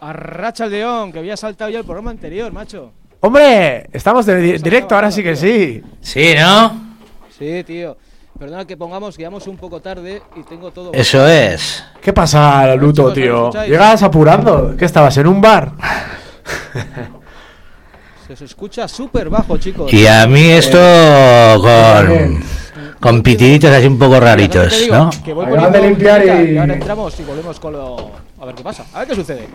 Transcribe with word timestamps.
A 0.00 0.12
Racha 0.12 0.66
León, 0.66 1.12
que 1.12 1.18
había 1.18 1.36
saltado 1.36 1.70
ya 1.70 1.78
el 1.78 1.84
programa 1.84 2.10
anterior, 2.10 2.50
macho. 2.52 2.92
Hombre, 3.20 3.86
estamos 3.92 4.24
de 4.24 4.36
di- 4.36 4.58
directo, 4.58 4.94
ahora 4.94 5.10
sí 5.10 5.22
que 5.22 5.36
sí. 5.36 5.82
Sí, 6.00 6.32
¿no? 6.38 6.96
Sí, 7.38 7.62
tío. 7.64 7.96
Perdona 8.38 8.64
que 8.64 8.76
pongamos, 8.78 9.14
que 9.16 9.20
llegamos 9.20 9.46
un 9.46 9.58
poco 9.58 9.80
tarde 9.82 10.22
y 10.36 10.42
tengo 10.44 10.70
todo. 10.70 10.92
Eso 10.94 11.26
es. 11.28 11.84
¿Qué 12.00 12.14
pasa, 12.14 12.74
Luto, 12.76 13.12
chicos, 13.12 13.16
¿me 13.16 13.22
tío? 13.22 13.66
¿Llegas 13.66 14.02
apurando? 14.02 14.74
¿Qué 14.78 14.86
estabas, 14.86 15.14
en 15.18 15.26
un 15.26 15.40
bar? 15.42 15.72
Se 18.26 18.32
os 18.32 18.40
escucha 18.42 18.88
súper 18.88 19.28
bajo, 19.28 19.58
chicos. 19.58 19.92
Y 19.92 20.06
a 20.06 20.26
mí 20.26 20.48
esto 20.50 20.78
con, 21.60 22.42
con 23.00 23.22
pitiditos 23.22 23.70
así 23.70 23.86
un 23.86 23.98
poco 23.98 24.18
raritos, 24.20 24.72
¿no? 24.90 25.10
Que 25.22 25.32
voy 25.34 25.46
de 25.70 25.82
limpiar 25.82 26.24
y- 26.24 26.56
ahora 26.56 26.72
entramos 26.74 27.18
y 27.20 27.24
volvemos 27.24 27.60
con 27.60 27.72
lo. 27.74 28.12
A 28.40 28.46
ver 28.46 28.54
qué 28.54 28.62
pasa. 28.62 28.86
A 28.94 29.00
ver 29.00 29.08
qué 29.08 29.14
sucede. 29.16 29.48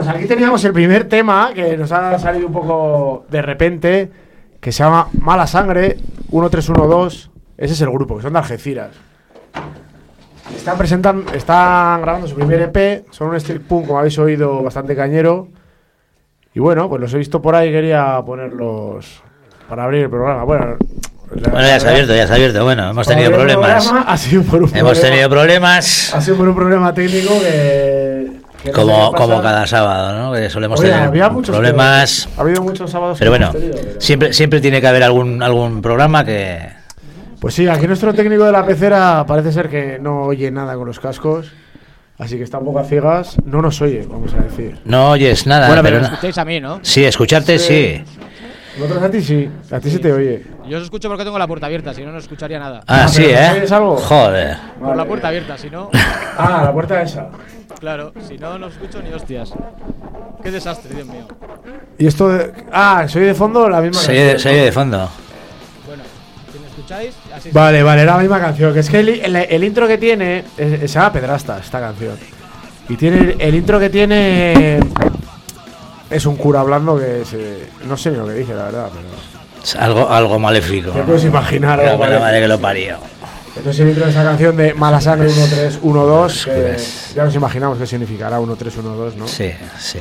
Pues 0.00 0.08
aquí 0.16 0.24
teníamos 0.26 0.64
el 0.64 0.72
primer 0.72 1.04
tema 1.08 1.50
que 1.54 1.76
nos 1.76 1.92
ha 1.92 2.18
salido 2.18 2.46
un 2.46 2.52
poco 2.54 3.26
de 3.28 3.42
repente, 3.42 4.10
que 4.58 4.72
se 4.72 4.82
llama 4.82 5.08
Mala 5.20 5.46
Sangre 5.46 5.98
1312. 6.32 7.28
Ese 7.58 7.74
es 7.74 7.80
el 7.82 7.90
grupo, 7.90 8.16
que 8.16 8.22
son 8.22 8.32
de 8.32 8.38
Algeciras. 8.38 8.92
Están 10.56 10.78
presentando, 10.78 11.30
están 11.34 12.00
grabando 12.00 12.26
su 12.26 12.34
primer 12.34 12.62
EP, 12.62 13.04
son 13.10 13.28
un 13.28 13.36
street 13.36 13.60
punk, 13.68 13.88
como 13.88 13.98
habéis 13.98 14.18
oído, 14.18 14.62
bastante 14.62 14.96
cañero. 14.96 15.48
Y 16.54 16.60
bueno, 16.60 16.88
pues 16.88 17.00
los 17.02 17.12
he 17.12 17.18
visto 17.18 17.42
por 17.42 17.54
ahí, 17.54 17.70
quería 17.70 18.20
ponerlos 18.24 19.22
para 19.68 19.84
abrir 19.84 20.04
el 20.04 20.08
programa. 20.10 20.44
Bueno, 20.44 20.76
Bueno, 21.30 21.60
ya 21.60 21.78
se 21.78 21.88
ha 21.88 21.90
abierto, 21.90 22.14
ya 22.16 22.26
se 22.26 22.32
ha 22.32 22.36
abierto. 22.36 22.64
Bueno, 22.64 22.88
hemos 22.90 23.06
tenido 23.06 23.30
problemas. 23.32 23.92
Ha 24.06 24.16
sido 24.16 24.42
por 24.44 24.62
un 24.62 24.70
Hemos 24.74 24.98
problema- 24.98 25.00
tenido 25.10 25.28
problemas 25.28 26.14
Ha 26.14 26.20
sido 26.22 26.36
por 26.38 26.48
un 26.48 26.54
problema 26.56 26.94
técnico 26.94 27.38
que. 27.38 28.09
Como, 28.74 29.12
como 29.12 29.40
cada 29.42 29.66
sábado, 29.66 30.18
¿no? 30.18 30.32
Que 30.32 30.50
solemos 30.50 30.78
Oye, 30.80 30.90
tener 30.90 31.04
había 31.06 31.28
muchos 31.30 31.54
problemas. 31.54 32.26
que- 32.34 32.38
ha 32.40 32.42
habido 32.44 32.62
muchos 32.62 32.90
sábados 32.90 33.18
Pero 33.18 33.30
bueno, 33.30 33.46
hemos 33.50 33.60
tenido, 33.60 33.76
pero- 33.80 34.00
siempre, 34.00 34.32
siempre 34.32 34.60
tiene 34.60 34.80
que 34.80 34.86
haber 34.86 35.02
algún, 35.02 35.42
algún 35.42 35.80
programa 35.82 36.24
que... 36.24 36.68
Pues 37.40 37.54
sí, 37.54 37.66
aquí 37.68 37.86
nuestro 37.86 38.12
técnico 38.12 38.44
de 38.44 38.52
la 38.52 38.66
pecera 38.66 39.24
parece 39.26 39.50
ser 39.52 39.68
que 39.70 39.98
no 39.98 40.24
oye 40.24 40.50
nada 40.50 40.74
con 40.74 40.86
los 40.86 41.00
cascos. 41.00 41.50
Así 42.18 42.36
que 42.36 42.42
está 42.42 42.58
un 42.58 42.66
poco 42.66 42.80
a 42.80 42.84
ciegas. 42.84 43.36
No 43.46 43.62
nos 43.62 43.80
oye, 43.80 44.06
vamos 44.06 44.34
a 44.34 44.42
decir. 44.42 44.78
No 44.84 45.12
oyes 45.12 45.46
nada, 45.46 45.68
bueno, 45.68 45.82
pero... 45.82 45.94
pero 45.96 46.02
me 46.02 46.08
na- 46.08 46.14
escucháis 46.14 46.36
a 46.36 46.44
mí, 46.44 46.60
¿no? 46.60 46.80
Sí, 46.82 47.02
escucharte 47.02 47.58
sí. 47.58 48.04
Nosotros 48.78 49.02
a 49.02 49.10
ti 49.10 49.20
sí, 49.22 49.50
a 49.70 49.80
ti 49.80 49.90
se 49.90 49.98
te 49.98 50.12
oye. 50.12 50.44
Yo 50.68 50.78
os 50.78 50.84
escucho 50.84 51.08
porque 51.08 51.24
tengo 51.24 51.38
la 51.38 51.46
puerta 51.46 51.66
abierta, 51.66 51.92
si 51.92 52.02
no, 52.04 52.12
no 52.12 52.18
escucharía 52.18 52.58
nada. 52.58 52.80
Ah, 52.86 53.04
Ah, 53.04 53.08
sí, 53.08 53.24
pero 53.26 53.60
¿nos 53.60 53.70
¿eh? 53.70 53.74
algo? 53.74 53.96
Joder. 53.96 54.56
Por 54.78 54.88
la 54.90 54.94
Vale. 54.94 55.08
puerta 55.08 55.28
abierta, 55.28 55.58
si 55.58 55.70
no. 55.70 55.90
Ah, 56.38 56.62
la 56.64 56.72
puerta 56.72 57.02
esa. 57.02 57.28
Claro, 57.80 58.12
si 58.26 58.38
no, 58.38 58.58
no 58.58 58.68
escucho 58.68 59.02
ni 59.02 59.12
hostias. 59.12 59.52
Qué 60.42 60.50
desastre, 60.50 60.94
Dios 60.94 61.06
mío. 61.06 61.26
Y 61.98 62.06
esto 62.06 62.28
de... 62.28 62.52
Ah, 62.72 63.04
soy 63.08 63.24
de 63.24 63.34
fondo 63.34 63.68
la 63.68 63.80
misma 63.80 64.00
Se 64.00 64.12
oye, 64.12 64.20
canción, 64.32 64.38
se 64.40 64.48
oye 64.50 64.58
¿no? 64.58 64.64
de 64.64 64.72
fondo. 64.72 65.10
Bueno, 65.86 66.02
si 66.52 66.58
me 66.58 66.66
escucháis, 66.68 67.14
así 67.34 67.50
Vale, 67.52 67.82
vale, 67.82 68.02
era 68.02 68.14
la 68.14 68.20
misma 68.22 68.40
canción. 68.40 68.72
Que 68.72 68.80
es 68.80 68.88
que 68.88 69.00
el, 69.00 69.08
el- 69.08 69.36
el 69.36 69.64
intro 69.64 69.86
que 69.88 69.98
tiene. 69.98 70.44
es- 70.56 70.80
se 70.80 70.98
llama 70.98 71.12
Pedrasta, 71.12 71.58
esta 71.58 71.80
canción. 71.80 72.16
Y 72.88 72.96
tiene. 72.96 73.36
El 73.38 73.54
intro 73.54 73.78
que 73.78 73.90
tiene. 73.90 74.80
Es 76.10 76.26
un 76.26 76.36
cura 76.36 76.60
hablando 76.60 76.98
que 76.98 77.24
se. 77.24 77.68
No 77.86 77.96
sé 77.96 78.10
ni 78.10 78.16
lo 78.18 78.26
que 78.26 78.34
dice, 78.34 78.52
la 78.54 78.64
verdad, 78.64 78.88
pero. 78.92 79.62
Es 79.62 79.76
algo, 79.76 80.08
algo 80.08 80.38
maléfico. 80.38 80.90
Te 80.90 81.02
puedes 81.02 81.24
imaginar 81.24 81.78
La 81.78 81.84
algo 81.90 81.98
parecido. 82.00 82.20
madre 82.20 82.40
que 82.40 82.48
lo 82.48 82.58
parió. 82.60 82.98
Entonces 83.56 83.80
el 83.80 83.88
intro 83.90 84.04
de 84.06 84.10
esa 84.12 84.22
canción 84.24 84.56
de 84.56 84.74
Mala 84.74 85.00
Sangre 85.00 85.26
1312, 85.28 86.50
que 86.50 86.56
Pues- 86.60 87.12
ya 87.14 87.24
nos 87.24 87.34
imaginamos 87.34 87.78
qué 87.78 87.86
significará 87.86 88.38
1312, 88.38 89.16
¿no? 89.18 89.28
Sí, 89.28 89.50
sí. 89.78 89.98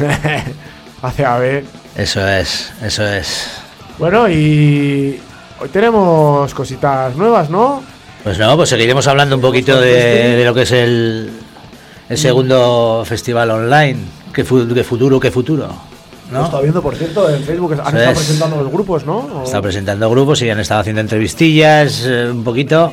Hace 1.02 1.24
AV. 1.24 1.62
Eso 1.96 2.26
es, 2.26 2.72
eso 2.82 3.06
es. 3.06 3.50
Bueno, 3.98 4.28
y 4.28 5.20
hoy 5.60 5.68
tenemos 5.68 6.52
cositas 6.54 7.14
nuevas, 7.16 7.48
¿no? 7.50 7.82
Pues 8.24 8.38
no, 8.38 8.56
pues 8.56 8.68
seguiremos 8.70 9.06
hablando 9.06 9.36
un 9.36 9.42
poquito 9.42 9.80
de, 9.80 10.36
de 10.36 10.44
lo 10.44 10.52
que 10.52 10.62
es 10.62 10.72
el, 10.72 11.30
el 12.08 12.18
segundo 12.18 13.04
festival 13.06 13.50
online. 13.50 13.98
¿Qué, 14.36 14.44
fu- 14.44 14.68
qué 14.74 14.84
futuro, 14.84 15.18
qué 15.18 15.30
futuro? 15.30 15.66
Lo 16.30 16.38
¿no? 16.38 16.44
estaba 16.44 16.60
viendo, 16.60 16.82
por 16.82 16.94
cierto, 16.94 17.30
en 17.30 17.42
Facebook. 17.42 17.72
Han 17.72 17.78
estado 17.96 18.10
es. 18.10 18.18
presentando 18.18 18.56
los 18.62 18.70
grupos, 18.70 19.06
¿no? 19.06 19.16
O- 19.16 19.44
Está 19.44 19.62
presentando 19.62 20.10
grupos 20.10 20.42
y 20.42 20.50
han 20.50 20.60
estado 20.60 20.80
haciendo 20.82 21.00
entrevistillas 21.00 22.02
eh, 22.04 22.28
un 22.30 22.44
poquito 22.44 22.92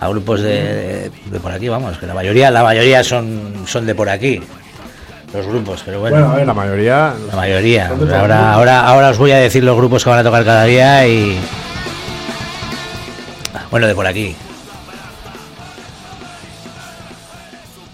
a 0.00 0.08
grupos 0.08 0.40
de, 0.40 0.48
de- 0.50 1.12
de 1.30 1.40
por 1.40 1.52
aquí, 1.52 1.68
vamos, 1.68 1.98
que 1.98 2.06
la 2.06 2.14
mayoría, 2.14 2.50
la 2.50 2.62
mayoría 2.62 3.04
son, 3.04 3.52
son 3.66 3.84
de 3.84 3.94
por 3.94 4.08
aquí, 4.08 4.40
los 5.34 5.46
grupos, 5.46 5.82
pero 5.84 6.00
bueno, 6.00 6.16
Bueno, 6.16 6.32
a 6.32 6.36
ver, 6.36 6.46
la 6.46 6.54
mayoría. 6.54 7.14
la 7.30 7.36
mayoría. 7.36 7.88
Ahora, 8.18 8.54
ahora, 8.54 8.86
ahora 8.88 9.10
os 9.10 9.18
voy 9.18 9.32
a 9.32 9.36
decir 9.38 9.62
los 9.64 9.76
grupos 9.76 10.02
que 10.04 10.08
van 10.08 10.20
a 10.20 10.22
tocar 10.24 10.42
cada 10.46 10.64
día 10.64 11.06
y 11.06 11.38
bueno, 13.70 13.86
de 13.86 13.94
por 13.94 14.06
aquí. 14.06 14.34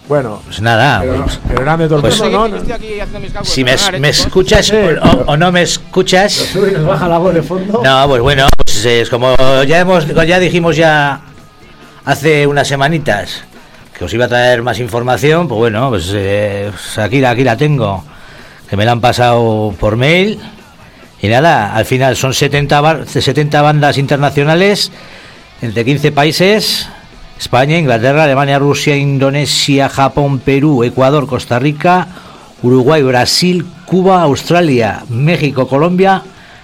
Bueno, 0.07 0.39
Pues 0.45 0.61
nada, 0.61 0.99
pero, 1.01 1.23
pues, 1.23 1.39
pero 1.47 2.01
Pues- 2.01 2.19
¿no? 2.21 2.45
Estoy- 2.45 2.59
estoy 2.59 2.71
aquí 2.73 2.99
haciendo 2.99 3.19
mis 3.21 3.31
cálculos 3.31 3.53
si 3.53 3.63
me, 3.63 3.99
me 3.99 4.07
¿eh, 4.07 4.11
escuchas 4.11 4.65
Sí. 4.67 4.75
o, 4.75 5.31
o 5.31 5.37
no 5.37 5.51
me 5.51 5.63
escuchas, 5.63 6.31
Sube 6.33 6.69
y 6.71 6.73
nos 6.73 6.85
baja 6.85 7.07
la 7.07 7.17
voz 7.17 7.33
de 7.33 7.41
fondo. 7.41 7.81
no, 7.83 8.07
pues 8.07 8.21
bueno, 8.21 8.45
pues 8.63 8.85
es 8.85 9.09
como 9.09 9.35
ya 9.67 9.79
hemos, 9.79 10.05
ya 10.07 10.39
dijimos 10.39 10.75
ya 10.75 11.21
hace 12.05 12.45
unas 12.45 12.67
semanitas 12.67 13.43
que 13.97 14.05
os 14.05 14.13
iba 14.13 14.25
a 14.25 14.27
traer 14.27 14.61
más 14.61 14.79
información, 14.79 15.47
pues 15.47 15.57
bueno, 15.57 15.89
pues, 15.89 16.11
eh, 16.13 16.69
pues 16.71 16.97
aquí, 16.99 17.19
la- 17.19 17.31
aquí 17.31 17.43
la 17.43 17.57
tengo, 17.57 18.03
que 18.69 18.77
me 18.77 18.85
la 18.85 18.91
han 18.91 19.01
pasado 19.01 19.73
por 19.79 19.95
mail. 19.95 20.39
Y 21.21 21.29
nada, 21.29 21.73
al 21.73 21.85
final 21.85 22.15
son 22.15 22.33
70, 22.35 22.79
bar- 22.81 23.07
70 23.07 23.61
bandas 23.63 23.97
internacionales 23.97 24.91
entre 25.61 25.83
15 25.83 26.11
países, 26.11 26.89
España, 27.37 27.77
Inglaterra, 27.77 28.23
Alemania, 28.23 28.59
Rusia, 28.59 28.95
Indonesia, 28.95 29.89
Japón, 29.89 30.39
Perú, 30.39 30.83
Ecuador, 30.83 31.27
Costa 31.27 31.59
Rica, 31.59 32.07
Uruguay, 32.63 33.03
Brasil, 33.03 33.65
Cuba, 33.85 34.21
Australia, 34.23 35.03
México, 35.09 35.67
Colombia, 35.67 36.23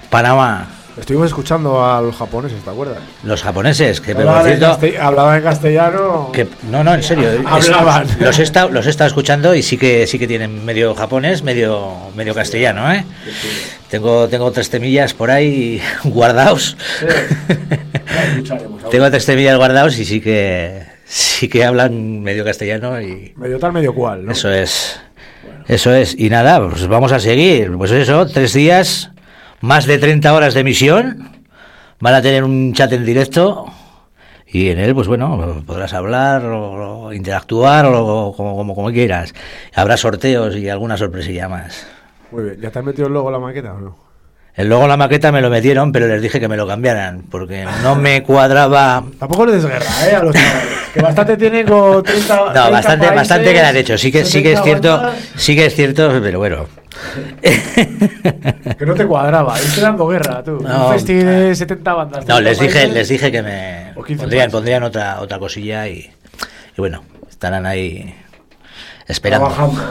Panamá. 0.09 0.67
Estuvimos 1.01 1.27
escuchando 1.29 1.83
a 1.83 1.99
los 1.99 2.15
japoneses, 2.15 2.63
¿te 2.63 2.69
acuerdas? 2.69 2.99
Los 3.23 3.41
japoneses, 3.43 3.99
que 3.99 4.11
Hablaban 4.11 4.47
en, 4.47 4.59
castell- 4.59 4.97
hablaban 4.99 5.37
en 5.37 5.43
castellano. 5.43 6.29
que 6.31 6.47
no, 6.69 6.83
no, 6.83 6.93
en 6.93 7.01
serio, 7.03 7.29
es- 7.31 7.41
Hablaban. 7.45 8.07
los 8.19 8.37
he 8.39 8.43
estado, 8.43 8.69
los 8.69 8.85
he 8.85 8.91
estado 8.91 9.07
escuchando 9.07 9.53
y 9.55 9.63
sí 9.63 9.77
que 9.77 10.05
sí 10.07 10.19
que 10.19 10.27
tienen 10.27 10.63
medio 10.63 10.93
japonés, 10.95 11.41
medio 11.43 11.91
medio 12.15 12.33
castellano, 12.35 12.93
¿eh? 12.93 13.03
Tengo 13.89 14.29
tengo 14.29 14.51
tres 14.51 14.69
temillas 14.69 15.13
por 15.13 15.31
ahí 15.31 15.81
guardados. 16.05 16.77
Tengo 18.91 19.09
tres 19.09 19.25
temillas 19.25 19.57
guardados 19.57 19.97
y 19.97 20.05
sí 20.05 20.21
que 20.21 20.83
sí 21.05 21.47
que 21.49 21.65
hablan 21.65 22.21
medio 22.21 22.43
castellano 22.45 23.01
y 23.01 23.33
Medio 23.37 23.57
tal, 23.59 23.73
medio 23.73 23.93
cual, 23.93 24.25
¿no? 24.25 24.31
eso 24.31 24.51
es. 24.51 24.99
Eso 25.67 25.93
es. 25.93 26.15
Y 26.17 26.29
nada, 26.29 26.61
pues 26.69 26.87
vamos 26.87 27.11
a 27.11 27.19
seguir. 27.19 27.71
Pues 27.77 27.91
eso, 27.91 28.25
tres 28.27 28.53
días, 28.53 29.11
más 29.61 29.85
de 29.85 29.97
30 29.97 30.33
horas 30.33 30.53
de 30.53 30.61
emisión. 30.61 31.29
Van 31.99 32.13
a 32.13 32.21
tener 32.21 32.43
un 32.43 32.73
chat 32.73 32.91
en 32.93 33.05
directo. 33.05 33.65
Y 34.47 34.69
en 34.69 34.79
él, 34.79 34.93
pues 34.93 35.07
bueno, 35.07 35.63
podrás 35.65 35.93
hablar 35.93 36.43
o, 36.45 37.13
interactuar 37.13 37.85
o 37.85 38.33
como, 38.35 38.57
como, 38.57 38.75
como 38.75 38.91
quieras. 38.91 39.33
Habrá 39.73 39.95
sorteos 39.95 40.57
y 40.57 40.67
alguna 40.67 40.97
sorpresilla 40.97 41.47
más. 41.47 41.87
Muy 42.31 42.43
bien. 42.43 42.61
¿Ya 42.61 42.69
te 42.69 42.79
has 42.79 42.85
metido 42.85 43.07
en 43.07 43.13
la 43.13 43.39
maqueta 43.39 43.73
o 43.73 43.79
no? 43.79 44.10
Logo 44.57 44.83
en 44.83 44.89
la 44.89 44.97
maqueta 44.97 45.31
me 45.31 45.41
lo 45.41 45.49
metieron, 45.49 45.91
pero 45.91 46.07
les 46.07 46.21
dije 46.21 46.39
que 46.39 46.47
me 46.47 46.57
lo 46.57 46.67
cambiaran, 46.67 47.23
porque 47.31 47.65
no 47.83 47.95
me 47.95 48.21
cuadraba. 48.21 49.03
Tampoco 49.19 49.45
le 49.45 49.53
des 49.53 49.65
guerra, 49.65 49.85
¿eh? 50.09 50.15
A 50.15 50.23
los 50.23 50.35
chavales. 50.35 50.63
Que 50.93 51.01
bastante 51.01 51.37
tienen 51.37 51.65
con 51.65 52.03
30. 52.03 52.35
No, 52.35 52.43
30 52.51 52.69
bastante, 52.69 52.97
países, 53.07 53.15
bastante 53.15 53.53
que 53.53 53.59
han 53.61 53.77
hecho. 53.77 53.97
Sí 53.97 54.11
que, 54.11 54.25
sí 54.25 54.43
que 54.43 54.51
es 54.53 54.59
70 54.59 54.63
cierto, 54.63 54.97
bandas, 54.97 55.29
sí 55.37 55.55
que 55.55 55.65
es 55.65 55.75
cierto, 55.75 56.19
pero 56.21 56.39
bueno. 56.39 56.65
Que 58.77 58.85
no 58.85 58.93
te 58.93 59.05
cuadraba. 59.07 59.57
Estoy 59.57 59.83
dando 59.83 60.07
guerra, 60.07 60.43
tú. 60.43 60.59
No. 60.61 60.87
Un 60.87 60.93
festi 60.93 61.13
de 61.15 61.55
70 61.55 61.93
bandas. 61.93 62.19
No, 62.27 62.35
30 62.35 62.41
les 62.41 62.59
dije, 62.59 62.73
países. 62.73 62.93
les 62.93 63.09
dije 63.09 63.31
que 63.31 63.41
me 63.41 63.91
O 63.95 64.03
15 64.03 64.21
pondrían, 64.21 64.51
pondrían 64.51 64.83
otra, 64.83 65.21
otra 65.21 65.39
cosilla 65.39 65.87
y, 65.87 65.99
y 65.99 66.77
bueno, 66.77 67.03
estarán 67.29 67.65
ahí 67.65 68.13
esperando. 69.07 69.47
Trabajando. 69.47 69.81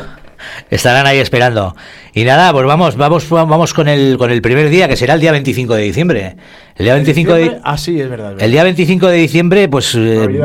Estarán 0.70 1.06
ahí 1.06 1.18
esperando. 1.18 1.74
Y 2.14 2.24
nada, 2.24 2.52
pues 2.52 2.66
vamos, 2.66 2.96
vamos, 2.96 3.28
vamos 3.28 3.74
con 3.74 3.88
el, 3.88 4.16
con 4.18 4.30
el 4.30 4.42
primer 4.42 4.68
día, 4.68 4.88
que 4.88 4.96
será 4.96 5.14
el 5.14 5.20
día 5.20 5.32
25 5.32 5.74
de 5.74 5.82
diciembre. 5.82 6.36
El 6.76 6.84
día 6.84 6.94
25 6.94 7.34
de, 7.34 7.60
Ah, 7.62 7.76
sí, 7.78 8.00
es 8.00 8.08
verdad. 8.10 8.28
es 8.30 8.34
verdad. 8.34 8.44
el 8.44 8.50
día 8.52 8.64
25 8.64 9.06
de 9.08 9.16
diciembre, 9.16 9.68
pues 9.68 9.94
eh, 9.94 10.40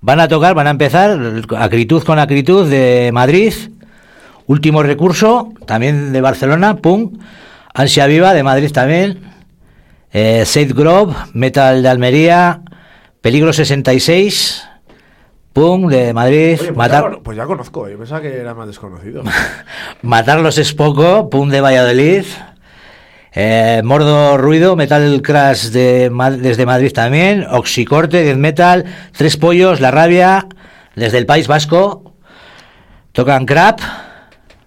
van 0.00 0.20
a 0.20 0.28
tocar, 0.28 0.54
van 0.54 0.66
a 0.66 0.70
empezar 0.70 1.18
Acritud 1.58 2.02
con 2.02 2.18
Acritud 2.18 2.68
de 2.68 3.10
Madrid, 3.12 3.52
Último 4.46 4.82
Recurso, 4.82 5.52
también 5.66 6.12
de 6.12 6.20
Barcelona, 6.20 6.76
pum, 6.76 7.18
Ansia 7.74 8.06
Viva 8.06 8.32
de 8.32 8.42
Madrid 8.42 8.70
también, 8.70 9.20
eh, 10.12 10.44
Safe 10.46 10.72
Grove, 10.72 11.14
Metal 11.34 11.82
de 11.82 11.88
Almería, 11.88 12.60
Peligro 13.20 13.52
66, 13.52 14.64
pum, 15.56 15.88
de 15.88 16.12
Madrid, 16.12 16.58
Oye, 16.60 16.66
pues, 16.68 16.76
Matar, 16.76 17.12
ya, 17.12 17.18
pues 17.22 17.36
ya 17.38 17.46
conozco. 17.46 17.88
Yo 17.88 17.96
pensaba 17.96 18.20
que 18.20 18.36
era 18.36 18.52
más 18.54 18.66
desconocido. 18.66 19.22
Matarlos 20.02 20.58
es 20.58 20.74
poco, 20.74 21.30
pum 21.30 21.48
de 21.48 21.62
Valladolid. 21.62 22.24
Eh, 23.32 23.80
Mordo 23.82 24.36
Ruido, 24.36 24.76
Metal 24.76 25.22
Crash 25.22 25.68
de, 25.68 26.10
desde 26.40 26.66
Madrid 26.66 26.92
también. 26.92 27.46
Oxicorte, 27.50 28.22
Death 28.22 28.36
Metal. 28.36 28.84
Tres 29.16 29.38
Pollos, 29.38 29.80
La 29.80 29.90
Rabia, 29.90 30.46
desde 30.94 31.16
el 31.16 31.24
País 31.24 31.48
Vasco. 31.48 32.12
Tocan 33.12 33.46
Crap 33.46 33.80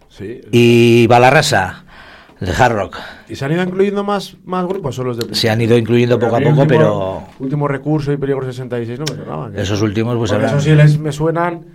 Sí. 0.10 0.42
y 0.52 1.06
Balarrasa, 1.06 1.84
de 2.40 2.52
Hard 2.52 2.74
Rock. 2.74 2.98
¿Y 3.30 3.36
se 3.36 3.46
han 3.46 3.52
ido 3.52 3.64
incluyendo 3.64 4.04
más, 4.04 4.36
más 4.44 4.66
grupos 4.66 4.98
o 5.00 5.04
los 5.04 5.18
de 5.18 5.36
Se 5.36 5.50
han 5.50 5.62
ido 5.62 5.78
incluyendo 5.78 6.18
poco 6.20 6.36
a 6.36 6.40
poco, 6.40 6.50
último- 6.62 6.68
pero 6.68 7.24
Último 7.40 7.68
recurso 7.68 8.12
y 8.12 8.18
Peligro 8.18 8.44
66 8.46 9.00
no 9.00 9.06
me 9.10 9.24
sonaban. 9.24 9.56
¿eh? 9.56 9.62
esos 9.62 9.82
últimos 9.82 10.18
pues 10.18 10.32
habrán- 10.32 10.50
Esos 10.50 10.64
sí 10.64 10.72
les, 10.76 10.98
me 10.98 11.12
suenan. 11.12 11.66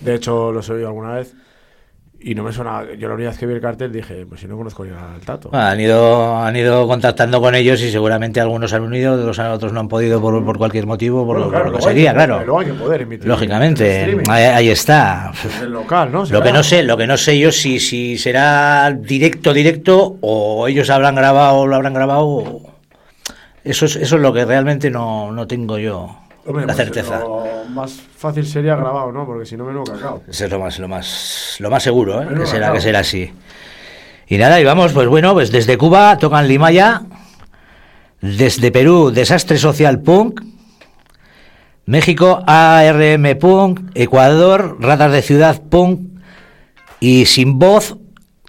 De 0.00 0.14
hecho, 0.14 0.50
los 0.52 0.68
he 0.68 0.72
oído 0.72 0.88
alguna 0.88 1.12
vez. 1.14 1.34
Y 2.24 2.34
no 2.36 2.44
me 2.44 2.52
suena. 2.52 2.84
Yo 2.98 3.08
la 3.08 3.14
única 3.14 3.30
vez 3.30 3.38
que 3.38 3.46
vi 3.46 3.54
el 3.54 3.60
cartel 3.60 3.90
dije, 3.92 4.24
pues 4.28 4.40
si 4.40 4.46
no 4.46 4.56
conozco 4.56 4.84
ni 4.84 4.90
al 4.92 5.20
tato. 5.20 5.50
han 5.52 5.80
ido 5.80 6.36
han 6.36 6.54
ido 6.54 6.86
contactando 6.86 7.40
con 7.40 7.54
ellos 7.54 7.80
y 7.82 7.90
seguramente 7.90 8.40
algunos 8.40 8.72
han 8.72 8.82
unido, 8.82 9.16
los 9.16 9.38
otros 9.38 9.72
no 9.72 9.80
han 9.80 9.88
podido 9.88 10.20
por, 10.20 10.44
por 10.44 10.56
cualquier 10.56 10.86
motivo, 10.86 11.26
por, 11.26 11.36
Bueno, 11.38 11.44
lo- 11.46 11.50
claro, 11.50 11.64
por 11.64 11.72
lo 11.72 11.78
que 11.78 11.84
sería, 11.84 12.12
poder- 12.14 12.26
claro. 12.28 12.44
Luego 12.44 12.60
hay 12.60 12.66
que 12.66 12.72
poder 12.74 13.00
emitir. 13.02 13.26
Lógicamente, 13.26 14.20
ahí, 14.28 14.44
ahí 14.44 14.68
está. 14.70 15.32
Desde 15.42 15.64
el 15.64 15.72
local, 15.72 16.12
¿no? 16.12 16.24
Lo 16.24 16.42
que 16.42 16.52
no 16.52 16.62
sé, 16.62 16.82
lo 16.84 16.96
que 16.96 17.06
no 17.08 17.16
sé 17.16 17.38
yo 17.38 17.50
si 17.50 17.80
si 17.80 18.16
será 18.18 18.92
directo 18.92 19.52
directo 19.52 20.16
o 20.20 20.68
ellos 20.68 20.90
habrán 20.90 21.16
grabado 21.16 21.66
lo 21.66 21.74
habrán 21.76 21.94
grabado. 21.94 22.60
Eso 23.64 23.86
es 23.86 23.94
eso 23.96 24.16
es 24.16 24.22
lo 24.22 24.32
que 24.32 24.44
realmente 24.44 24.90
no, 24.90 25.30
no 25.30 25.46
tengo 25.46 25.78
yo 25.78 26.16
Hombre, 26.44 26.66
la 26.66 26.74
pues 26.74 26.76
certeza. 26.76 27.20
Lo 27.20 27.64
más 27.70 27.92
fácil 27.92 28.46
sería 28.46 28.74
grabado, 28.74 29.12
¿no? 29.12 29.24
Porque 29.24 29.46
si 29.46 29.56
no, 29.56 29.64
menudo 29.64 29.84
cacao. 29.84 30.22
Eso 30.28 30.44
es 30.44 30.50
lo 30.50 30.58
más 30.58 30.78
lo 30.78 30.88
más 30.88 31.56
lo 31.60 31.70
más 31.70 31.82
seguro, 31.82 32.22
¿eh? 32.22 32.28
Que 32.36 32.46
será 32.46 32.72
que 32.72 32.80
será 32.80 33.00
así. 33.00 33.32
Y 34.26 34.38
nada, 34.38 34.60
y 34.60 34.64
vamos, 34.64 34.92
pues 34.92 35.08
bueno, 35.08 35.34
pues 35.34 35.52
desde 35.52 35.76
Cuba 35.76 36.16
tocan 36.18 36.48
Limaya, 36.48 37.02
desde 38.20 38.72
Perú 38.72 39.10
Desastre 39.10 39.58
Social 39.58 40.00
Punk, 40.00 40.40
México 41.84 42.42
ARM 42.46 43.38
Punk, 43.38 43.90
Ecuador 43.94 44.78
Ratas 44.80 45.12
de 45.12 45.22
Ciudad 45.22 45.60
Punk 45.68 46.00
y 46.98 47.26
Sin 47.26 47.58
Voz 47.58 47.98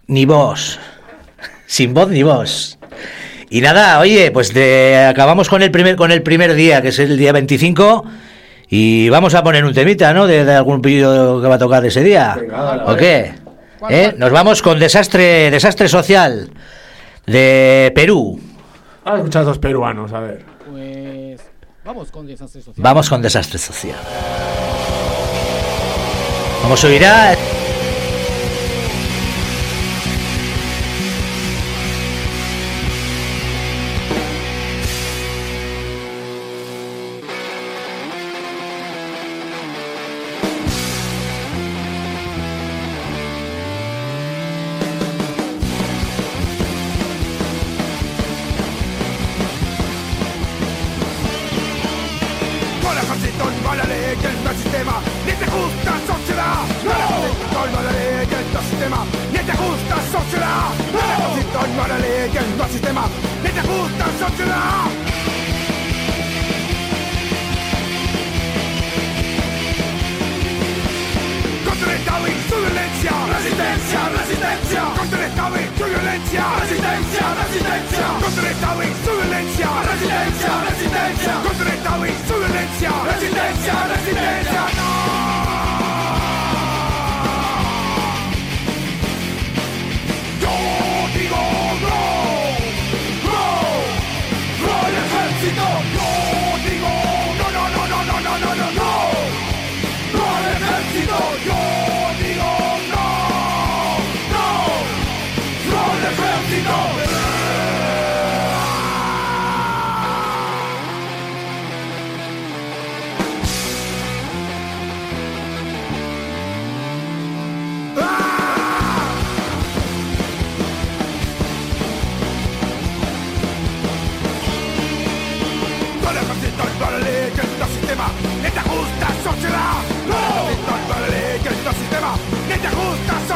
ni 0.06 0.24
Voz. 0.24 0.78
Sin 1.66 1.94
voz 1.94 2.08
ni 2.10 2.22
voz. 2.22 2.78
Y 3.54 3.60
nada, 3.60 4.00
oye, 4.00 4.32
pues 4.32 4.52
de- 4.52 5.06
acabamos 5.08 5.48
con 5.48 5.62
el 5.62 5.70
primer 5.70 5.94
con 5.94 6.10
el 6.10 6.24
primer 6.24 6.54
día, 6.54 6.82
que 6.82 6.88
es 6.88 6.98
el 6.98 7.16
día 7.16 7.30
25, 7.30 8.04
y 8.68 9.08
vamos 9.10 9.32
a 9.36 9.44
poner 9.44 9.64
un 9.64 9.72
temita, 9.72 10.12
¿no? 10.12 10.26
De, 10.26 10.44
de 10.44 10.54
algún 10.56 10.82
vídeo 10.82 11.40
que 11.40 11.46
va 11.46 11.54
a 11.54 11.58
tocar 11.58 11.84
ese 11.86 12.02
día. 12.02 12.36
Venga, 12.36 12.82
¿O 12.84 12.96
qué? 12.96 13.32
¿Cuál, 13.78 13.94
¿Eh? 13.94 14.14
Nos 14.18 14.32
vamos 14.32 14.60
con 14.60 14.80
desastre, 14.80 15.52
desastre 15.52 15.88
social 15.88 16.50
de 17.26 17.92
Perú. 17.94 18.40
Ah, 19.04 19.18
escuchar 19.18 19.44
dos 19.44 19.58
peruanos, 19.60 20.12
a 20.12 20.18
ver. 20.18 20.44
Pues 20.68 21.40
vamos 21.84 22.10
con 22.10 22.26
desastre 22.26 22.60
social. 22.60 22.82
Vamos 22.82 23.08
con 23.08 23.22
desastre 23.22 23.58
social. 23.60 23.98
Como 26.60 26.76
se 26.76 26.88
resistencia 80.64 81.32
Contra 81.42 81.68
el 81.68 81.76
Estado 81.76 82.06
y 82.06 82.12
su 82.26 82.34
violencia 82.34 82.90
Resistencia, 83.04 83.93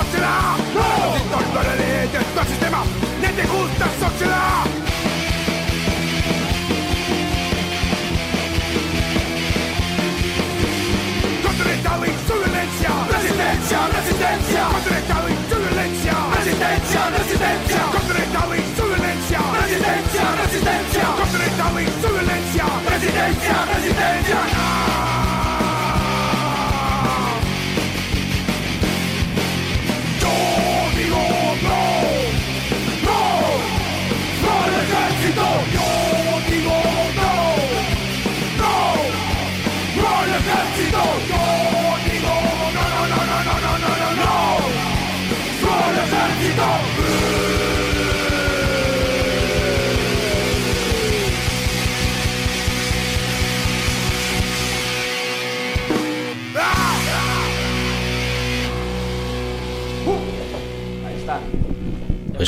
soksilla! 0.08 0.56
Nyt 1.14 1.32
on 1.32 1.44
todellinen 1.44 2.10
heitosystema, 2.10 2.86
netin 3.20 3.48
kulta 3.48 3.84
soksilla! 4.00 4.64
Kontinentaali, 11.42 12.14
solidenssia! 12.28 12.90
Resistenssia, 13.12 13.78
resistensia, 13.96 14.64
Kontinentaali, 14.72 15.32
solidenssia! 15.50 16.14
Resistenssia, 16.36 17.10
resistensia, 17.10 17.80
Kontinentaali, 17.92 18.62
solidenssia! 18.76 19.40
Resistenssia, 19.62 20.26
resistensia, 20.42 21.06
Kontinentaali, 21.16 21.88
solidenssia! 22.02 22.64
Resistenssia, 22.90 23.56
resistensia. 23.66 23.77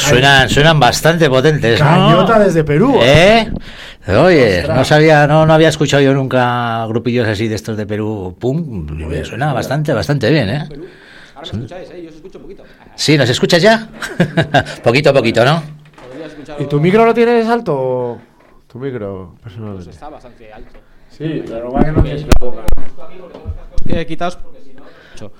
Suenan, 0.01 0.49
suenan 0.49 0.81
bastante 0.81 1.29
potentes, 1.29 1.81
¿no? 1.81 1.87
Cañota 1.87 2.39
desde 2.39 2.65
Perú. 2.65 2.99
¿Eh? 3.03 3.51
Oye, 4.09 4.59
Ostras. 4.61 4.77
no 4.77 4.85
sabía, 4.85 5.27
no, 5.27 5.47
no 5.47 5.53
había 5.53 5.69
escuchado 5.69 6.03
yo 6.03 6.15
nunca 6.15 6.85
grupillos 6.87 7.29
así 7.29 7.49
de 7.49 7.55
estos 7.55 7.77
de 7.77 7.87
Perú. 7.87 8.37
Pum, 8.39 8.87
me 8.87 9.25
suena 9.25 9.53
bastante, 9.53 9.93
bastante 9.93 10.31
bien, 10.31 10.49
¿eh? 10.49 10.69
Ahora 11.35 11.49
me 11.53 11.59
escucháis, 11.65 11.91
¿eh? 11.91 12.03
Yo 12.03 12.09
os 12.11 12.17
escucho 12.17 12.39
un 12.39 12.43
poquito. 12.45 12.65
Sí, 12.97 13.17
¿nos 13.17 13.29
escuchas 13.31 13.63
ya? 13.63 13.89
poquito 14.83 15.11
a 15.11 15.13
poquito, 15.13 15.45
¿no? 15.45 15.63
Podría 16.09 16.27
escuchar 16.27 16.61
¿Y 16.61 16.65
tu 16.67 16.81
micro 16.81 17.05
lo 17.05 17.15
tienes 17.15 17.47
alto? 17.47 18.19
Tu 18.67 18.79
micro, 18.79 19.33
Pues 19.43 19.55
personalmente. 19.55 19.91
está 19.91 20.09
bastante 20.09 20.53
alto. 20.53 20.79
Sí, 21.11 21.43
pero 21.47 21.73
va 21.73 21.85
que 21.85 21.93
no 21.93 22.03
tienes 22.03 22.23
la 22.23 22.29
boca. 22.41 22.63
Quitaos 24.07 24.37
porque 24.37 24.59
no... 24.59 24.60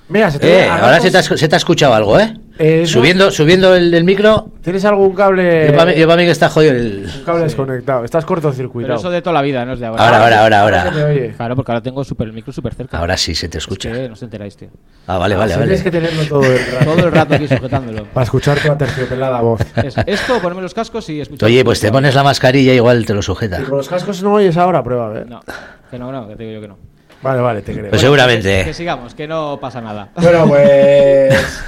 Mira, 0.09 0.29
se 0.29 0.39
te 0.39 0.59
Eh, 0.65 0.69
ahora 0.69 0.99
se 0.99 1.09
te, 1.11 1.17
ha, 1.17 1.23
se 1.23 1.47
te 1.47 1.55
ha 1.55 1.57
escuchado 1.57 1.93
algo, 1.93 2.19
¿eh? 2.19 2.33
Eh, 2.59 2.85
Subiendo, 2.85 3.31
subiendo 3.31 3.73
el, 3.75 3.91
el 3.91 4.03
micro, 4.03 4.49
¿Tienes 4.61 4.85
algún 4.85 5.15
cable? 5.15 5.69
yo 5.71 5.75
para 5.75 5.91
mí, 5.91 5.97
yo 5.97 6.07
pa' 6.07 6.15
mí 6.15 6.25
que 6.25 6.29
está 6.31 6.47
jodido 6.49 6.73
el... 6.73 7.09
Un 7.17 7.23
cable 7.25 7.43
desconectado. 7.43 8.03
Estás 8.05 8.23
Pero 8.23 8.27
cortocircuitado. 8.41 8.99
eso 8.99 9.09
de 9.09 9.21
toda 9.23 9.33
la 9.33 9.41
vida, 9.41 9.65
no 9.65 9.73
es 9.73 9.79
de 9.79 9.87
ahora. 9.87 10.03
Ahora, 10.03 10.17
ahora, 10.23 10.41
ahora, 10.41 10.61
Ahora 10.61 10.83
se 10.83 10.89
te 10.91 10.99
ahora. 11.01 11.11
oye. 11.11 11.33
Claro, 11.35 11.55
porque 11.55 11.71
ahora 11.71 11.81
tengo 11.81 12.03
super, 12.03 12.27
el 12.27 12.33
micro 12.33 12.53
súper 12.53 12.75
cerca. 12.75 12.99
Ahora 12.99 13.17
sí 13.17 13.33
se 13.33 13.49
te 13.49 13.57
Es 13.57 13.63
escucha. 13.63 13.91
que 13.91 14.07
no 14.07 14.13
os 14.13 14.21
enteráis, 14.21 14.55
tío. 14.55 14.67
Ah, 15.07 15.17
vale, 15.17 15.35
vale, 15.35 15.53
vale. 15.55 15.65
Tienes 15.65 15.83
que 15.83 15.89
tenerlo 15.91 16.23
todo 16.25 16.43
el 16.43 16.59
rato. 16.71 16.85
Todo 16.85 17.05
el 17.07 17.11
rato 17.11 17.33
aquí 17.33 17.47
sujetándolo. 17.47 18.03
Para 18.13 18.23
escuchar 18.25 18.59
tu 18.59 18.71
aterciopelada 18.71 19.41
voz. 19.41 19.61
Es 19.83 19.95
esto, 20.05 20.39
ponerme 20.39 20.61
los 20.61 20.75
cascos 20.75 21.09
y 21.09 21.21
escuchar. 21.21 21.47
Oye, 21.47 21.65
pues 21.65 21.79
te 21.79 21.91
pones 21.91 22.13
la 22.13 22.21
mascarilla 22.23 22.73
igual 22.75 23.03
te 23.07 23.15
lo 23.15 23.23
sujeta. 23.23 23.59
¿Y 23.59 23.63
con 23.63 23.77
los 23.77 23.89
cascos 23.89 24.21
no 24.21 24.33
oyes 24.33 24.55
ahora? 24.57 24.83
Prueba, 24.83 25.07
a 25.07 25.09
ver. 25.09 25.27
No, 25.27 25.41
que 25.89 25.97
no, 25.97 26.11
no, 26.11 26.27
que 26.27 26.35
te 26.35 26.43
digo 26.43 26.55
yo 26.55 26.61
que 26.61 26.67
no. 26.67 26.77
Vale, 27.21 27.39
vale, 27.41 27.61
te 27.61 27.71
creo. 27.73 27.89
Pues 27.89 27.99
Que 28.01 28.05
seguramente. 28.05 28.73
sigamos, 28.73 29.13
que 29.13 29.27
no 29.27 29.59
pasa 29.61 29.81
nada. 29.81 30.09
Bueno, 30.15 30.45
pues. 30.47 31.63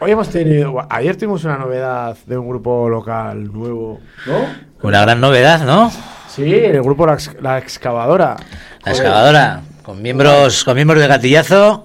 Hoy 0.00 0.10
hemos 0.10 0.28
tenido. 0.28 0.84
Ayer 0.90 1.16
tuvimos 1.16 1.44
una 1.44 1.56
novedad 1.58 2.16
de 2.26 2.36
un 2.36 2.48
grupo 2.48 2.88
local 2.88 3.52
nuevo. 3.52 4.00
¿No? 4.26 4.46
Una 4.82 5.00
gran 5.02 5.20
novedad, 5.20 5.64
¿no? 5.64 5.90
Sí, 6.28 6.52
el 6.54 6.82
grupo 6.82 7.06
La 7.06 7.58
Excavadora. 7.58 8.36
La 8.84 8.90
excavadora, 8.92 9.60
con 9.82 10.02
miembros, 10.02 10.64
con 10.64 10.74
miembros 10.74 11.00
de 11.00 11.06
gatillazo, 11.06 11.84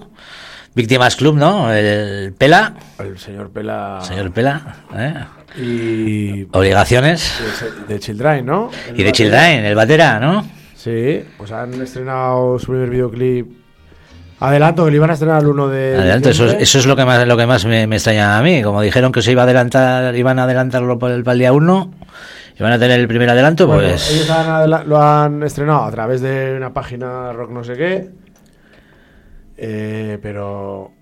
Víctimas 0.74 1.14
Club, 1.16 1.36
¿no? 1.36 1.72
El 1.72 2.32
Pela, 2.32 2.72
El 2.98 3.18
señor 3.18 3.50
Pela. 3.50 3.98
señor 4.02 4.32
Pela, 4.32 4.62
¿eh? 4.96 5.14
Y. 5.60 6.48
Obligaciones. 6.50 7.32
De, 7.86 7.94
de 7.94 8.00
Children, 8.00 8.46
¿no? 8.46 8.70
Y 8.94 9.02
de 9.04 9.12
Children, 9.12 9.64
el 9.64 9.74
batera, 9.76 10.18
¿no? 10.18 10.44
Sí, 10.78 11.24
pues 11.36 11.50
han 11.50 11.74
estrenado 11.82 12.56
su 12.60 12.66
primer 12.66 12.88
videoclip. 12.88 13.50
Adelanto 14.38 14.84
que 14.84 14.92
lo 14.92 14.96
iban 14.96 15.10
a 15.10 15.14
estrenar 15.14 15.42
el 15.42 15.48
1 15.48 15.68
de. 15.68 15.96
Adelante, 15.96 16.30
eso, 16.30 16.46
eso 16.46 16.78
es 16.78 16.86
lo 16.86 16.94
que 16.94 17.04
más, 17.04 17.26
lo 17.26 17.36
que 17.36 17.46
más 17.46 17.64
me, 17.66 17.88
me 17.88 17.96
extraña 17.96 18.38
a 18.38 18.42
mí. 18.42 18.62
Como 18.62 18.80
dijeron 18.80 19.10
que 19.10 19.20
se 19.20 19.32
iba 19.32 19.42
a 19.42 19.44
adelantar, 19.44 20.14
iban 20.14 20.38
a 20.38 20.44
adelantarlo 20.44 20.96
para 20.96 21.16
el, 21.16 21.24
para 21.24 21.32
el 21.32 21.38
día 21.40 21.52
1, 21.52 21.90
iban 22.60 22.72
a 22.72 22.78
tener 22.78 23.00
el 23.00 23.08
primer 23.08 23.28
adelanto, 23.28 23.66
Bueno, 23.66 23.88
pues. 23.88 24.08
ellos 24.12 24.30
han 24.30 24.88
lo 24.88 25.02
han 25.02 25.42
estrenado 25.42 25.82
a 25.82 25.90
través 25.90 26.20
de 26.20 26.54
una 26.56 26.72
página 26.72 27.32
rock 27.32 27.50
no 27.50 27.64
sé 27.64 27.72
qué. 27.74 28.10
Eh, 29.56 30.18
pero 30.22 30.92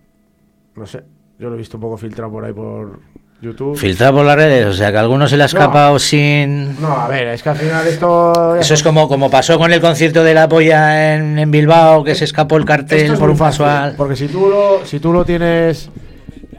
no 0.75 0.87
sé, 0.87 1.03
yo 1.39 1.51
lo 1.51 1.57
he 1.57 1.59
visto 1.59 1.77
un 1.77 1.83
poco 1.83 1.99
filtrado 1.99 2.33
por 2.33 2.47
ahí 2.47 2.55
por 2.55 3.01
YouTube. 3.47 3.77
Filtrado 3.79 4.15
por 4.17 4.27
las 4.27 4.37
redes, 4.37 4.67
o 4.67 4.73
sea 4.73 4.91
que 4.91 4.97
a 4.99 5.01
alguno 5.01 5.27
se 5.29 5.37
le 5.37 5.43
ha 5.45 5.47
escapado 5.47 5.99
sin. 5.99 6.81
no, 6.81 6.93
a 6.93 7.09
ver, 7.09 7.29
es 7.29 7.43
que 7.43 7.49
al 7.49 7.57
final 7.57 7.87
esto. 7.87 8.57
Eso 8.57 8.75
es 8.75 8.83
como, 8.83 9.09
como 9.09 9.31
pasó 9.31 9.59
con 9.59 9.73
el 9.73 9.81
concierto 9.81 10.23
de 10.23 10.35
la 10.35 10.49
polla 10.49 11.15
en, 11.15 11.39
en 11.39 11.51
Bilbao, 11.51 12.05
que 12.05 12.15
se 12.15 12.25
escapó 12.25 12.57
el 12.57 12.65
cartel 12.65 13.13
es 13.13 13.19
por 13.19 13.31
un 13.31 13.39
casual. 13.39 13.95
Porque 13.97 14.17
si 14.17 14.29
tú 14.29 14.49
lo, 14.49 14.85
si 14.85 15.01
tú 15.01 15.13
lo 15.13 15.25
tienes 15.25 15.89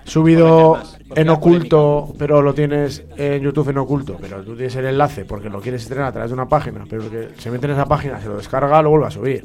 subido 0.05 0.79
en 1.15 1.29
oculto, 1.29 2.13
pero 2.17 2.41
lo 2.41 2.53
tienes 2.53 3.03
en 3.17 3.41
YouTube 3.41 3.69
en 3.69 3.77
oculto, 3.77 4.17
pero 4.19 4.41
tú 4.43 4.55
tienes 4.55 4.75
el 4.75 4.85
enlace 4.85 5.25
porque 5.25 5.49
lo 5.49 5.59
quieres 5.61 5.81
estrenar 5.83 6.07
a 6.07 6.11
través 6.11 6.29
de 6.29 6.33
una 6.33 6.47
página, 6.47 6.83
pero 6.89 7.03
el 7.03 7.09
que 7.09 7.29
se 7.37 7.49
mete 7.51 7.65
en 7.65 7.73
esa 7.73 7.85
página, 7.85 8.19
se 8.21 8.27
lo 8.27 8.37
descarga, 8.37 8.81
lo 8.81 8.89
vuelve 8.91 9.07
a 9.07 9.11
subir. 9.11 9.43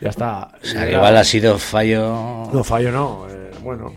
Ya 0.00 0.10
está. 0.10 0.50
O 0.62 0.64
sea 0.66 0.86
que 0.86 0.92
igual 0.92 1.16
ha 1.16 1.24
sido 1.24 1.58
fallo. 1.58 2.48
No, 2.52 2.62
fallo 2.62 2.92
no. 2.92 3.26
eh, 3.28 3.50
bueno, 3.62 3.92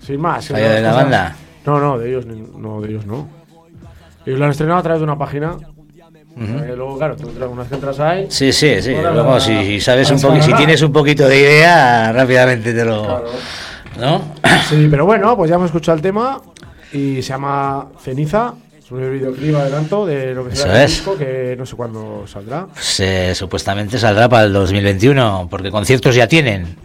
sin 0.00 0.20
más. 0.20 0.48
¿Fallo 0.48 0.68
de 0.70 0.80
la 0.80 0.88
cosas- 0.90 1.02
banda? 1.04 1.36
No, 1.66 1.78
no, 1.80 1.98
de 1.98 2.08
ellos 2.10 2.26
no, 2.26 2.80
de 2.80 2.88
ellos 2.90 3.06
no. 3.06 3.28
Ellos 4.26 4.38
lo 4.38 4.44
han 4.46 4.50
estrenado 4.50 4.78
a 4.78 4.82
través 4.82 5.00
de 5.00 5.04
una 5.04 5.18
página. 5.18 5.56
Eh, 6.36 6.74
luego, 6.76 6.98
claro, 6.98 7.16
tú 7.16 7.28
entras, 7.28 7.48
unas 7.50 7.68
que 7.68 7.74
entras 7.76 8.00
ahí. 8.00 8.26
Sí, 8.28 8.52
sí, 8.52 8.82
sí. 8.82 8.90
Luego, 8.90 9.34
la- 9.34 9.40
si, 9.40 9.80
sabes 9.80 10.10
un 10.10 10.20
poquito, 10.20 10.44
si 10.44 10.52
tienes 10.54 10.82
un 10.82 10.92
poquito 10.92 11.28
de 11.28 11.38
idea, 11.40 12.10
rápidamente 12.12 12.72
te 12.74 12.84
lo. 12.84 13.02
Claro. 13.04 13.24
¿No? 14.00 14.20
Sí, 14.68 14.88
pero 14.90 15.06
bueno, 15.06 15.36
pues 15.36 15.48
ya 15.48 15.54
hemos 15.56 15.66
escuchado 15.66 15.94
el 15.96 16.02
tema 16.02 16.40
y 16.92 17.16
se 17.22 17.28
llama 17.28 17.86
Ceniza. 18.00 18.54
Es 18.76 18.90
un 18.90 18.98
videoclip 19.12 19.54
adelanto 19.54 20.04
de 20.04 20.34
lo 20.34 20.46
que 20.48 20.56
será 20.56 20.82
el 20.82 20.88
disco 20.88 21.16
que 21.16 21.54
no 21.56 21.64
sé 21.64 21.76
cuándo 21.76 22.24
saldrá. 22.26 22.66
Pues, 22.66 23.00
eh, 23.00 23.32
supuestamente 23.34 23.96
saldrá 23.98 24.28
para 24.28 24.44
el 24.44 24.52
2021, 24.52 25.46
porque 25.48 25.70
conciertos 25.70 26.14
ya 26.16 26.26
tienen. 26.26 26.76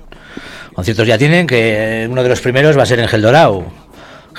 Conciertos 0.73 1.07
ya 1.07 1.17
tienen, 1.17 1.47
que 1.47 2.07
uno 2.09 2.21
de 2.23 2.29
los 2.29 2.39
primeros 2.39 2.77
va 2.77 2.83
a 2.83 2.85
ser 2.85 2.99
en 2.99 3.07
Geldorau. 3.07 3.65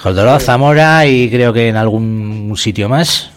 Geldorau, 0.02 0.40
Zamora 0.40 1.06
y 1.06 1.30
creo 1.30 1.52
que 1.52 1.68
en 1.68 1.76
algún 1.76 2.54
sitio 2.56 2.88
más. 2.88 3.30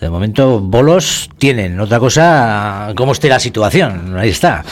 De 0.00 0.10
momento, 0.10 0.60
bolos 0.60 1.28
tienen. 1.38 1.78
Otra 1.78 1.98
cosa, 2.00 2.92
cómo 2.96 3.12
esté 3.12 3.28
la 3.28 3.38
situación. 3.38 4.16
Ahí 4.18 4.30
está. 4.30 4.64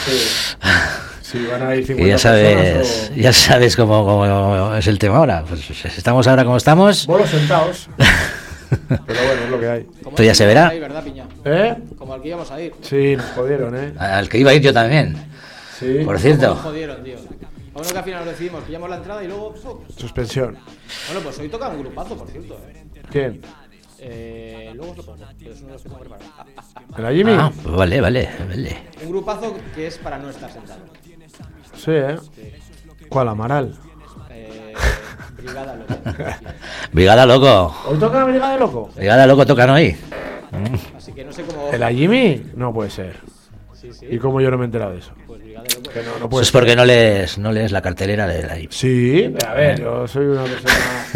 Sí, 1.21 1.47
van 1.49 1.61
a 1.63 1.75
ir 1.75 1.85
50 1.85 2.05
Y 2.05 2.09
ya 2.09 2.17
sabes, 2.17 3.11
ya 3.15 3.31
sabes 3.33 3.75
cómo, 3.77 4.05
cómo 4.05 4.75
es 4.75 4.87
el 4.87 4.99
tema 4.99 5.17
ahora. 5.17 5.43
Pues 5.47 5.69
estamos 5.85 6.27
ahora 6.27 6.43
como 6.43 6.57
estamos. 6.57 7.05
bolos 7.07 7.29
sentados. 7.29 7.87
pero 9.07 9.19
bueno, 9.25 9.43
es 9.45 9.49
lo 9.49 9.59
que 9.59 9.69
hay. 9.69 9.87
Esto 10.09 10.23
ya 10.23 10.35
se 10.35 10.45
verá. 10.45 10.73
¿Eh? 11.45 11.75
Como 11.97 12.13
al 12.13 12.21
que 12.21 12.27
íbamos 12.29 12.51
a 12.51 12.61
ir. 12.61 12.73
Sí, 12.81 13.15
nos 13.15 13.25
jodieron, 13.27 13.75
¿eh? 13.77 13.93
Al 13.97 14.27
que 14.27 14.37
iba 14.37 14.51
a 14.51 14.53
ir 14.53 14.61
yo 14.61 14.73
también. 14.73 15.15
Sí. 15.79 15.99
Por 16.05 16.13
Nos 16.13 16.21
cierto. 16.21 16.55
jodieron, 16.55 17.03
tío. 17.03 17.15
A 17.73 17.79
uno 17.79 17.89
que 17.89 17.97
al 17.97 18.03
final 18.03 18.25
decidimos, 18.25 18.63
pillamos 18.63 18.89
la 18.89 18.97
entrada 18.97 19.23
y 19.23 19.27
luego. 19.27 19.53
¡fuc! 19.53 19.89
Suspensión. 19.97 20.57
Bueno, 21.07 21.21
pues 21.23 21.39
hoy 21.39 21.49
toca 21.49 21.69
un 21.69 21.79
grupazo, 21.79 22.17
por 22.17 22.27
cierto. 22.27 22.59
¿eh? 22.67 22.85
¿Quién? 23.09 23.41
Eh, 23.99 24.71
luego 24.75 24.91
os 24.91 24.97
lo 24.97 25.03
pongo, 25.05 25.25
pero 25.37 25.53
es 25.53 25.59
uno 25.59 25.67
de 25.67 25.73
los 25.73 25.83
que 25.83 25.89
tengo 25.89 25.99
preparado. 26.01 26.29
¿En 26.97 27.03
la 27.03 27.11
Jimmy? 27.11 27.33
Ah, 27.37 27.51
pues 27.63 27.75
vale, 27.75 28.01
vale, 28.01 28.29
vale. 28.49 28.77
Un 29.03 29.09
grupazo 29.09 29.55
que 29.75 29.87
es 29.87 29.97
para 29.99 30.17
no 30.17 30.29
estar 30.29 30.51
sentado. 30.51 30.81
Sí, 31.75 31.91
¿eh? 31.91 32.17
¿Cuál? 33.09 33.29
Amaral. 33.29 33.77
Eh, 34.31 34.73
brigada 35.37 35.75
loca. 35.75 36.39
Brigada 36.91 37.25
Loco. 37.25 37.75
¿Hoy 37.87 37.99
toca 37.99 38.19
la 38.19 38.25
Brigada 38.25 38.53
de 38.53 38.59
Loco? 38.59 38.89
Brigada 38.95 39.27
Loco 39.27 39.45
tocan 39.45 39.69
hoy. 39.69 39.95
Así 40.97 41.13
que 41.13 41.23
no 41.23 41.31
sé 41.31 41.43
cómo. 41.43 41.71
¿En 41.71 41.79
la 41.79 41.91
Jimmy? 41.91 42.43
No 42.55 42.73
puede 42.73 42.89
ser. 42.89 43.17
Sí, 43.93 43.99
sí. 43.99 44.15
¿Y 44.15 44.17
cómo 44.19 44.41
yo 44.41 44.49
no 44.51 44.57
me 44.57 44.63
he 44.63 44.65
enterado 44.65 44.91
de 44.91 44.99
eso? 44.99 45.11
Pues 45.27 45.41
brigada 45.41 45.65
loca. 45.75 45.91
Que 45.91 45.99
no, 46.03 46.11
no 46.11 46.17
Eso 46.17 46.29
puede 46.29 46.43
es 46.43 46.51
porque 46.51 46.75
no 46.75 46.85
lees, 46.85 47.37
no 47.37 47.51
lees 47.51 47.71
la 47.71 47.81
cartelera 47.81 48.27
de 48.27 48.43
la 48.43 48.57
Sí, 48.69 49.33
a 49.47 49.53
ver, 49.53 49.79
yo 49.79 50.07
soy 50.07 50.25
una 50.25 50.43
persona 50.43 50.73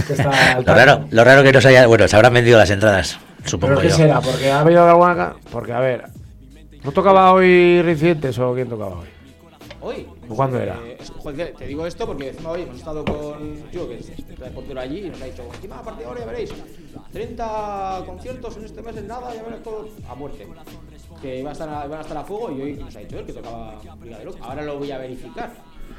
que 0.08 0.14
está 0.14 0.60
Lo 0.66 0.74
raro, 0.74 1.06
lo 1.12 1.24
raro 1.24 1.44
que 1.44 1.52
no 1.52 1.62
se 1.62 1.68
haya. 1.70 1.88
Bueno, 1.88 2.08
se 2.08 2.16
habrán 2.16 2.34
vendido 2.34 2.58
las 2.58 2.70
entradas, 2.70 3.20
¿Pero 3.38 3.50
supongo 3.50 3.82
qué 3.82 3.90
yo. 3.90 3.96
será? 3.96 4.22
¿Porque 4.22 4.52
ha 4.52 4.60
habido 4.62 4.88
alguna... 4.88 5.34
Porque, 5.52 5.74
a 5.74 5.80
ver... 5.80 6.06
¿No 6.84 6.92
tocaba 6.92 7.32
hoy 7.34 7.82
Recientes 7.82 8.38
o 8.38 8.54
quién 8.54 8.70
tocaba 8.70 9.00
hoy? 9.00 9.08
Hoy. 9.82 10.08
¿Cuándo 10.28 10.60
era? 10.60 10.80
Eh, 10.86 10.98
joder, 11.18 11.54
te 11.58 11.68
digo 11.68 11.86
esto 11.86 12.06
porque 12.06 12.30
encima 12.30 12.52
hoy 12.52 12.64
hemos 12.64 12.78
estado 12.78 13.06
con 13.06 13.62
tío 13.72 13.88
que 13.88 14.00
es 14.00 14.38
reportero 14.38 14.80
allí 14.80 15.06
y 15.06 15.10
nos 15.10 15.22
ha 15.22 15.26
dicho, 15.26 15.44
encima 15.54 15.80
a 15.80 15.84
partir 15.84 16.04
de 16.04 16.08
ahora 16.08 16.20
ya 16.22 16.26
veréis, 16.26 16.54
30 17.12 18.04
conciertos 18.06 18.58
en 18.58 18.66
este 18.66 18.82
mes 18.82 18.98
en 18.98 19.08
nada, 19.08 19.34
ya 19.34 19.44
veréis 19.44 19.64
todo 19.64 19.88
a 20.10 20.16
muerte. 20.16 20.48
Que 21.22 21.40
iba 21.40 21.50
a 21.50 21.54
estar 21.54 21.70
a, 21.70 21.86
iban 21.86 22.00
a 22.00 22.02
estar 22.02 22.18
a 22.18 22.24
fuego 22.24 22.52
y 22.52 22.62
hoy 22.62 22.74
nos 22.74 22.96
ha 22.96 23.00
dicho 23.00 23.20
él 23.20 23.26
que 23.26 23.34
tocaba 23.34 23.80
Brigada 24.00 24.20
de 24.20 24.26
Loco. 24.26 24.38
Ahora 24.44 24.64
lo 24.64 24.80
voy 24.80 24.92
a 24.92 24.98
verificar. 24.98 25.52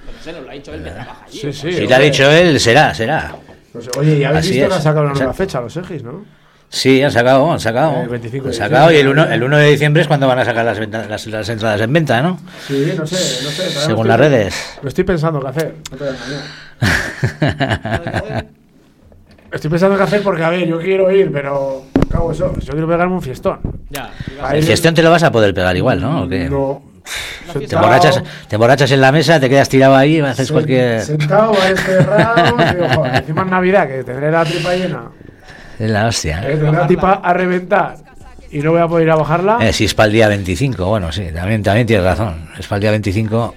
Pero 0.04 0.18
no 0.18 0.22
sé, 0.22 0.32
nos 0.32 0.42
lo 0.42 0.50
ha 0.50 0.54
dicho 0.54 0.74
él 0.74 0.84
que 0.84 0.90
trabaja 0.90 1.24
allí. 1.24 1.38
Sí, 1.38 1.46
¿no? 1.46 1.52
sí. 1.52 1.72
Si 1.72 1.86
te 1.86 1.94
ha 1.94 1.98
dicho 1.98 2.30
él, 2.30 2.60
será, 2.60 2.94
será. 2.94 3.36
No 3.72 3.80
sé, 3.80 3.90
Oye, 3.98 4.18
ya 4.18 4.28
habéis 4.28 4.44
Así 4.44 4.54
visto 4.54 4.68
que 4.68 4.74
han 4.74 4.82
sacado 4.82 5.06
una 5.06 5.14
nueva 5.14 5.32
fecha, 5.32 5.60
los 5.60 5.76
Egis, 5.76 6.02
¿no? 6.02 6.24
Sí, 6.68 7.02
han 7.02 7.10
sacado, 7.12 7.50
han 7.52 7.60
sacado. 7.60 8.02
El 8.02 8.08
25 8.08 8.48
de 8.48 8.50
Han 8.50 8.56
sacado 8.56 8.90
y 8.90 8.96
el 8.96 9.06
diciembre. 9.06 9.22
1, 9.24 9.34
el 9.34 9.42
1 9.44 9.56
de 9.58 9.66
diciembre 9.70 10.02
es 10.02 10.08
cuando 10.08 10.26
van 10.26 10.38
a 10.40 10.44
sacar 10.44 10.64
las, 10.64 10.78
venta- 10.78 11.06
las, 11.08 11.26
las 11.26 11.48
entradas 11.48 11.80
en 11.80 11.92
venta, 11.92 12.20
¿no? 12.22 12.38
Sí, 12.66 12.92
no 12.96 13.06
sé, 13.06 13.16
no 13.44 13.50
sé. 13.50 13.70
Según 13.70 14.06
no 14.08 14.16
las 14.16 14.20
estoy- 14.20 14.28
redes. 14.38 14.78
Lo 14.82 14.88
estoy 14.88 15.04
pensando 15.04 15.40
qué 15.40 15.48
hacer. 15.48 15.74
No 15.92 15.96
te 15.96 16.04
voy 16.04 16.12
a 16.12 16.16
engañar. 18.04 18.46
Estoy 19.52 19.70
pensando 19.70 19.96
qué 19.96 20.02
hacer 20.02 20.22
porque, 20.22 20.42
a 20.44 20.50
ver, 20.50 20.66
yo 20.66 20.78
quiero 20.78 21.10
ir, 21.10 21.30
pero... 21.32 21.84
Cago 22.10 22.32
eso. 22.32 22.52
Yo 22.58 22.72
quiero 22.72 22.86
pegarme 22.88 23.14
un 23.14 23.22
fiestón. 23.22 23.58
Ya, 23.90 24.10
El 24.52 24.62
fiestón 24.64 24.92
te 24.94 25.02
lo 25.02 25.10
vas 25.10 25.22
a 25.22 25.32
poder 25.32 25.54
pegar 25.54 25.74
igual, 25.76 26.00
¿no? 26.00 26.24
¿O 26.24 26.28
qué? 26.28 26.48
No. 26.50 26.82
Te 27.52 27.64
emborrachas, 27.74 28.22
te 28.48 28.56
emborrachas 28.56 28.90
en 28.90 29.00
la 29.00 29.12
mesa, 29.12 29.38
te 29.40 29.48
quedas 29.48 29.68
tirado 29.68 29.94
ahí, 29.96 30.18
haces 30.20 30.50
cualquier. 30.50 31.00
Sentado, 31.00 31.52
varios 31.54 31.80
cerrados. 31.80 32.74
digo, 32.74 32.88
joder, 32.96 33.14
encima 33.16 33.42
es 33.42 33.48
Navidad, 33.48 33.86
que 33.88 34.02
tendré 34.04 34.30
la 34.32 34.44
tripa 34.44 34.74
llena. 34.74 35.02
Es 35.78 35.90
la 35.90 36.06
hostia. 36.06 36.40
¿eh? 36.42 36.56
tendré 36.56 36.72
la 36.72 36.86
tripa 36.86 37.12
a 37.14 37.32
reventar. 37.32 37.96
Y 38.50 38.60
no 38.60 38.70
voy 38.72 38.80
a 38.80 38.86
poder 38.86 39.06
ir 39.06 39.10
a 39.10 39.16
bajarla. 39.16 39.58
Eh, 39.60 39.72
si 39.72 39.84
es 39.84 39.94
para 39.94 40.06
el 40.06 40.12
día 40.12 40.28
25, 40.28 40.86
bueno, 40.86 41.10
sí, 41.12 41.26
también, 41.34 41.62
también 41.62 41.86
tienes 41.86 42.04
razón. 42.06 42.48
Es 42.58 42.66
para 42.66 42.76
el 42.76 42.80
día 42.82 42.90
25. 42.92 43.54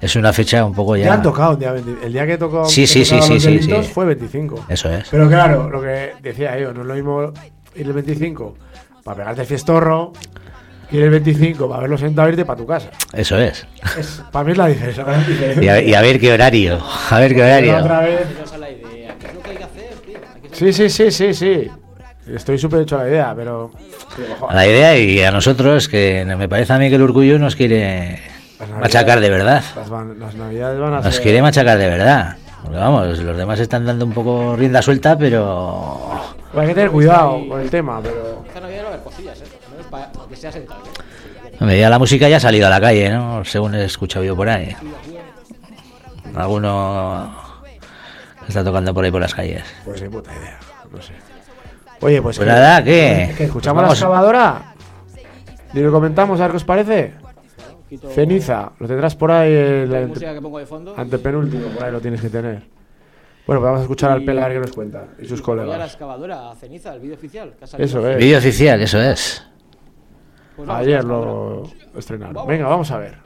es 0.00 0.16
una 0.16 0.32
fecha 0.32 0.64
un 0.64 0.74
poco 0.74 0.96
ya. 0.96 1.04
Ya 1.06 1.14
han 1.14 1.22
tocado 1.22 1.52
un 1.54 1.58
día 1.60 1.72
20 1.72 2.06
El 2.06 2.12
día 2.12 2.26
que 2.26 2.36
tocó. 2.36 2.64
Sí, 2.66 2.86
sí, 2.86 3.04
sí, 3.04 3.20
sí, 3.22 3.40
sí, 3.40 3.62
sí. 3.62 3.72
fue 3.92 4.04
25. 4.06 4.66
Eso 4.68 4.90
es. 4.90 5.08
Pero 5.08 5.28
claro, 5.28 5.70
lo 5.70 5.80
que 5.80 6.12
decía 6.20 6.58
yo, 6.58 6.72
no 6.74 6.82
es 6.82 6.86
lo 6.86 6.94
mismo 6.94 7.32
ir 7.76 7.86
el 7.86 7.92
25 7.92 8.56
para 9.04 9.16
pegarte 9.18 9.40
el 9.42 9.46
fiestorro 9.46 10.12
y 10.90 10.96
ir 10.96 11.04
el 11.04 11.10
25 11.10 11.68
para 11.68 11.80
verlo 11.82 11.96
sentado 11.96 12.28
e 12.28 12.32
irte 12.32 12.44
para 12.44 12.58
tu 12.58 12.66
casa. 12.66 12.90
Eso 13.12 13.38
es. 13.38 13.66
Es, 13.98 14.22
para 14.32 14.44
mí 14.44 14.52
es 14.52 14.58
la 14.58 14.66
diferencia. 14.66 15.04
la 15.04 15.18
diferencia. 15.18 15.62
Y 15.62 15.68
a, 15.68 15.80
y 15.80 15.94
a 15.94 16.00
ver 16.02 16.20
qué 16.20 16.32
horario. 16.32 16.78
A 17.10 17.18
ver 17.20 17.34
qué 17.34 17.42
Otra 17.42 17.80
horario. 17.80 18.18
vez. 18.18 18.26
Esa 18.44 18.54
es 18.54 18.60
la 18.60 18.70
idea. 18.70 19.14
¿Qué 19.18 19.26
es 19.28 19.34
lo 19.34 19.40
que 19.42 19.50
hay 19.50 19.56
que 19.56 19.64
hacer, 19.64 19.94
tío? 20.04 20.18
Hay 20.34 20.40
que 20.40 20.43
Sí, 20.54 20.72
sí, 20.72 20.88
sí, 20.88 21.10
sí, 21.10 21.34
sí. 21.34 21.70
Estoy 22.26 22.58
súper 22.58 22.80
hecho 22.82 22.96
a 22.98 23.02
la 23.04 23.08
idea, 23.10 23.34
pero. 23.36 23.70
A 24.48 24.54
la 24.54 24.66
idea 24.66 24.96
y 24.96 25.20
a 25.22 25.30
nosotros 25.30 25.88
que 25.88 26.24
me 26.24 26.48
parece 26.48 26.72
a 26.72 26.78
mí 26.78 26.88
que 26.88 26.94
el 26.96 27.02
orgullo 27.02 27.38
nos 27.38 27.54
quiere 27.54 28.18
machacar 28.80 29.20
de 29.20 29.28
verdad. 29.28 29.62
Las, 29.76 29.90
van- 29.90 30.18
las 30.18 30.34
navidades 30.34 30.78
van 30.80 30.94
a 30.94 31.00
Nos 31.00 31.14
ser. 31.14 31.22
quiere 31.22 31.42
machacar 31.42 31.76
de 31.76 31.88
verdad. 31.88 32.36
Porque 32.62 32.78
vamos, 32.78 33.18
los 33.18 33.36
demás 33.36 33.60
están 33.60 33.84
dando 33.84 34.06
un 34.06 34.12
poco 34.12 34.56
rienda 34.56 34.80
suelta, 34.80 35.18
pero 35.18 36.00
Pues 36.50 36.62
hay 36.62 36.68
que 36.68 36.74
tener 36.74 36.90
cuidado 36.90 37.46
con 37.46 37.60
el 37.60 37.68
tema, 37.68 38.00
pero. 38.02 38.42
Esta 38.46 38.60
Navidad 38.60 38.82
va 38.84 38.86
a 38.86 38.92
haber 38.92 39.00
cosillas. 39.04 39.42
Al 39.42 39.70
menos 39.72 39.86
para 39.90 40.10
que 40.28 40.36
sea 40.36 40.50
sentado. 40.50 40.80
hombre, 41.60 41.78
ya 41.78 41.90
la 41.90 41.98
música 41.98 42.26
ya 42.28 42.38
ha 42.38 42.40
salido 42.40 42.66
a 42.68 42.70
la 42.70 42.80
calle, 42.80 43.10
¿no? 43.10 43.44
Según 43.44 43.74
he 43.74 43.84
escuchado 43.84 44.24
yo 44.24 44.34
por 44.34 44.48
ahí. 44.48 44.74
Alguno 46.34 47.30
está 48.48 48.64
tocando 48.64 48.92
por 48.94 49.04
ahí 49.04 49.10
por 49.10 49.20
las 49.20 49.34
calles. 49.34 49.62
Pues 49.84 50.02
ni 50.02 50.08
puta 50.08 50.30
idea. 50.32 50.58
No 50.92 51.00
sé. 51.02 51.12
Oye, 52.00 52.20
pues. 52.22 52.36
Pues 52.36 52.38
que- 52.38 52.52
nada, 52.54 52.82
¿qué? 52.84 53.34
que 53.36 53.44
escuchamos 53.44 53.82
Pues 53.82 53.88
la 53.90 53.94
excavadora. 53.94 54.74
Y 55.72 55.80
lo 55.80 55.90
comentamos, 55.92 56.38
a 56.40 56.44
ver 56.44 56.50
qué 56.52 56.56
os 56.58 56.64
parece. 56.64 57.14
Ceniza, 58.12 58.72
lo 58.78 58.88
tendrás 58.88 59.14
por 59.14 59.30
ahí. 59.30 59.52
El, 59.52 60.08
música 60.08 60.34
que 60.34 60.40
pongo 60.40 60.58
de 60.58 60.66
fondo. 60.66 60.94
antepenúltimo, 60.96 61.68
por 61.68 61.84
ahí 61.84 61.92
lo 61.92 62.00
tienes 62.00 62.20
que 62.20 62.28
tener. 62.28 62.62
Bueno, 63.46 63.60
pues 63.60 63.62
vamos 63.62 63.78
a 63.80 63.82
escuchar 63.82 64.10
al 64.10 64.24
Pela 64.24 64.44
a 64.44 64.48
ver 64.48 64.56
qué 64.56 64.66
nos 64.66 64.72
cuenta. 64.74 65.04
Y 65.20 65.26
sus 65.26 65.42
Voy 65.42 65.52
a 65.52 65.56
la 65.56 65.62
colegas. 65.66 65.90
excavadora, 65.92 66.50
a 66.50 66.54
ceniza, 66.56 66.94
el 66.94 67.00
vídeo 67.00 67.14
oficial. 67.14 67.52
que 67.58 67.64
ha 67.64 67.66
salido. 67.66 67.84
Eso 67.86 68.08
es. 68.08 68.16
Vídeo 68.18 68.38
oficial, 68.38 68.80
eso 68.80 69.00
es. 69.00 69.46
Pues 70.56 70.68
Ayer 70.68 71.04
lo 71.04 71.64
estrenaron. 71.96 72.46
Venga, 72.46 72.66
vamos 72.68 72.90
a 72.90 72.98
ver. 72.98 73.18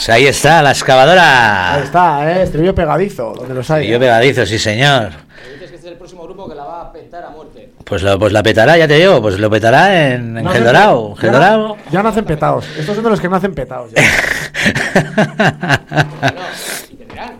Excavadora. 0.00 0.06
Pues 0.06 0.08
ahí 0.08 0.26
está, 0.26 0.62
la 0.62 0.70
excavadora. 0.70 1.74
Ahí 1.74 1.82
está, 1.82 2.32
¿eh? 2.32 2.42
Estribillo 2.44 2.74
pegadizo, 2.74 3.32
donde 3.36 3.54
los 3.54 3.70
hay. 3.70 3.86
Y 3.86 3.90
yo 3.90 3.98
pegadizo, 4.00 4.46
sí 4.46 4.58
señor. 4.58 5.10
Dices 5.54 5.58
que 5.58 5.64
este 5.64 5.76
es 5.76 5.84
el 5.92 5.94
próximo 5.98 6.24
grupo 6.24 6.48
que 6.48 6.54
la 6.54 6.64
va 6.64 6.80
a 6.82 6.92
petar 6.92 7.24
a 7.24 7.30
muerte. 7.30 7.70
Pues 7.84 8.02
lo, 8.02 8.18
pues 8.18 8.32
la 8.32 8.42
petará, 8.42 8.76
ya 8.78 8.86
te 8.88 8.94
digo, 8.94 9.20
pues 9.20 9.38
lo 9.38 9.50
petará 9.50 10.12
en, 10.12 10.36
en 10.38 10.44
No 10.44 10.50
Gel 10.50 10.62
hacen- 10.62 10.64
Dorado. 10.64 11.14
ya 11.20 11.30
Dorado. 11.30 11.76
Ya 11.90 12.02
nacen 12.02 12.24
petados. 12.24 12.66
Estos 12.78 12.94
son 12.94 13.04
de 13.04 13.10
los 13.10 13.20
que 13.20 13.28
nacen 13.28 13.54
petados. 13.54 13.90
ya. 13.92 14.02
Y 16.90 16.94
tendrán. 16.96 17.34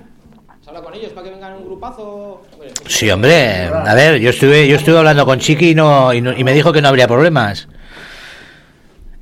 ¿Has 0.49 0.69
hablado 0.69 0.85
con 0.85 0.93
con 0.93 0.95
ellos 0.95 1.13
para 1.13 1.25
que 1.25 1.31
vengan 1.35 1.53
un 1.55 1.65
grupazo. 1.67 2.43
Hombre, 2.53 2.71
Sí, 2.87 3.11
hombre, 3.11 3.67
a 3.69 3.95
ver, 3.95 4.19
yo 4.21 4.31
estuve, 4.31 4.67
yo 4.69 4.77
estuve 4.77 4.99
hablando 4.99 5.25
con 5.25 5.39
Chiqui 5.39 5.71
y, 5.71 5.75
no, 5.75 6.13
y, 6.13 6.21
no- 6.21 6.33
y 6.37 6.43
me 6.45 6.53
dijo 6.53 6.73
que 6.73 6.83
no 6.83 6.89
habría 6.89 7.07
problemas 7.09 7.69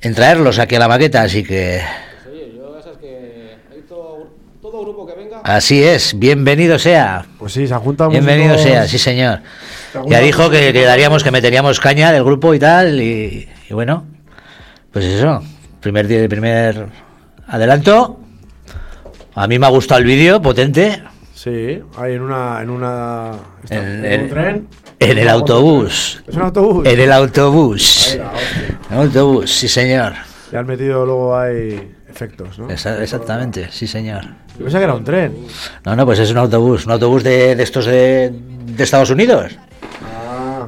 en 0.01 0.15
traerlos 0.15 0.57
aquí 0.59 0.75
a 0.75 0.79
la 0.79 0.87
maqueta, 0.87 1.21
así 1.23 1.43
que 1.43 1.81
pues, 2.23 2.33
oye, 2.35 2.53
yo 2.55 2.75
ya 2.77 2.81
sabes 2.83 2.97
que 2.99 3.55
hay 3.71 3.81
todo, 3.87 4.27
todo 4.61 4.78
grupo 4.89 5.05
que 5.05 5.13
venga. 5.13 5.41
así 5.43 5.83
es, 5.83 6.17
bienvenido 6.17 6.79
sea, 6.79 7.25
Pues 7.37 7.53
sí, 7.53 7.67
se 7.67 7.73
han 7.73 7.79
juntado 7.81 8.09
bienvenido 8.09 8.55
músicos- 8.55 8.63
sea, 8.71 8.87
sí 8.87 8.97
señor. 8.97 9.39
se 9.93 9.99
Ya 10.09 10.19
dijo 10.19 10.49
que, 10.49 10.73
que 10.73 10.83
daríamos, 10.83 11.23
que 11.23 11.31
meteríamos 11.31 11.79
caña 11.79 12.11
del 12.11 12.23
grupo 12.23 12.53
y 12.53 12.59
tal, 12.59 12.99
y, 13.01 13.47
y 13.69 13.73
bueno, 13.73 14.05
pues 14.91 15.05
eso, 15.05 15.43
primer 15.79 16.07
día, 16.07 16.27
primer 16.27 16.87
adelanto. 17.47 18.19
A 19.35 19.47
mí 19.47 19.59
me 19.59 19.67
ha 19.67 19.69
gustado 19.69 19.99
el 19.99 20.05
vídeo, 20.05 20.41
potente, 20.41 21.03
Sí, 21.33 21.81
ahí 21.97 22.15
en 22.15 22.21
una. 22.21 22.61
En, 22.61 22.69
una, 22.69 23.31
está- 23.63 23.75
En- 23.77 24.03
en 24.03 24.19
un 24.19 24.25
en- 24.25 24.29
tren. 24.29 24.67
en 24.99 25.17
el 25.17 25.29
autobús. 25.29 26.21
Es 26.27 26.35
un 26.35 26.41
autobús. 26.41 26.85
En 26.85 26.99
el 26.99 27.11
autobús. 27.13 28.09
Ahí. 28.19 28.19
En 28.89 28.97
el 28.97 29.03
autobús, 29.05 29.49
sí 29.49 29.69
señor. 29.69 30.13
Le 30.51 30.57
han 30.57 30.65
metido 30.67 31.05
luego 31.05 31.37
hay 31.37 31.95
efectos, 32.09 32.59
¿no? 32.59 32.69
Esa- 32.69 33.01
exactamente, 33.01 33.69
sí 33.71 33.87
señor. 33.87 34.25
Yo 34.59 34.65
pensaba 34.65 34.79
que 34.81 34.83
era 34.83 34.93
un 34.93 35.03
tren. 35.03 35.33
No, 35.85 35.95
no, 35.95 36.05
pues 36.05 36.19
es 36.19 36.29
un 36.31 36.37
autobús, 36.37 36.85
un 36.85 36.91
autobús 36.91 37.23
de, 37.23 37.55
de 37.55 37.63
estos 37.63 37.85
de, 37.85 38.31
de 38.31 38.83
Estados 38.83 39.09
Unidos, 39.09 39.53
Ah, 40.03 40.67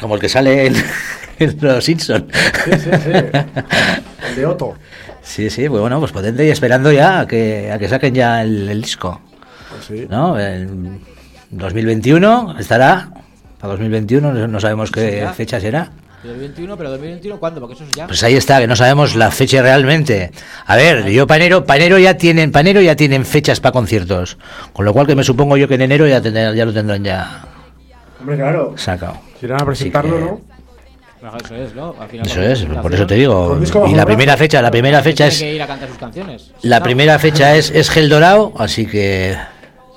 como 0.00 0.14
el 0.16 0.20
que 0.20 0.28
sale 0.28 0.66
en, 0.66 0.74
en 1.38 1.56
Los 1.60 1.84
Simpsons. 1.84 2.24
sí, 2.64 2.70
sí, 2.72 2.90
sí. 3.02 3.10
El 4.28 4.36
de 4.36 4.46
Otto. 4.46 4.74
Sí, 5.22 5.48
sí, 5.50 5.68
pues 5.68 5.80
bueno, 5.80 5.98
pues 6.00 6.12
potente 6.12 6.44
y 6.46 6.50
esperando 6.50 6.92
ya 6.92 7.20
a 7.20 7.26
que, 7.26 7.70
a 7.72 7.78
que 7.78 7.88
saquen 7.88 8.14
ya 8.14 8.42
el, 8.42 8.68
el 8.68 8.82
disco, 8.82 9.20
Pues 9.70 9.84
sí. 9.86 10.06
¿no? 10.10 10.38
En 10.38 11.00
2021 11.50 12.56
estará, 12.58 13.08
para 13.58 13.72
2021 13.72 14.48
no 14.48 14.60
sabemos 14.60 14.90
qué 14.90 15.26
fecha 15.34 15.60
será. 15.60 15.90
2021, 16.22 16.76
pero 16.76 16.90
2021 16.90 17.38
¿cuándo? 17.40 17.60
Porque 17.60 17.74
eso 17.74 17.84
es 17.84 17.92
ya. 17.92 18.06
Pues 18.06 18.22
ahí 18.22 18.34
está, 18.34 18.60
que 18.60 18.66
no 18.66 18.76
sabemos 18.76 19.14
la 19.16 19.30
fecha 19.30 19.60
realmente. 19.62 20.30
A 20.66 20.76
ver, 20.76 21.08
yo 21.10 21.26
Panero, 21.26 21.64
Panero 21.64 21.98
ya 21.98 22.16
tienen, 22.16 22.52
Panero 22.52 22.80
ya 22.80 22.94
tienen 22.96 23.24
fechas 23.24 23.60
para 23.60 23.72
conciertos, 23.72 24.38
con 24.72 24.84
lo 24.84 24.92
cual 24.92 25.06
que 25.06 25.14
me 25.16 25.24
supongo 25.24 25.56
yo 25.56 25.66
que 25.68 25.74
en 25.74 25.82
enero 25.82 26.06
ya, 26.06 26.20
tendrán- 26.20 26.54
ya 26.54 26.64
lo 26.64 26.72
tendrán 26.72 27.02
ya 27.04 27.44
Hombre, 28.20 28.36
claro. 28.36 28.74
sacado. 28.76 29.16
Si 29.40 29.46
irán 29.46 29.62
a 29.62 29.66
presentarlo, 29.66 30.16
que- 30.16 30.24
¿no? 30.24 30.52
Eso 31.44 31.54
es, 31.54 31.74
¿no? 31.74 31.94
Al 32.00 32.08
final, 32.08 32.26
Eso 32.26 32.42
es, 32.42 32.64
por 32.64 32.92
eso 32.92 33.06
te 33.06 33.14
digo. 33.14 33.56
Y 33.88 33.94
la 33.94 34.04
primera 34.04 34.36
fecha, 34.36 34.60
la 34.60 34.72
primera 34.72 35.00
fecha 35.02 35.28
es 35.28 35.38
que 35.38 35.54
ir 35.54 35.62
a 35.62 35.66
cantar 35.68 35.88
sus 35.88 35.98
canciones. 35.98 36.50
la 36.62 36.82
primera 36.82 37.16
fecha 37.20 37.54
es 37.54 37.70
es 37.70 37.90
Gel 37.90 38.08
Dorado, 38.08 38.52
así 38.58 38.86
que 38.86 39.30
es 39.30 39.38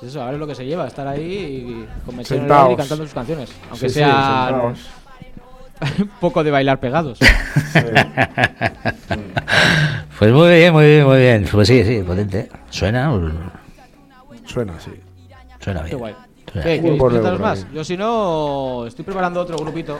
Eso, 0.06 0.22
a 0.22 0.30
ver 0.30 0.38
lo 0.38 0.46
que 0.46 0.54
se 0.54 0.64
lleva, 0.64 0.86
estar 0.86 1.06
ahí 1.08 1.20
y 1.22 1.86
aire 2.22 2.72
y 2.72 2.76
cantando 2.76 3.04
sus 3.04 3.12
canciones. 3.14 3.50
Aunque 3.70 3.88
Sí, 3.88 3.94
sea. 3.96 4.72
Un 5.98 6.08
poco 6.20 6.42
de 6.44 6.50
bailar 6.50 6.80
pegados. 6.80 7.18
pues 10.18 10.32
muy 10.32 10.48
bien, 10.56 10.72
muy 10.72 10.84
bien, 10.86 11.06
muy 11.06 11.18
bien. 11.18 11.48
Pues 11.50 11.68
sí, 11.68 11.84
sí, 11.84 12.02
potente. 12.06 12.48
Suena, 12.70 13.10
Suena 14.46 14.74
así. 14.76 14.90
suena 15.60 15.80
Qué 15.82 15.86
bien. 15.88 15.98
guay. 15.98 16.14
Suena 16.52 16.62
¿Qué? 16.64 16.68
bien. 16.70 16.82
¿Queréis 16.82 16.98
Por 16.98 17.08
presentaros 17.10 17.38
euro, 17.40 17.48
más? 17.50 17.66
Yo 17.74 17.84
si 17.84 17.96
no, 17.96 18.86
estoy 18.86 19.04
preparando 19.04 19.40
otro 19.40 19.56
grupito, 19.58 19.98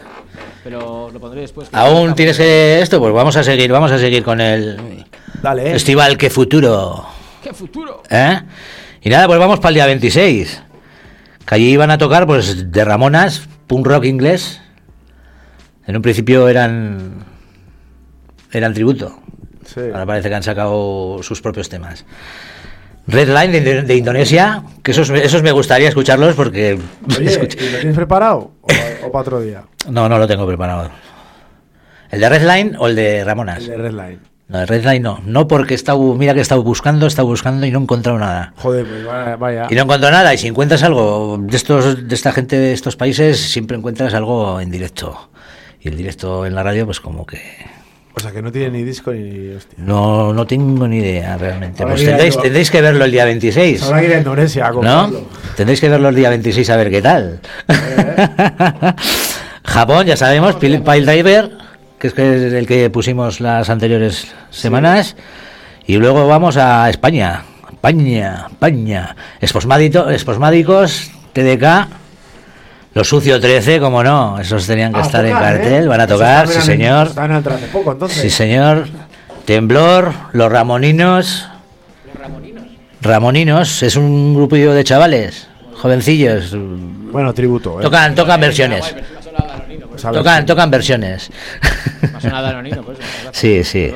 pero 0.64 1.10
lo 1.12 1.20
pondré 1.20 1.42
después. 1.42 1.68
Aún 1.72 2.14
tienes 2.14 2.36
que 2.38 2.80
esto, 2.80 2.98
pues 2.98 3.12
vamos 3.12 3.36
a 3.36 3.42
seguir, 3.42 3.70
vamos 3.70 3.92
a 3.92 3.98
seguir 3.98 4.22
con 4.22 4.40
el 4.40 5.04
Dale, 5.42 5.68
eh. 5.68 5.72
festival 5.72 6.16
que 6.16 6.30
futuro. 6.30 7.04
¡Qué 7.42 7.52
futuro! 7.52 8.02
¿Eh? 8.10 8.40
Y 9.02 9.10
nada, 9.10 9.26
pues 9.26 9.38
vamos 9.38 9.58
para 9.60 9.68
el 9.70 9.74
día 9.74 9.86
26. 9.86 10.62
Que 11.46 11.54
allí 11.54 11.70
iban 11.70 11.90
a 11.92 11.98
tocar, 11.98 12.26
pues, 12.26 12.72
de 12.72 12.84
Ramonas, 12.84 13.46
punk 13.68 13.86
rock 13.86 14.04
inglés. 14.04 14.60
En 15.86 15.96
un 15.96 16.02
principio 16.02 16.48
eran. 16.48 17.24
eran 18.52 18.74
tributo. 18.74 19.18
Sí. 19.64 19.80
Ahora 19.80 20.06
parece 20.06 20.28
que 20.28 20.34
han 20.34 20.42
sacado 20.42 21.18
sus 21.22 21.40
propios 21.40 21.68
temas. 21.68 22.04
Red 23.08 23.28
Line 23.28 23.60
de, 23.60 23.82
de 23.82 23.94
Indonesia, 23.96 24.62
que 24.82 24.90
esos, 24.90 25.10
esos 25.10 25.42
me 25.42 25.52
gustaría 25.52 25.88
escucharlos 25.88 26.34
porque. 26.34 26.78
Oye, 27.18 27.26
escucha- 27.30 27.58
¿y 27.62 27.70
lo 27.70 27.78
tienes 27.78 27.96
preparado? 27.96 28.50
¿O, 29.04 29.12
para 29.12 29.22
otro 29.22 29.40
día? 29.40 29.62
No, 29.88 30.08
no 30.08 30.18
lo 30.18 30.26
tengo 30.26 30.46
preparado. 30.46 30.90
¿El 32.10 32.20
de 32.20 32.28
Red 32.28 32.42
Line 32.42 32.76
o 32.78 32.86
el 32.88 32.96
de 32.96 33.24
Ramonas? 33.24 33.58
El 33.62 33.68
de 33.68 33.76
Red 33.76 33.92
Line. 33.92 34.18
No, 34.48 34.60
el 34.60 34.68
Red 34.68 34.82
Line 34.84 35.00
no. 35.00 35.20
No 35.24 35.48
porque 35.48 35.74
he 35.74 35.76
estado, 35.76 36.14
mira 36.14 36.32
que 36.32 36.38
he 36.38 36.42
estado 36.42 36.62
buscando, 36.62 37.06
he 37.06 37.08
estado 37.08 37.26
buscando 37.26 37.66
y 37.66 37.70
no 37.72 37.80
he 37.80 37.82
encontrado 37.82 38.16
nada. 38.18 38.52
Joder, 38.56 38.86
pues 38.86 39.04
vaya. 39.04 39.36
vaya. 39.36 39.66
Y 39.70 39.74
no 39.74 39.82
encuentro 39.82 40.10
nada. 40.10 40.32
Y 40.34 40.38
si 40.38 40.46
encuentras 40.46 40.82
algo 40.84 41.36
de 41.40 41.56
estos, 41.56 42.08
de 42.08 42.14
esta 42.14 42.30
gente 42.32 42.56
de 42.56 42.72
estos 42.72 42.94
países, 42.96 43.40
siempre 43.40 43.76
encuentras 43.76 44.14
algo 44.14 44.60
en 44.60 44.70
directo. 44.70 45.30
Y 45.86 45.88
el 45.88 45.96
directo 45.96 46.44
en 46.44 46.54
la 46.56 46.64
radio, 46.64 46.84
pues 46.84 46.98
como 46.98 47.24
que 47.24 47.40
O 48.16 48.18
sea, 48.18 48.32
que 48.32 48.42
no 48.42 48.50
tiene 48.50 48.70
ni 48.70 48.82
disco 48.82 49.12
ni 49.12 49.50
hostia. 49.54 49.78
no, 49.78 50.32
no 50.32 50.44
tengo 50.44 50.88
ni 50.88 50.96
idea 50.98 51.36
realmente. 51.38 51.84
Ahora 51.84 51.94
Pues 51.94 52.04
tendréis, 52.04 52.36
tendréis 52.36 52.70
que 52.72 52.80
verlo 52.80 53.04
el 53.04 53.12
día 53.12 53.24
26. 53.24 53.84
Habrá 53.84 54.00
que 54.00 54.06
ir 54.06 54.14
a 54.14 54.18
Indonesia 54.18 54.66
a 54.66 54.72
¿No? 54.72 55.12
Tendréis 55.56 55.80
que 55.80 55.88
verlo 55.88 56.08
el 56.08 56.16
día 56.16 56.28
26 56.30 56.70
a 56.70 56.76
ver 56.76 56.90
qué 56.90 57.00
tal. 57.02 57.38
Japón, 59.64 60.06
ya 60.06 60.16
sabemos, 60.16 60.56
Pil- 60.56 60.82
Pile 60.82 61.06
Driver, 61.06 61.52
que 62.00 62.08
es 62.08 62.18
el 62.18 62.66
que 62.66 62.90
pusimos 62.90 63.40
las 63.40 63.70
anteriores 63.70 64.26
semanas. 64.50 65.14
Y 65.86 65.98
luego 65.98 66.26
vamos 66.26 66.56
a 66.56 66.90
España. 66.90 67.44
España, 67.70 68.46
España. 68.50 69.14
Esposmádicos, 69.40 71.12
TDK. 71.32 71.86
Los 72.96 73.08
Sucio 73.10 73.38
13, 73.38 73.78
como 73.78 74.02
no, 74.02 74.38
esos 74.40 74.66
tenían 74.66 74.90
que 74.90 75.02
estar 75.02 75.22
en 75.22 75.36
¿eh? 75.36 75.38
cartel, 75.38 75.86
van 75.86 76.00
a 76.00 76.06
tocar, 76.06 76.48
sí 76.48 76.62
señor. 76.62 77.08
Están 77.08 77.30
en 77.30 77.36
hace 77.36 77.66
poco, 77.66 77.92
entonces. 77.92 78.22
Sí 78.22 78.30
señor. 78.30 78.86
Temblor, 79.44 80.12
Los 80.32 80.50
Ramoninos. 80.50 81.46
Los 82.06 82.16
Ramoninos. 82.18 82.64
Ramoninos 83.02 83.82
es 83.82 83.96
un 83.96 84.34
grupillo 84.34 84.72
de 84.72 84.82
chavales, 84.82 85.46
jovencillos. 85.74 86.56
Bueno, 87.12 87.34
tributo, 87.34 87.78
¿eh? 87.80 87.82
Tocan, 87.82 88.14
tocan 88.14 88.40
versiones. 88.40 88.82
A 90.02 90.10
ver 90.10 90.18
Tocan, 90.18 90.46
tocan 90.46 90.70
versiones. 90.70 91.30
Danonino, 92.22 92.80
eso. 92.92 93.30
Sí, 93.32 93.62
sí. 93.62 93.92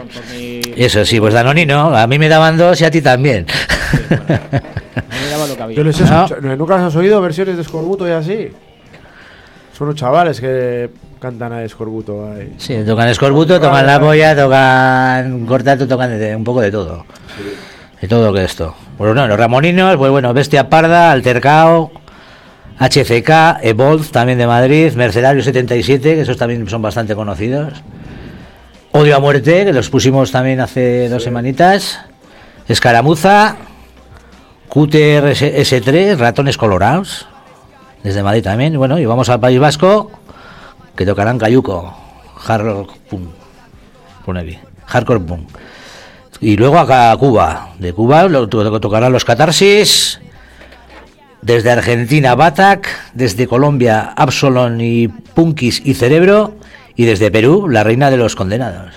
Eso 0.76 1.06
sí, 1.06 1.18
pues 1.20 1.32
Danonino, 1.32 1.96
a 1.96 2.06
mí 2.06 2.18
me 2.18 2.28
daban 2.28 2.58
dos 2.58 2.78
y 2.82 2.84
a 2.84 2.90
ti 2.90 3.00
también. 3.00 3.46
No 4.10 4.16
me 4.18 5.30
daba 5.30 5.46
lo 5.46 5.56
que 5.56 5.62
había. 5.62 5.76
Yo 5.78 5.84
les 5.84 5.98
he 5.98 6.04
No. 6.04 6.24
escuchado- 6.26 6.56
¿Nunca 6.58 6.86
has 6.86 6.94
oído 6.96 7.18
versiones 7.22 7.56
de 7.56 7.62
Escorbuto 7.62 8.06
y 8.06 8.10
así? 8.12 8.48
Son 9.80 9.88
unos 9.88 9.98
chavales 9.98 10.38
que 10.42 10.90
cantan 11.18 11.54
a 11.54 11.64
Escorbuto 11.64 12.30
ahí. 12.34 12.52
Sí, 12.58 12.76
tocan 12.86 13.08
escorbuto, 13.08 13.58
tocan 13.58 13.86
la 13.86 13.98
polla, 13.98 14.36
tocan 14.36 15.46
cortato, 15.46 15.88
tocan 15.88 16.18
de- 16.18 16.36
un 16.36 16.44
poco 16.44 16.60
de 16.60 16.70
todo. 16.70 17.06
De 17.98 18.06
todo 18.06 18.26
lo 18.26 18.32
que 18.34 18.44
esto. 18.44 18.74
Pues 18.98 19.14
no, 19.14 19.26
los 19.26 19.38
Ramoninos, 19.38 19.96
pues 19.96 20.10
bueno, 20.10 20.34
Bestia 20.34 20.68
Parda, 20.68 21.10
Altercao, 21.12 21.92
HCK, 22.78 23.60
Evolve 23.62 24.04
también 24.12 24.36
de 24.36 24.46
Madrid, 24.46 24.92
Mercenario 24.92 25.42
77, 25.42 26.14
que 26.14 26.20
esos 26.20 26.36
también 26.36 26.68
son 26.68 26.82
bastante 26.82 27.14
conocidos. 27.14 27.82
Odio 28.92 29.16
a 29.16 29.18
muerte, 29.18 29.64
que 29.64 29.72
los 29.72 29.88
pusimos 29.88 30.30
también 30.30 30.60
hace 30.60 31.08
dos 31.08 31.22
semanitas. 31.22 32.00
Escaramuza, 32.68 33.56
QTRS3, 34.68 36.18
Ratones 36.18 36.58
Colorados, 36.58 37.26
desde 38.02 38.22
Madrid 38.22 38.42
también. 38.42 38.76
Bueno, 38.78 38.98
y 38.98 39.06
vamos 39.06 39.28
al 39.28 39.40
País 39.40 39.58
Vasco, 39.58 40.10
que 40.96 41.06
tocarán 41.06 41.38
Cayuco, 41.38 41.94
Hard 42.46 42.86
Punk, 43.08 43.28
pone 44.24 44.40
aquí, 44.40 44.58
Hardcore 44.86 45.20
Punk. 45.20 45.48
Y 46.40 46.56
luego 46.56 46.78
acá 46.78 47.10
a 47.12 47.16
Cuba, 47.16 47.74
de 47.78 47.92
Cuba 47.92 48.26
lo, 48.28 48.48
to- 48.48 48.80
tocarán 48.80 49.12
los 49.12 49.24
Catarsis, 49.24 50.20
desde 51.42 51.70
Argentina 51.70 52.34
Batac, 52.34 52.88
desde 53.14 53.46
Colombia 53.46 54.12
Absalon 54.16 54.80
y 54.80 55.08
Punkis 55.08 55.82
y 55.84 55.94
Cerebro, 55.94 56.54
y 56.96 57.04
desde 57.04 57.30
Perú 57.30 57.68
la 57.68 57.84
Reina 57.84 58.10
de 58.10 58.16
los 58.16 58.36
Condenados. 58.36 58.94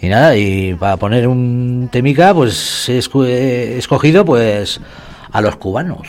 Y 0.00 0.08
nada, 0.08 0.36
y 0.36 0.74
para 0.74 0.96
poner 0.96 1.26
un 1.26 1.88
temica, 1.90 2.32
pues 2.32 2.88
he 2.88 2.98
he 2.98 3.78
escogido 3.78 4.24
pues 4.24 4.80
a 5.32 5.40
los 5.40 5.56
cubanos, 5.56 6.06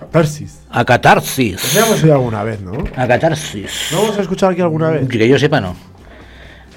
Catarsis. 0.00 0.61
A 0.72 0.84
Catarsis, 0.84 1.72
ya 1.74 1.84
hemos 1.86 2.02
oído 2.02 2.14
alguna 2.14 2.42
vez, 2.42 2.60
¿no? 2.60 2.72
a 2.96 3.06
Catarsis. 3.06 3.88
¿No 3.92 4.04
hemos 4.04 4.18
escuchado 4.18 4.52
aquí 4.52 4.60
alguna 4.62 4.90
vez? 4.90 5.08
Que 5.08 5.28
yo 5.28 5.38
sepa, 5.38 5.60
no. 5.60 5.76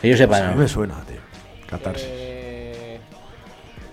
Que 0.02 0.10
yo 0.10 0.18
sepa, 0.18 0.38
A 0.38 0.42
mí 0.50 0.56
no. 0.56 0.62
me 0.62 0.68
suena, 0.68 0.96
tío. 1.08 1.18
Catarsis. 1.70 2.06
Eh, 2.10 3.00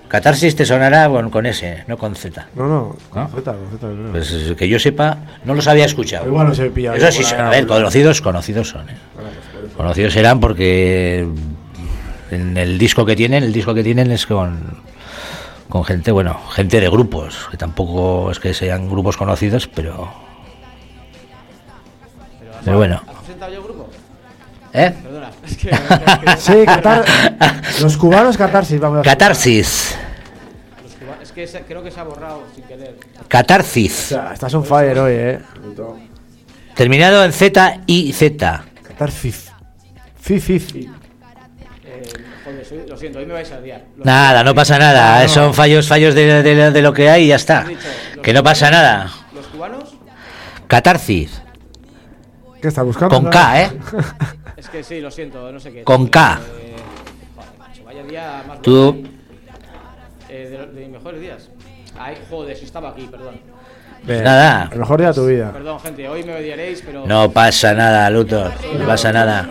Catarsis 0.09 0.55
te 0.57 0.67
sonará 0.67 1.09
con, 1.09 1.31
con 1.31 1.47
S, 1.47 1.85
no 1.87 1.97
con 1.97 2.15
Z. 2.15 2.49
No, 2.55 2.67
no, 2.69 2.97
¿No? 3.15 3.29
con 3.29 3.31
Z, 3.31 3.53
con 3.53 3.71
Z, 3.71 3.87
no. 3.87 4.11
Pues 4.13 4.55
que 4.59 4.69
yo 4.69 4.79
sepa, 4.79 5.19
no 5.45 5.55
los 5.55 5.67
había 5.69 5.87
escuchado. 5.87 6.27
Igual 6.27 6.49
no 6.49 6.55
se 6.55 6.69
pilla. 6.71 6.95
Eso 6.95 7.11
sí, 7.23 7.35
a 7.35 7.49
ver, 7.49 7.67
conocidos, 7.67 8.21
conocidos 8.21 8.69
son. 8.69 8.89
¿eh? 8.91 8.97
Conocidos 9.77 10.13
serán 10.13 10.39
porque 10.41 11.27
en 12.31 12.57
el 12.57 12.77
disco 12.79 13.07
que 13.07 13.17
tienen, 13.17 13.43
el 13.45 13.53
disco 13.53 13.73
que 13.73 13.83
tienen 13.83 14.11
es 14.11 14.27
con 14.27 14.59
con 15.73 15.85
gente, 15.85 16.13
bueno, 16.13 16.39
gente 16.51 16.81
de 16.83 16.91
grupos, 16.91 17.49
que 17.51 17.57
tampoco 17.57 18.31
es 18.31 18.39
que 18.39 18.53
sean 18.53 18.91
grupos 18.91 19.17
conocidos, 19.17 19.67
pero... 19.69 20.13
Pero 22.63 22.77
bueno. 22.77 23.01
¿Has 23.09 23.15
presentado 23.17 23.53
yo 23.53 23.59
el 23.61 23.65
grupo? 23.65 23.89
¿Eh? 24.75 24.95
Perdona, 25.03 25.31
es 25.47 25.57
que. 25.57 25.71
es 25.71 25.79
que- 25.79 26.37
Sí, 26.37 26.67
catar... 26.67 27.05
los 27.81 27.97
cubanos 27.97 28.37
catarsis, 28.37 28.79
vamos 28.79 28.99
a 29.01 29.03
Catarsis. 29.03 29.97
los 30.83 30.93
cuba- 30.93 31.17
es 31.23 31.33
que 31.33 31.47
se- 31.47 31.63
creo 31.63 31.83
que 31.83 31.91
se 31.91 32.01
ha 32.01 32.05
borrado 32.05 32.43
sin 32.55 32.65
querer. 32.65 32.99
O 33.19 33.29
Catarsis. 33.29 33.93
sea, 33.95 34.33
estás 34.35 34.53
on 34.53 34.67
fire 34.67 34.99
hoy, 34.99 35.13
eh. 35.15 35.39
Terminado 36.75 37.25
en 37.25 37.33
Z 37.33 37.81
y 37.87 38.13
Z. 38.13 38.65
Catarsis. 38.83 39.51
Sí, 40.23 40.39
sí, 40.39 40.61
sí. 40.61 40.81
Eh, 40.81 40.91
lo 42.89 42.97
siento, 42.97 43.19
hoy 43.19 43.27
me 43.27 43.35
vais 43.35 43.51
a 43.53 43.59
odiar. 43.59 43.83
Nada, 43.99 44.43
no 44.45 44.55
pasa 44.55 44.79
nada. 44.79 45.27
Son 45.29 45.53
fallos, 45.55 45.87
fallos 45.89 46.15
de, 46.15 46.43
de- 46.43 46.71
de 46.71 46.83
lo 46.83 46.93
que 46.93 47.09
hay 47.11 47.25
y 47.25 47.29
ya 47.29 47.37
está. 47.37 47.65
dicho, 47.65 47.81
Que 48.23 48.33
no 48.33 48.43
pasa 48.43 48.71
nada. 48.71 49.11
Los 49.35 49.47
cubanos, 49.47 49.95
Catarsis. 50.67 51.43
¿Qué 52.61 52.69
estás 52.69 52.85
buscando? 52.85 53.15
Con 53.21 53.29
K, 53.31 53.63
¿eh? 53.63 53.71
es 54.57 54.69
que 54.69 54.85
sí, 54.85 55.01
lo 55.01 55.11
siento, 55.11 55.51
no 55.51 55.59
sé 55.59 55.73
qué. 55.73 55.83
Con 55.83 56.07
K. 56.07 56.41
Eh, 56.61 56.77
joder, 57.35 57.51
macho, 57.59 57.85
vaya 57.85 58.03
día 58.05 58.45
más 58.47 58.63
Tú- 58.63 58.93
bueno. 58.93 59.09
Eh, 60.29 60.49
de, 60.49 60.67
de 60.73 60.81
mis 60.83 60.91
mejores 60.91 61.21
días. 61.21 61.51
Ay, 61.99 62.17
joder, 62.31 62.57
si 62.57 62.65
estaba 62.65 62.91
aquí, 62.91 63.09
perdón. 63.11 63.41
Bien. 64.03 64.25
Nada. 64.25 64.69
El 64.73 64.79
mejor 64.79 64.99
día 64.99 65.09
de 65.09 65.15
tu 65.15 65.27
vida. 65.27 65.53
Perdón, 65.53 65.81
gente, 65.81 66.09
hoy 66.09 66.25
me 66.25 66.35
odiaréis, 66.35 66.83
pero. 66.83 67.07
No 67.07 67.31
pasa 67.31 67.73
nada, 67.73 68.11
Luthor. 68.11 68.53
No 68.79 68.87
pasa 68.87 69.13
nada. 69.13 69.49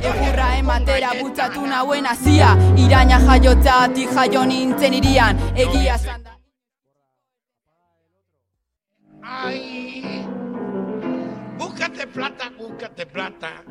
Egurra 0.00 0.58
ematera 0.58 1.12
bultzatu 1.20 1.66
nauen 1.66 2.06
hasia 2.06 2.56
Iraina 2.76 3.18
jaio 3.20 4.44
nintzen 4.46 4.94
irian, 4.94 5.38
egia 5.54 5.98
Ay, 9.22 10.26
búscate 11.58 12.06
plata, 12.06 12.50
búscate 12.58 13.06
plata, 13.06 13.64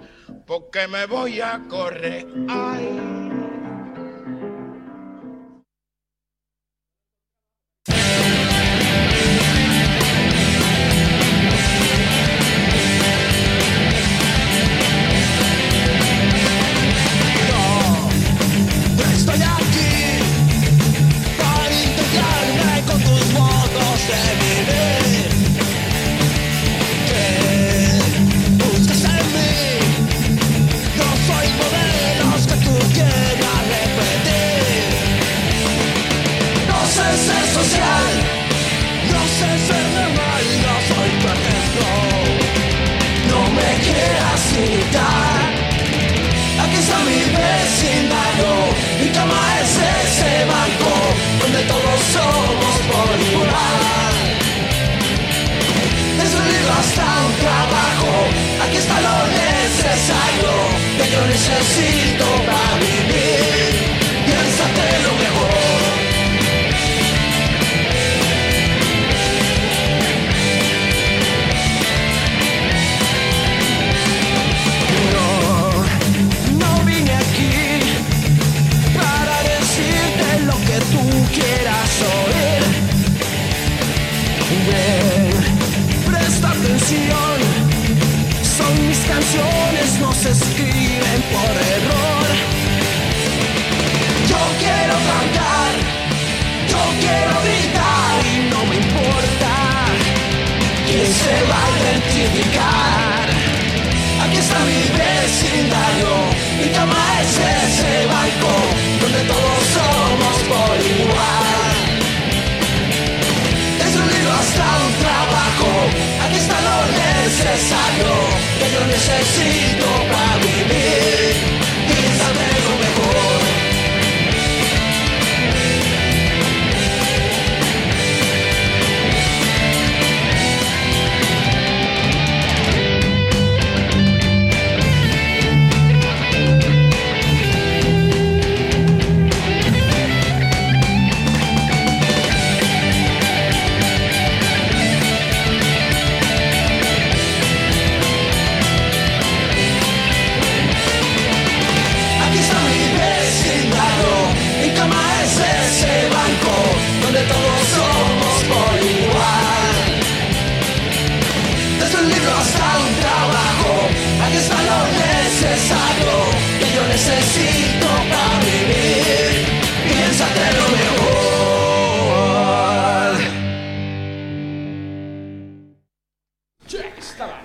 porque 0.46 0.88
me 0.88 1.06
voy 1.06 1.40
a 1.42 1.62
correr. 1.70 2.26
Ay. 2.48 3.41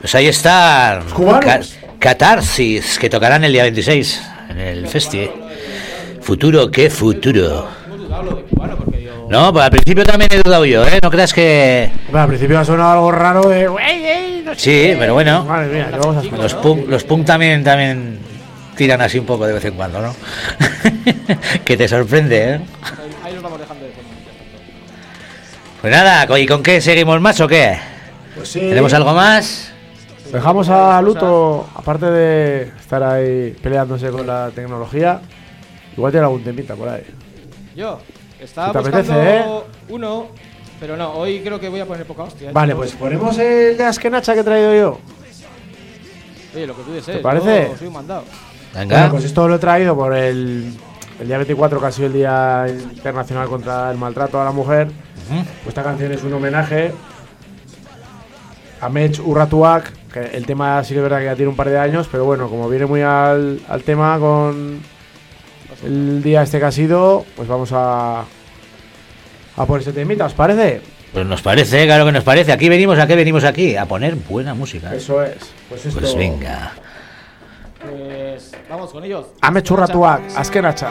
Pues 0.06 0.14
ahí 0.14 0.28
está. 0.28 1.00
Ca- 1.40 1.60
Catarsis, 1.98 2.96
que 2.96 3.10
tocarán 3.10 3.42
el 3.42 3.50
día 3.52 3.64
26 3.64 4.22
en 4.50 4.60
el 4.60 4.86
Festi. 4.86 5.28
Futuro, 6.20 6.70
qué 6.70 6.88
futuro. 6.90 7.66
No, 9.28 9.52
pues 9.52 9.64
al 9.64 9.70
principio 9.72 10.04
también 10.04 10.30
he 10.32 10.40
dudado 10.40 10.64
yo, 10.64 10.86
¿eh? 10.86 11.00
No 11.02 11.10
creas 11.10 11.34
que. 11.34 11.90
Bueno, 12.08 12.20
al 12.20 12.28
principio 12.28 12.56
ha 12.60 12.64
sonado 12.64 12.92
algo 12.92 13.10
raro 13.10 13.48
de. 13.48 13.66
"Güey, 13.66 14.04
ey, 14.06 14.42
no 14.46 14.54
sé 14.54 14.60
Sí, 14.60 14.70
qué". 14.70 14.96
pero 14.96 15.14
bueno. 15.14 15.42
Madre 15.44 15.74
mía, 15.74 15.88
¿qué 15.90 15.98
vamos 15.98 16.14
a 16.18 16.20
hacer? 16.20 16.32
Los 16.38 16.54
punk, 16.54 16.88
los 16.88 17.02
punk 17.02 17.26
también, 17.26 17.64
también 17.64 18.20
tiran 18.76 19.00
así 19.00 19.18
un 19.18 19.26
poco 19.26 19.44
de 19.44 19.54
vez 19.54 19.64
en 19.64 19.74
cuando, 19.74 20.00
¿no? 20.02 20.14
que 21.64 21.76
te 21.76 21.88
sorprende, 21.88 22.44
¿eh? 22.54 22.60
Ahí, 23.24 23.34
los 23.34 23.42
vamos 23.42 23.58
dejando 23.58 23.84
de. 23.84 23.90
Pues 25.80 25.92
nada, 25.92 26.38
¿y 26.38 26.46
con 26.46 26.62
qué 26.62 26.80
seguimos 26.80 27.20
más 27.20 27.40
o 27.40 27.48
qué? 27.48 27.76
Pues 28.36 28.48
sí. 28.50 28.60
¿Tenemos 28.60 28.94
algo 28.94 29.12
más? 29.12 29.72
Dejamos 30.32 30.68
a 30.68 31.00
Luto, 31.02 31.64
cosas. 31.66 31.78
aparte 31.78 32.06
de 32.06 32.62
estar 32.80 33.02
ahí 33.02 33.56
peleándose 33.62 34.10
con 34.10 34.26
la 34.26 34.50
tecnología, 34.54 35.20
igual 35.96 36.12
tiene 36.12 36.26
algún 36.26 36.42
temita 36.42 36.74
por 36.74 36.88
ahí. 36.88 37.04
Yo, 37.74 37.98
estaba 38.40 38.72
¿Te 38.72 38.78
buscando 38.78 39.12
apetece, 39.12 39.38
eh? 39.38 39.44
uno, 39.88 40.26
pero 40.80 40.96
no, 40.96 41.12
hoy 41.12 41.40
creo 41.40 41.58
que 41.60 41.68
voy 41.68 41.80
a 41.80 41.86
poner 41.86 42.06
poca 42.06 42.24
hostia. 42.24 42.50
¿eh? 42.50 42.52
Vale, 42.52 42.74
pues 42.74 42.92
ponemos 42.92 43.38
el 43.38 43.76
de 43.76 43.84
Askenacha 43.84 44.34
que 44.34 44.40
he 44.40 44.44
traído 44.44 44.74
yo. 44.74 44.98
Oye, 46.54 46.66
lo 46.66 46.76
que 46.76 46.82
tú 46.82 46.92
desees. 46.92 47.16
¿Te 47.16 47.20
eh, 47.20 47.22
parece? 47.22 47.68
Yo 47.70 47.76
soy 47.78 47.86
un 47.88 47.92
mandado. 47.92 48.24
Venga. 48.74 49.10
Pues 49.10 49.24
esto 49.24 49.48
lo 49.48 49.56
he 49.56 49.58
traído 49.58 49.94
por 49.96 50.14
el, 50.14 50.74
día 51.24 51.36
24, 51.38 51.80
que 51.80 51.86
ha 51.86 51.92
sido 51.92 52.06
el 52.08 52.12
Día 52.12 52.66
Internacional 52.68 53.48
contra 53.48 53.90
el 53.90 53.96
Maltrato 53.96 54.40
a 54.40 54.44
la 54.44 54.52
Mujer. 54.52 54.88
Uh. 54.88 55.68
Esta 55.68 55.82
canción 55.82 56.12
es 56.12 56.22
un 56.22 56.32
homenaje 56.34 56.92
a 58.80 58.88
Mech 58.88 59.20
Urratuak, 59.24 59.92
el 60.20 60.46
tema 60.46 60.82
sí 60.84 60.94
que 60.94 60.98
es 60.98 61.02
verdad 61.02 61.18
que 61.18 61.24
ya 61.26 61.34
tiene 61.36 61.50
un 61.50 61.56
par 61.56 61.68
de 61.68 61.78
años, 61.78 62.08
pero 62.10 62.24
bueno, 62.24 62.48
como 62.48 62.68
viene 62.68 62.86
muy 62.86 63.02
al, 63.02 63.60
al 63.68 63.82
tema 63.82 64.18
con 64.18 64.80
el 65.84 66.22
día 66.22 66.42
este 66.42 66.58
que 66.58 66.64
ha 66.64 66.72
sido, 66.72 67.24
pues 67.36 67.48
vamos 67.48 67.70
a, 67.72 68.20
a 69.56 69.66
por 69.66 69.80
ese 69.80 69.92
temita, 69.92 70.26
¿os 70.26 70.34
parece? 70.34 70.80
Pues 71.12 71.26
nos 71.26 71.42
parece, 71.42 71.86
claro 71.86 72.04
que 72.04 72.12
nos 72.12 72.24
parece. 72.24 72.52
Aquí 72.52 72.68
venimos, 72.68 72.98
¿a 72.98 73.06
qué 73.06 73.16
venimos 73.16 73.44
aquí? 73.44 73.76
A 73.76 73.86
poner 73.86 74.14
buena 74.16 74.54
música. 74.54 74.92
¿eh? 74.92 74.98
Eso 74.98 75.22
es. 75.22 75.36
Pues, 75.36 75.52
pues 75.68 75.86
esto... 75.86 76.00
pues 76.00 76.14
venga. 76.14 76.72
Pues 77.80 78.52
vamos 78.68 78.90
con 78.90 79.04
ellos. 79.04 79.26
Ame 79.40 79.62
churratuak, 79.62 80.22
askenacha. 80.36 80.90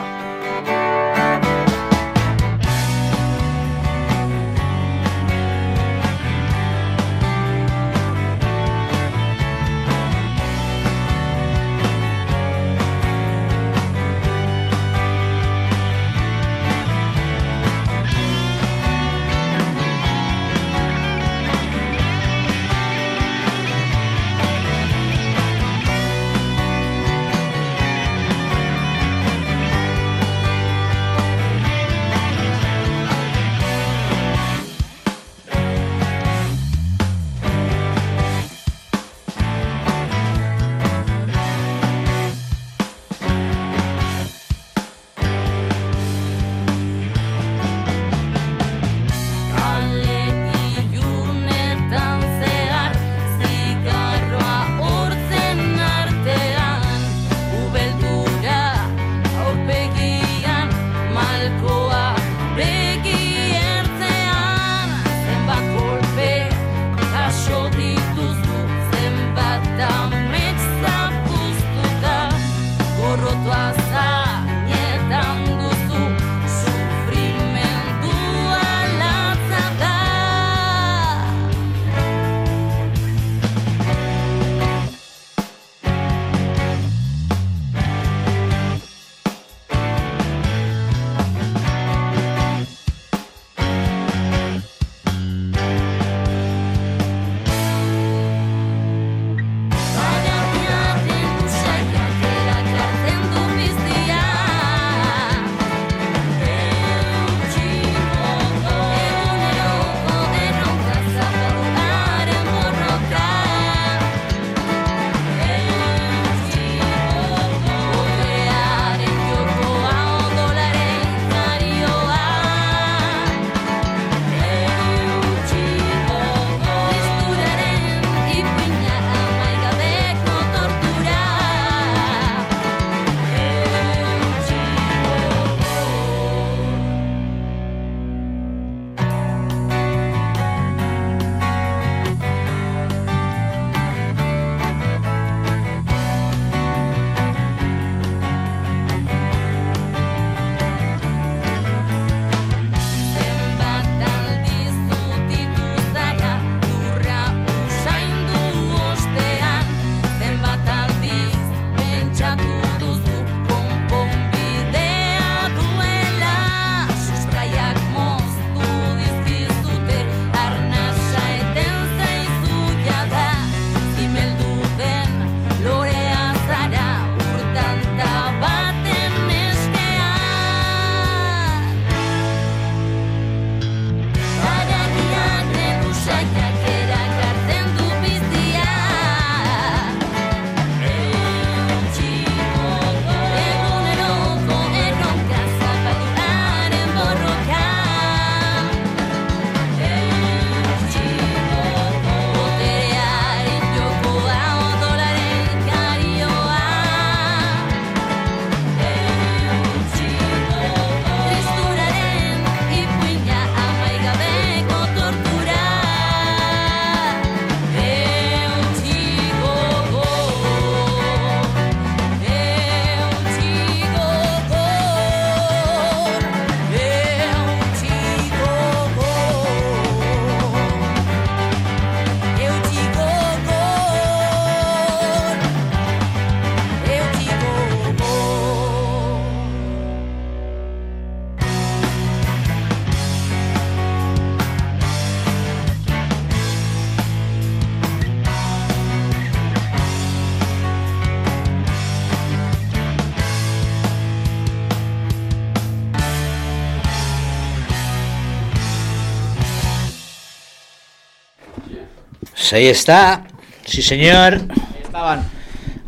Pues 262.46 262.52
ahí 262.52 262.68
está. 262.68 263.24
Sí, 263.64 263.82
señor. 263.82 264.34
Ahí 264.34 264.80
estaban. 264.80 265.24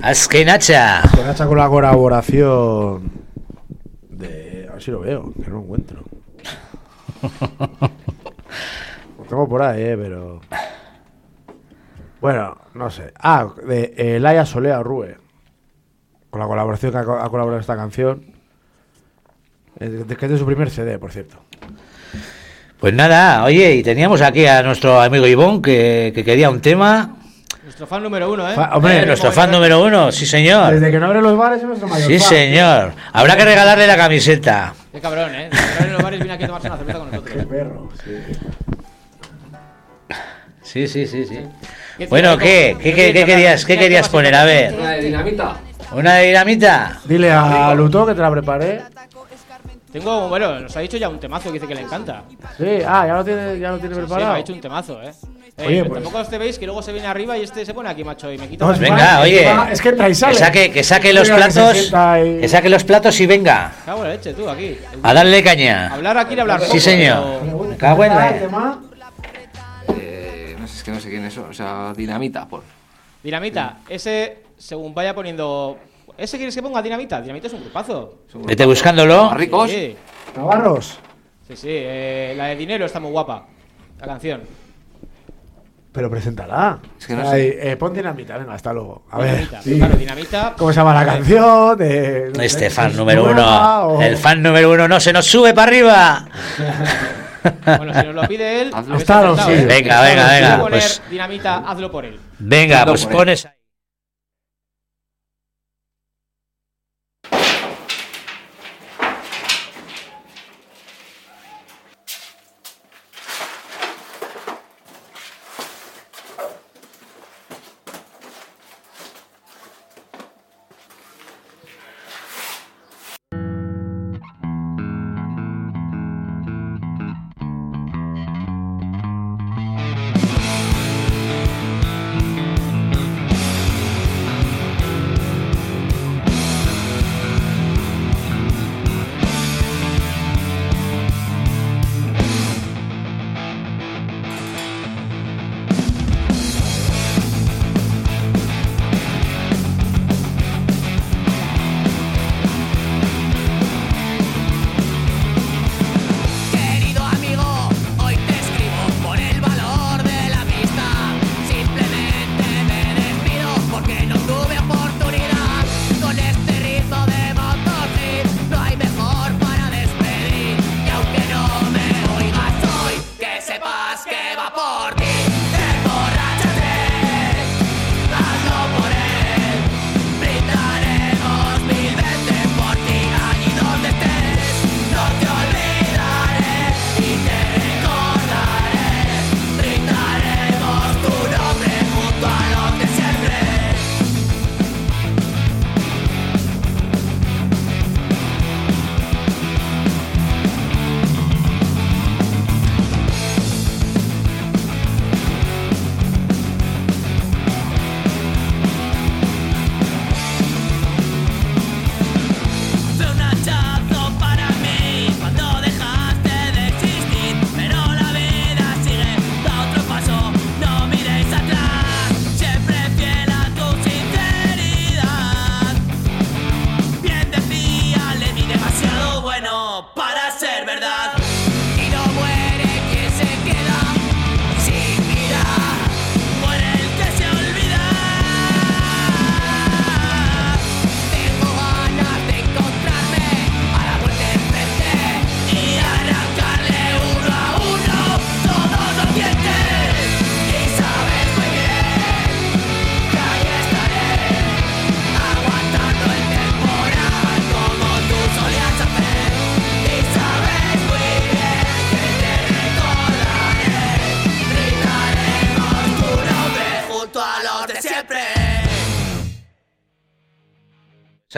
Askenacha. 0.03 1.03
Askenacha 1.03 1.47
con 1.47 1.57
la 1.57 1.69
colaboración 1.69 3.13
de. 4.09 4.67
A 4.69 4.73
ver 4.73 4.83
si 4.83 4.91
lo 4.91 4.99
veo, 4.99 5.33
que 5.35 5.49
no 5.49 5.59
lo 5.59 5.61
encuentro. 5.61 6.03
lo 9.19 9.25
tengo 9.29 9.49
por 9.49 9.63
ahí, 9.63 9.83
eh, 9.85 9.97
pero. 9.97 10.41
Bueno, 12.21 12.59
no 12.75 12.91
sé. 12.91 13.13
Ah, 13.21 13.55
de 13.65 13.95
eh, 13.97 14.17
Elaya 14.17 14.45
Solea 14.45 14.83
Rue. 14.83 15.17
Con 16.29 16.41
la 16.41 16.49
colaboración 16.49 16.91
que 16.91 16.99
ha, 16.99 17.05
colaborado 17.05 17.61
esta 17.61 17.77
canción. 17.77 18.35
Que 19.79 19.85
es 19.85 20.09
de 20.09 20.39
su 20.39 20.45
primer 20.45 20.71
CD, 20.71 20.99
por 20.99 21.13
cierto. 21.13 21.39
Pues 22.81 22.95
nada, 22.95 23.43
oye, 23.45 23.75
y 23.75 23.83
teníamos 23.83 24.23
aquí 24.23 24.47
a 24.47 24.63
nuestro 24.63 25.01
amigo 25.01 25.27
Ivón 25.27 25.61
que, 25.61 26.13
que 26.15 26.25
quería 26.25 26.49
un 26.49 26.61
tema. 26.61 27.17
Nuestro 27.65 27.87
fan 27.89 28.03
número 28.03 28.31
uno, 28.33 28.49
¿eh? 28.49 28.55
Fa- 28.55 28.71
hombre, 28.77 29.03
Eh, 29.03 29.07
nuestro 29.07 29.33
fan 29.33 29.51
número 29.51 29.83
uno, 29.85 30.13
sí 30.13 30.25
señor. 30.27 30.73
Desde 30.75 30.91
que 30.93 30.99
no 30.99 31.07
abren 31.07 31.23
los 31.23 31.37
bares 31.37 31.59
es 31.61 31.65
nuestro 31.65 31.89
mayor 31.89 32.07
Sí 32.07 32.19
fan. 32.21 32.29
señor. 32.29 32.93
Habrá 33.13 33.37
que 33.37 33.45
regalarle 33.45 33.87
la 33.87 33.97
camiseta. 33.97 34.75
Qué 34.93 35.01
cabrón, 35.01 35.35
¿eh? 35.35 35.51
En 35.81 35.93
los 35.93 36.03
bares 36.03 36.21
viene 36.21 36.35
aquí 36.35 36.45
a 36.45 36.47
tomarse 36.47 36.69
una 36.69 36.77
cerveza 36.79 36.99
con 37.01 37.11
Qué 37.11 37.17
nosotros. 37.17 37.47
perro, 37.47 37.89
sí. 38.05 38.13
Sí, 40.63 40.87
sí, 40.87 41.07
sí, 41.07 41.25
sí. 41.27 41.39
¿Qué 41.99 42.07
Bueno? 42.07 42.39
¿qué? 42.39 42.71
¿Cómo- 42.73 42.83
¿Qué, 42.85 42.95
qué 42.95 43.07
qué, 43.07 43.13
qué 43.13 43.25
querías, 43.25 43.65
qué 43.65 43.75
¿Qué 43.75 43.81
querías 43.81 44.09
poner? 44.09 44.35
A 44.35 44.45
ver, 44.45 44.75
Una 44.75 44.91
de 44.93 45.03
dinamita. 45.03 45.57
¿una 45.93 46.15
de 46.15 46.27
dinamita? 46.29 47.01
Dile 47.07 47.33
a 47.33 47.75
Luto 47.75 48.07
que 48.07 48.15
te 48.15 48.21
la 48.21 48.31
preparé. 48.31 48.83
Tengo, 49.93 50.29
bueno, 50.29 50.61
nos 50.61 50.77
ha 50.77 50.81
dicho 50.81 50.97
ya 50.99 51.09
un 51.09 51.19
temazo 51.19 51.49
que 51.49 51.55
dice 51.55 51.67
que 51.67 51.75
le 51.75 51.81
encanta. 51.81 52.23
Sí, 52.59 52.79
ah, 52.87 53.07
ya 53.07 53.15
lo 53.15 53.25
tiene, 53.25 53.59
ya 53.59 53.71
lo 53.71 53.79
tiene 53.79 53.95
Sí, 53.95 54.01
me 54.03 54.07
preparado. 54.07 54.35
ha 54.35 54.37
dicho 54.37 54.53
un 54.53 54.61
temazo, 54.61 55.03
¿eh? 55.03 55.13
Eh, 55.57 55.67
Oye, 55.67 55.85
pues- 55.85 55.95
Tampoco 56.03 56.19
os 56.23 56.29
te 56.31 56.39
veis 56.39 56.59
que 56.59 56.67
luego 56.67 56.83
se 56.83 56.93
viene 56.93 57.09
arriba 57.09 57.37
y 57.39 57.43
este 57.43 57.65
se 57.67 57.73
pone 57.75 57.89
aquí, 57.89 58.05
macho, 58.05 58.31
y 58.33 58.39
me 58.39 58.49
quita 58.49 58.65
No, 58.67 58.79
Venga, 58.79 59.21
oye. 59.23 59.49
es 59.49 59.57
más, 59.57 59.73
Es 59.73 59.81
que 59.83 59.89
entra 59.89 60.09
y 60.09 60.15
sale. 60.15 60.33
Que 60.35 60.39
saque, 60.39 60.71
que 60.71 60.85
saque 60.85 61.13
los 61.13 61.29
que 61.29 61.35
platos. 61.35 61.91
Que 62.41 62.49
saque 62.49 62.69
los 62.69 62.85
platos 62.85 63.19
y 63.21 63.27
venga. 63.27 63.73
Cago 63.85 64.03
en 64.03 64.09
la 64.09 64.15
leche, 64.15 64.35
tú, 64.35 64.49
aquí. 64.49 64.79
A 65.03 65.15
darle 65.15 65.43
caña. 65.43 65.89
Hablar 65.93 66.19
aquí 66.19 66.35
y 66.35 66.41
hablar 66.41 66.61
Sí, 66.61 66.67
poco, 66.69 66.81
señor. 66.81 67.41
pero- 67.45 67.59
Me 67.65 67.77
cago 67.77 68.05
en 68.05 68.13
Ah, 68.13 68.17
la-. 68.51 68.79
Eh, 69.97 70.57
no 70.61 70.67
sé, 70.69 70.77
es 70.77 70.83
que 70.85 70.91
no 70.91 71.01
sé 71.01 71.09
quién 71.09 71.25
es 71.25 71.33
eso. 71.33 71.47
O 71.51 71.53
sea, 71.55 71.93
dinamita, 71.97 72.47
por. 72.47 72.63
Dinamita, 73.23 73.79
ese, 73.89 74.43
según 74.59 74.95
vaya 74.95 75.15
poniendo. 75.15 75.79
¿Ese 76.19 76.37
quieres 76.37 76.55
que 76.55 76.63
ponga 76.63 76.83
Dinamita? 76.83 77.21
Dinamita 77.21 77.47
es 77.47 77.53
un 77.53 77.61
grupazo. 77.61 78.23
es 78.29 78.35
un 78.35 78.43
Vete 78.43 78.67
buscándolo. 78.67 79.33
Ricos. 79.35 79.71
Sí, 79.71 79.97
Navarros. 80.37 80.99
sí, 81.47 81.57
sí. 81.57 81.69
eh, 81.71 82.35
la 82.37 82.47
de 82.47 82.57
dinero 82.57 82.85
está 82.87 82.99
muy 83.01 83.13
guapa. 83.13 83.47
La 84.01 84.07
canción. 84.07 84.43
Pero 85.93 86.11
preséntala. 86.11 86.79
Es 86.99 87.07
que 87.07 87.15
no 87.15 87.29
Ahí, 87.29 87.51
eh, 87.57 87.77
pon 87.77 87.95
dinamita, 87.95 88.37
venga, 88.37 88.55
hasta 88.55 88.73
luego. 88.73 89.03
A 89.11 89.19
ver. 89.19 89.31
Dinamita. 89.37 89.63
sí. 89.63 89.77
Claro, 89.79 89.97
Dinamita. 89.97 90.55
¿Cómo 90.59 90.73
se 90.73 90.77
llama 90.81 90.95
la 90.95 91.05
canción? 91.07 91.79
De, 91.79 92.29
no 92.29 92.35
sé, 92.41 92.47
Este 92.47 92.71
fan 92.71 92.91
¿es 92.91 92.97
número 92.97 93.25
uno. 93.25 93.87
o- 93.89 94.03
El 94.03 94.17
fan 94.17 94.43
número 94.43 94.71
uno 94.73 94.87
no 94.89 95.01
se 95.01 95.13
nos 95.13 95.25
sube 95.27 95.55
para 95.55 95.69
arriba. 95.71 96.29
Bueno, 97.65 97.95
si 97.95 98.07
nos 98.07 98.15
lo 98.15 98.23
pide 98.29 98.63
él. 98.63 98.71
Hazlo. 98.75 98.97
Está, 98.97 99.37
sí. 99.47 99.53
¿eh? 99.53 99.67
Venga, 99.67 100.03
venga, 100.03 100.03
Si 100.03 100.35
venga, 100.35 100.39
quiere 100.39 100.57
poner 100.57 100.71
pues- 100.71 101.03
Dinamita, 101.11 101.57
hazlo 101.59 101.91
por 101.91 102.05
él. 102.05 102.21
Venga, 102.39 102.81
Hazlo 102.83 102.93
pues 102.93 103.07
por 103.07 103.29
él. 103.29 103.39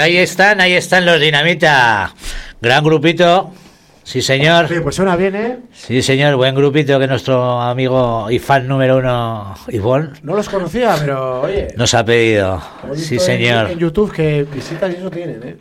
Ahí 0.00 0.16
están, 0.16 0.60
ahí 0.60 0.72
están 0.74 1.04
los 1.06 1.20
dinamita. 1.20 2.14
Gran 2.60 2.82
grupito. 2.84 3.52
Sí, 4.02 4.22
señor. 4.22 4.66
Sí, 4.66 4.74
pues 4.82 4.96
suena 4.96 5.14
bien, 5.14 5.36
¿eh? 5.36 5.58
Sí, 5.72 6.02
señor. 6.02 6.34
Buen 6.36 6.54
grupito 6.54 6.98
que 6.98 7.06
nuestro 7.06 7.60
amigo 7.60 8.28
y 8.30 8.38
fan 8.40 8.66
número 8.66 8.96
uno, 8.96 9.54
Ivón, 9.68 10.14
No 10.22 10.34
los 10.34 10.48
conocía, 10.48 10.96
pero 10.98 11.42
oye. 11.42 11.68
nos 11.76 11.94
ha 11.94 12.04
pedido. 12.04 12.60
Sí, 12.96 13.14
en- 13.14 13.20
señor. 13.20 13.70
En 13.70 13.78
YouTube 13.78 14.12
que 14.12 14.42
visitas 14.52 14.92
y 14.92 14.96
eso 14.96 15.10
tienen, 15.10 15.40
¿eh? 15.44 15.56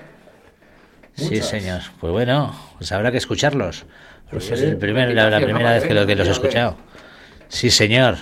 Sí, 1.15 1.41
señor. 1.41 1.81
Pues 1.99 2.11
bueno, 2.11 2.55
pues 2.77 2.91
habrá 2.91 3.11
que 3.11 3.17
escucharlos. 3.17 3.85
Pues 4.31 4.45
sí. 4.45 4.53
es 4.53 4.61
el 4.61 4.77
primer, 4.77 5.13
la, 5.13 5.29
la 5.29 5.41
primera 5.41 5.73
vez 5.73 5.83
que 5.83 5.93
lo, 5.93 6.07
que 6.07 6.15
los 6.15 6.27
he 6.27 6.31
escuchado. 6.31 6.75
Sí, 7.49 7.69
señor. 7.69 8.15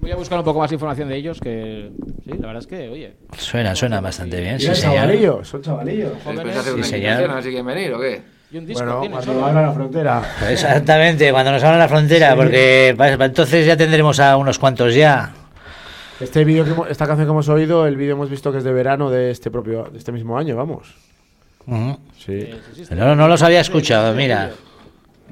Voy 0.00 0.12
a 0.12 0.16
buscar 0.16 0.38
un 0.38 0.44
poco 0.44 0.60
más 0.60 0.70
información 0.70 1.08
de 1.08 1.16
ellos, 1.16 1.40
que 1.40 1.90
sí, 2.24 2.30
la 2.30 2.46
verdad 2.46 2.58
es 2.58 2.66
que, 2.68 2.88
oye, 2.88 3.14
Suena, 3.36 3.74
suena 3.74 4.00
bastante 4.00 4.40
bien, 4.40 4.60
sí, 4.60 4.66
señor. 4.74 4.94
chavalillos, 4.94 5.48
son 5.48 5.62
chavalillos. 5.62 6.12
Después 6.14 6.36
jóvenes 6.36 6.56
hacer 6.56 6.72
Sí, 6.84 6.94
una 6.94 6.96
invitación 6.96 7.42
quieren 7.42 7.66
venir 7.66 7.92
o 7.94 8.00
qué. 8.00 8.22
y 8.52 8.58
un 8.58 8.66
disco 8.66 8.84
Bueno, 8.84 9.00
cuando 9.10 9.22
solo. 9.22 9.44
abran 9.46 9.66
la 9.66 9.72
frontera. 9.72 10.22
Exactamente, 10.50 11.32
cuando 11.32 11.50
nos 11.52 11.62
abran 11.64 11.80
la 11.80 11.88
frontera, 11.88 12.36
porque 12.36 12.94
entonces 13.20 13.66
ya 13.66 13.76
tendremos 13.76 14.20
a 14.20 14.36
unos 14.36 14.58
cuantos 14.58 14.94
ya. 14.94 15.32
Este 16.20 16.44
vídeo 16.44 16.64
que 16.64 16.70
hemos- 16.70 16.90
esta 16.90 17.06
canción 17.06 17.26
que 17.26 17.30
hemos 17.32 17.48
oído, 17.48 17.86
el 17.86 17.96
vídeo 17.96 18.12
hemos 18.12 18.30
visto 18.30 18.50
que 18.52 18.58
es 18.58 18.64
de 18.64 18.72
verano 18.72 19.10
de 19.10 19.30
este 19.32 19.50
propio, 19.50 19.84
de 19.90 19.98
este 19.98 20.12
mismo 20.12 20.38
año, 20.38 20.56
vamos. 20.56 20.94
Sí, 22.16 22.48
No, 22.96 23.14
no 23.14 23.28
los 23.28 23.42
había 23.42 23.60
escuchado, 23.60 24.14
mira. 24.14 24.50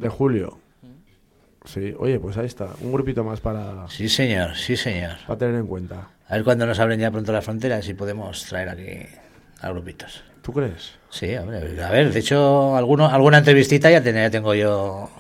de 0.01 0.09
julio. 0.09 0.59
Sí, 1.67 1.95
oye, 1.99 2.19
pues 2.21 2.37
ahí 2.39 2.47
está, 2.47 2.69
un 2.81 2.93
grupito 2.93 3.23
más 3.25 3.41
para, 3.41 3.89
Sí, 3.89 4.09
señor, 4.09 4.57
sí, 4.57 4.77
señor. 4.77 5.17
para 5.27 5.39
tener 5.39 5.57
en 5.57 5.67
cuenta. 5.67 6.09
A 6.29 6.35
ver 6.35 6.45
cuándo 6.45 6.65
nos 6.67 6.79
abren 6.79 6.99
ya 7.01 7.11
pronto 7.11 7.33
la 7.33 7.43
frontera, 7.43 7.83
si 7.83 7.93
podemos 7.95 8.45
traer 8.47 8.69
aquí 8.69 9.07
a 9.61 9.69
grupitos. 9.71 10.23
¿Tú 10.43 10.53
crees? 10.53 10.93
Sí, 11.11 11.35
hombre, 11.37 11.59
a 11.83 11.91
ver, 11.91 12.13
de 12.13 12.19
hecho, 12.21 12.77
alguno, 12.77 13.09
alguna 13.09 13.39
entrevistita 13.39 13.91
ya, 13.91 14.01
ten- 14.03 14.15
ya 14.15 14.31
tengo 14.31 14.55
yo. 14.55 15.11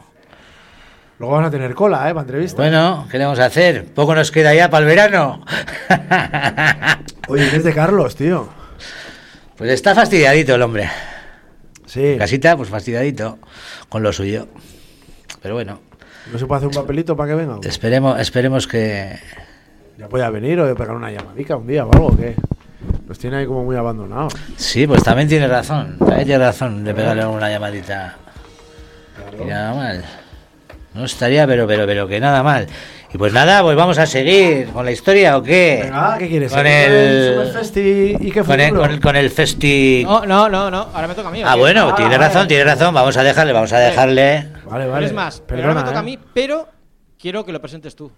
Luego 1.18 1.34
van 1.34 1.46
a 1.46 1.50
tener 1.50 1.74
cola, 1.74 2.08
¿eh? 2.08 2.14
Para 2.14 2.20
entrevista. 2.22 2.56
Bueno, 2.62 3.08
¿qué 3.10 3.18
le 3.18 3.24
vamos 3.24 3.40
a 3.40 3.46
hacer? 3.46 3.86
Poco 3.86 4.14
nos 4.14 4.30
queda 4.30 4.54
ya 4.54 4.68
para 4.70 4.82
el 4.86 4.94
verano. 4.94 5.42
Oye, 7.28 7.48
¿qué 7.50 7.56
es 7.56 7.64
de 7.64 7.74
Carlos, 7.74 8.14
tío? 8.16 8.48
Pues 9.56 9.70
está 9.70 9.94
fastidiadito 9.94 10.54
el 10.54 10.62
hombre. 10.62 10.88
Sí. 11.86 12.16
Casita, 12.18 12.56
pues 12.56 12.68
fastidiadito 12.68 13.38
con 13.88 14.02
lo 14.02 14.12
suyo. 14.12 14.46
Pero 15.42 15.54
bueno, 15.54 15.80
¿No 16.32 16.38
se 16.38 16.46
puede 16.46 16.58
hacer 16.58 16.68
un 16.68 16.74
papelito 16.74 17.16
para 17.16 17.30
que 17.30 17.34
venga? 17.36 17.58
esperemos, 17.62 18.20
esperemos 18.20 18.66
que. 18.66 19.18
Ya 19.98 20.08
pueda 20.08 20.28
venir 20.30 20.60
o 20.60 20.66
de 20.66 20.74
pegar 20.74 20.94
una 20.94 21.10
llamadica 21.10 21.56
un 21.56 21.66
día 21.66 21.86
o 21.86 21.92
algo, 21.92 22.16
¿qué? 22.16 22.34
Los 23.08 23.18
tiene 23.18 23.38
ahí 23.38 23.46
como 23.46 23.64
muy 23.64 23.76
abandonados. 23.76 24.34
Sí, 24.56 24.86
pues 24.86 25.02
también 25.02 25.28
tiene 25.28 25.48
razón. 25.48 25.96
También 25.98 26.24
tiene 26.24 26.44
razón 26.44 26.84
de 26.84 26.94
pegarle 26.94 27.24
una 27.26 27.50
llamadita. 27.50 28.16
Y 29.40 29.44
nada 29.44 29.74
mal. 29.74 30.04
No 30.94 31.04
estaría, 31.04 31.46
pero, 31.46 31.66
pero, 31.66 31.86
pero 31.86 32.08
que 32.08 32.20
nada 32.20 32.42
mal. 32.42 32.66
Y 33.16 33.18
pues 33.18 33.32
nada, 33.32 33.62
pues 33.62 33.74
vamos 33.78 33.96
a 33.96 34.04
seguir 34.04 34.66
con 34.74 34.84
la 34.84 34.92
historia 34.92 35.38
o 35.38 35.42
qué. 35.42 35.80
Venga, 35.84 36.18
¿qué 36.18 36.28
quieres? 36.28 36.52
Con 36.52 36.60
¿Seguir 36.62 36.90
el- 36.92 37.34
Superfesti 37.34 38.16
y 38.20 38.30
qué 38.30 38.42
Con 38.42 38.60
el, 38.60 38.74
con 38.74 38.90
el, 38.90 39.00
con 39.00 39.16
el 39.16 39.30
festi. 39.30 40.02
No, 40.04 40.26
no, 40.26 40.50
no, 40.50 40.70
no, 40.70 40.88
ahora 40.92 41.08
me 41.08 41.14
toca 41.14 41.28
a 41.28 41.30
mí. 41.32 41.42
¿o 41.42 41.46
Ah, 41.48 41.54
qué? 41.54 41.58
bueno, 41.60 41.88
Ah, 41.88 41.94
tiene 41.96 42.18
vale. 42.18 42.28
razón, 42.28 42.46
tiene 42.46 42.64
razón. 42.64 42.92
Vamos 42.92 43.16
a 43.16 43.22
dejarle, 43.22 43.54
vamos 43.54 43.72
a 43.72 43.78
dejarle. 43.78 44.48
Vale, 44.66 44.84
Pero 44.84 44.90
vale. 44.90 45.06
es 45.06 45.12
más, 45.14 45.42
pero 45.46 45.62
ahora 45.62 45.74
me 45.76 45.80
toca 45.80 45.96
¿eh? 45.96 45.98
a 46.00 46.02
mí, 46.02 46.18
pero 46.34 46.68
quiero 47.18 47.46
que 47.46 47.52
lo 47.52 47.60
presentes 47.62 47.96
tú. 47.96 48.12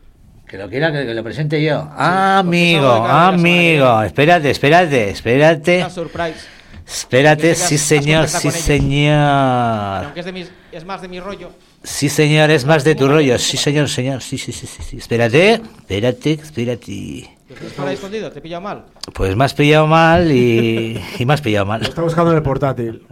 Que 0.49 0.59
lo 0.59 0.69
quiera 0.69 0.91
que, 0.91 1.07
que 1.07 1.15
lo 1.15 1.23
presente 1.23 1.63
yo. 1.63 1.77
algo 1.97 2.49
amigo, 2.49 2.91
amigo. 3.07 4.03
Espérate, 4.03 4.51
espérate, 4.51 5.11
espérate. 5.11 5.77
Una 5.79 5.91
surprise. 5.91 6.49
Espérate, 6.91 7.49
Que 7.51 7.55
sí 7.55 7.77
señor, 7.79 8.29
sí 8.29 8.51
señor. 8.51 10.05
aunque 10.05 10.21
es, 10.21 10.27
de 10.27 10.33
mis, 10.33 10.51
es 10.73 10.85
más 10.85 11.03
de 11.03 11.09
mi 11.09 11.21
rollo, 11.21 11.51
Sí 11.83 12.09
señor, 12.09 12.51
es 12.51 12.65
más 12.65 12.83
de 12.83 12.95
tu 12.95 13.07
rollo. 13.09 13.39
Sí 13.39 13.57
señor, 13.57 13.89
señor. 13.89 14.21
Sí, 14.23 14.37
sí, 14.39 14.53
sí, 14.53 14.67
sí. 14.67 14.83
sí. 14.83 14.97
Espérate, 14.97 15.53
espérate, 15.55 16.33
espérate. 16.33 17.29
¿te 17.49 17.55
tienes 17.55 17.73
por 17.75 17.87
ahí 17.87 17.95
escondido? 17.95 18.31
¿Te 18.33 18.39
he 18.41 18.43
pillado 18.43 18.63
mal? 18.63 18.85
Pues 19.15 19.37
me 19.37 19.45
has 19.45 19.55
pillado 19.55 19.87
mal 19.87 20.31
y, 20.33 21.01
y 21.19 21.25
me 21.27 21.35
has 21.35 21.41
pillado 21.41 21.67
mal. 21.67 21.83
Está 21.83 22.03
buscando 22.03 22.31
en 22.33 22.39
el 22.39 22.43
portátil. 22.43 23.07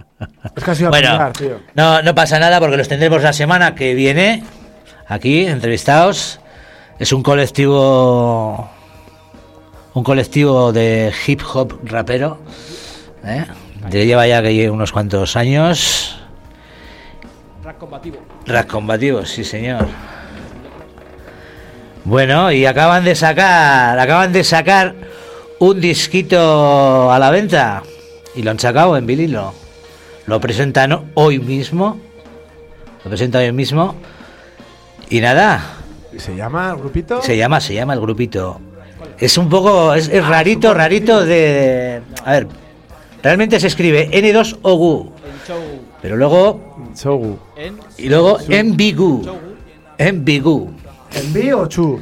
Es 0.57 0.65
casi 0.65 0.85
a 0.85 0.89
Bueno, 0.89 1.11
pillar, 1.13 1.33
tío. 1.35 1.61
no, 1.75 2.03
no 2.03 2.15
pasa 2.15 2.39
nada 2.39 2.59
porque 2.59 2.77
los 2.77 2.89
tendremos 2.89 3.23
la 3.23 3.33
semana 3.33 3.75
que 3.75 3.95
viene 3.95 4.43
aquí, 5.07 5.47
entrevistados. 5.47 6.41
Es 6.99 7.13
un 7.13 7.23
colectivo, 7.23 8.69
un 9.95 10.03
colectivo 10.03 10.73
de 10.73 11.13
hip 11.27 11.41
hop 11.55 11.79
rapero. 11.85 12.39
¿eh? 13.25 13.45
Lleva 13.91 14.27
ya 14.27 14.43
que 14.43 14.71
unos 14.71 14.93
cuantos 14.93 15.37
años. 15.37 16.19
Rack 17.63 17.79
combativo. 17.79 18.19
Combativo, 18.69 19.25
sí 19.25 19.45
señor. 19.45 19.87
Bueno, 22.05 22.53
y 22.53 22.67
acaban 22.67 23.05
de 23.05 23.15
sacar, 23.15 23.99
acaban 23.99 24.33
de 24.33 24.45
sacar 24.45 24.95
un 25.59 25.81
disquito 25.81 27.11
a 27.11 27.19
la 27.19 27.31
venta 27.31 27.83
y 28.35 28.43
lo 28.43 28.53
han 28.53 28.59
sacado 28.59 28.97
en 28.97 29.07
vinilo. 29.07 29.53
Lo 30.27 30.41
presentan 30.41 31.11
hoy 31.15 31.39
mismo. 31.39 31.99
Lo 33.05 33.11
presentan 33.11 33.43
hoy 33.43 33.53
mismo. 33.53 33.97
Y 35.11 35.21
nada, 35.21 35.63
¿Y 36.13 36.19
se 36.19 36.35
llama 36.35 36.71
el 36.71 36.77
grupito? 36.77 37.23
se 37.23 37.37
llama, 37.37 37.61
se 37.61 37.75
llama 37.75 37.95
el 37.95 38.01
grupito. 38.01 38.61
Es 39.19 39.39
un 39.39 39.49
poco, 39.49 39.95
es, 39.95 40.09
es 40.09 40.27
rarito, 40.27 40.75
rarito 40.75 41.25
de... 41.25 42.03
A 42.25 42.33
ver, 42.33 42.47
realmente 43.27 43.59
se 43.59 43.67
escribe 43.67 44.09
N2OGU, 44.13 45.07
En 45.07 45.47
show. 45.49 45.61
pero 46.01 46.17
luego... 46.17 46.61
En 47.57 47.77
Y 47.99 48.09
luego 48.09 48.39
Enbigu. 48.49 49.23
Enbigu. 49.99 50.71
¿Envi 51.13 51.53
o 51.53 51.67
Chu? 51.67 51.99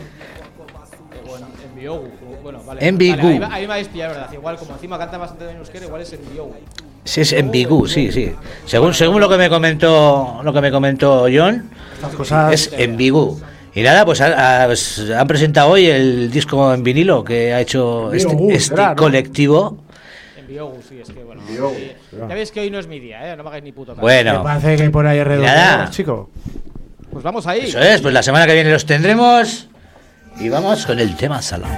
bueno, 2.43 2.61
vale. 2.67 2.85
Ahí, 2.85 2.93
me- 2.93 3.47
ahí 3.47 3.67
me 3.67 3.73
habéis 3.73 3.89
pillado, 3.89 4.15
¿verdad? 4.15 4.33
Igual, 4.35 4.57
como 4.59 4.73
encima 4.75 4.99
canta 4.99 5.17
bastante 5.17 5.51
en 5.51 5.57
euskera, 5.57 5.87
igual 5.87 6.03
es 6.03 6.13
en 6.13 6.21
Biogu. 6.31 6.55
Sí, 7.05 7.21
es 7.23 7.33
Enbigu, 7.33 7.87
sí, 7.87 8.13
sí. 8.13 8.33
Según, 8.67 8.93
según 8.95 9.21
lo 9.21 9.29
que 9.31 9.37
me 9.39 9.49
comentó, 9.49 10.41
lo 10.43 10.53
que 10.53 10.61
me 10.61 10.71
comentó 10.71 11.27
John, 11.35 11.71
Estas 11.95 12.15
cosas. 12.15 12.53
es 12.53 12.71
Enbigu. 12.77 13.41
Y 13.75 13.83
nada, 13.83 14.05
pues, 14.05 14.21
ha- 14.21 14.65
ha- 14.65 14.67
pues, 14.67 15.11
han 15.11 15.27
presentado 15.27 15.71
hoy 15.71 15.87
el 15.87 16.31
disco 16.31 16.73
en 16.75 16.83
vinilo 16.85 17.25
que 17.25 17.53
ha 17.55 17.61
hecho 17.61 18.13
este, 18.13 18.33
Enbigu, 18.33 18.51
este 18.53 18.83
colectivo. 18.97 19.79
Biogu, 20.47 20.81
sí, 20.89 21.01
es 21.01 21.11
que 21.11 21.23
bueno. 21.25 21.43
Biogu, 21.49 21.75
sí. 21.75 21.93
será. 22.11 22.29
Ya 22.29 22.35
veis 22.35 22.51
que 22.53 22.61
hoy 22.61 22.71
no 22.71 22.79
es 22.79 22.87
mi 22.87 23.01
día, 23.01 23.33
¿eh? 23.33 23.37
No 23.37 23.43
me 23.43 23.49
hagáis 23.49 23.65
ni 23.65 23.73
puto 23.73 23.93
caso. 23.95 24.05
Me 24.07 24.13
Bueno, 24.13 24.43
parece 24.43 24.77
que 24.77 24.83
hay 24.85 24.89
por 24.91 25.07
ahí 25.07 25.19
alrededor, 25.19 25.47
Nada. 25.47 25.91
chico. 25.91 26.31
Pues 27.11 27.23
vamos 27.23 27.47
ahí. 27.47 27.61
eso 27.67 27.79
es, 27.81 28.01
pues 28.01 28.13
la 28.13 28.23
semana 28.23 28.47
que 28.47 28.55
viene 28.55 28.71
los 28.71 28.85
tendremos. 28.87 29.69
Y 30.41 30.49
vamos 30.49 30.85
con 30.87 30.99
el 30.99 31.17
tema 31.17 31.41
salón. 31.43 31.71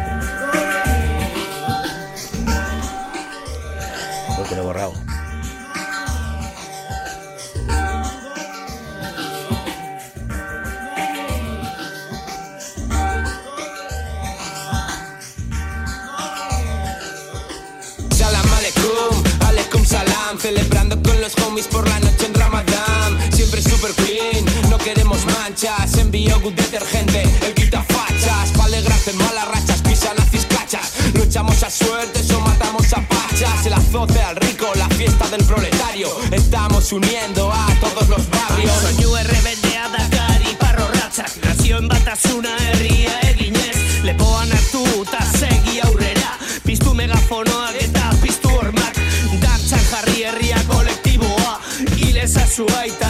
Celebrando 20.38 21.00
con 21.02 21.20
los 21.20 21.34
homies 21.38 21.66
por 21.66 21.88
la 21.88 21.98
noche 21.98 22.26
en 22.26 22.34
Ramadán. 22.34 23.32
Siempre 23.32 23.62
super 23.62 23.90
clean, 23.92 24.44
no 24.68 24.78
queremos 24.78 25.24
manchas. 25.26 25.96
Envío 25.98 26.38
good 26.40 26.52
detergente, 26.52 27.22
el 27.42 27.54
quita 27.54 27.82
fachas. 27.82 28.50
Pa' 28.56 28.64
alegrarte 28.64 29.10
en 29.10 29.18
malas 29.18 29.48
rachas, 29.48 29.80
pisa 29.82 30.12
nazis 30.14 30.46
cachas. 30.46 30.92
Luchamos 31.14 31.62
a 31.62 31.70
suerte 31.70 32.20
o 32.34 32.40
matamos 32.40 32.92
a 32.92 33.00
pachas. 33.08 33.66
El 33.66 33.72
azote 33.72 34.20
al 34.20 34.36
rico, 34.36 34.66
la 34.76 34.88
fiesta 34.90 35.26
del 35.28 35.42
proletario. 35.44 36.08
Estamos 36.30 36.92
uniendo 36.92 37.50
a 37.50 37.66
todos 37.80 38.08
los 38.08 38.28
barrios. 38.30 38.72
Soinu 38.82 39.16
errebendea 39.16 39.88
dakari 39.88 40.54
parro 40.60 40.86
ratzak 40.92 41.30
Nazioen 41.44 41.88
batasuna 41.88 42.56
herria 42.70 43.25
Zulaika 52.56 53.05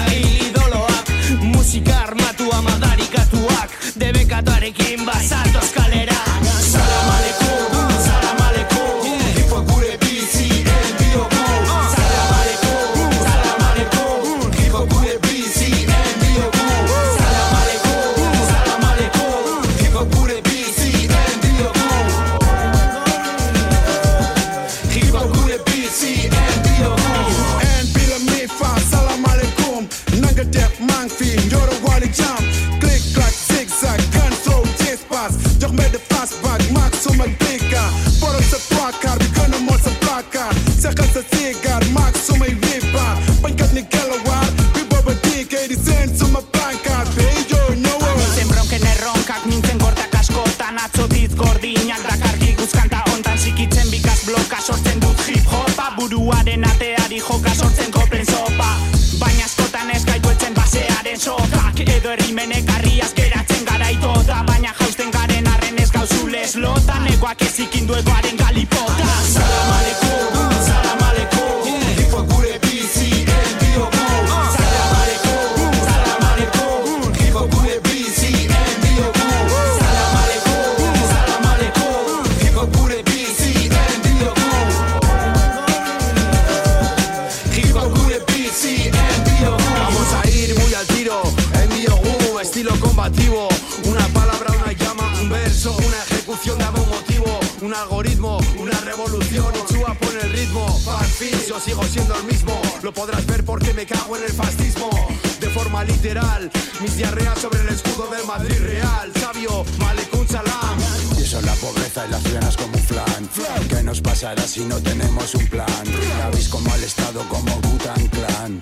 mis 106.81 106.97
diarreas 106.97 107.39
sobre 107.39 107.61
el 107.61 107.69
escudo 107.69 108.09
del 108.11 108.25
Madrid 108.27 108.59
Real. 108.61 109.13
Sabio, 109.21 109.65
Malecun 109.79 110.27
Salam. 110.29 110.79
Y 111.19 111.23
eso 111.23 111.39
es 111.39 111.45
la 111.45 111.55
pobreza 111.55 112.07
y 112.07 112.11
las 112.11 112.23
cenas 112.23 112.57
como 112.57 112.77
un 112.77 112.83
flan. 112.83 113.29
¿Qué 113.69 113.83
nos 113.83 114.01
pasará 114.01 114.43
si 114.43 114.65
no 114.65 114.77
tenemos 114.81 115.35
un 115.35 115.47
plan? 115.47 115.85
La 116.19 116.31
veis 116.31 116.49
como 116.49 116.73
al 116.73 116.83
Estado, 116.83 117.27
como 117.29 117.61
Butan 117.61 118.09
Clan. 118.09 118.61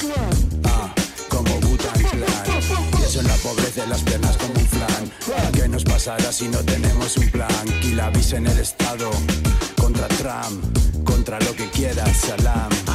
Ah, 0.65 0.93
como 1.29 1.61
Butan 1.61 2.03
Clan. 2.11 2.63
Y 3.01 3.03
eso 3.03 3.21
es 3.21 3.27
la 3.27 3.37
pobreza 3.37 3.85
y 3.85 3.89
las 3.89 4.03
piernas 4.03 4.37
como 4.37 4.55
un 4.55 4.67
flan. 4.67 5.53
¿Qué 5.53 5.69
nos 5.69 5.85
pasará 5.85 6.33
si 6.33 6.49
no 6.49 6.59
tenemos 6.59 7.17
un 7.17 7.31
plan? 7.31 7.65
Veis 8.13 8.33
en 8.33 8.47
el 8.47 8.59
Estado, 8.59 9.11
contra 9.81 10.07
Trump, 10.09 11.05
contra 11.05 11.41
lo 11.41 11.55
que 11.55 11.69
quieras. 11.71 12.17
Salam 12.17 12.94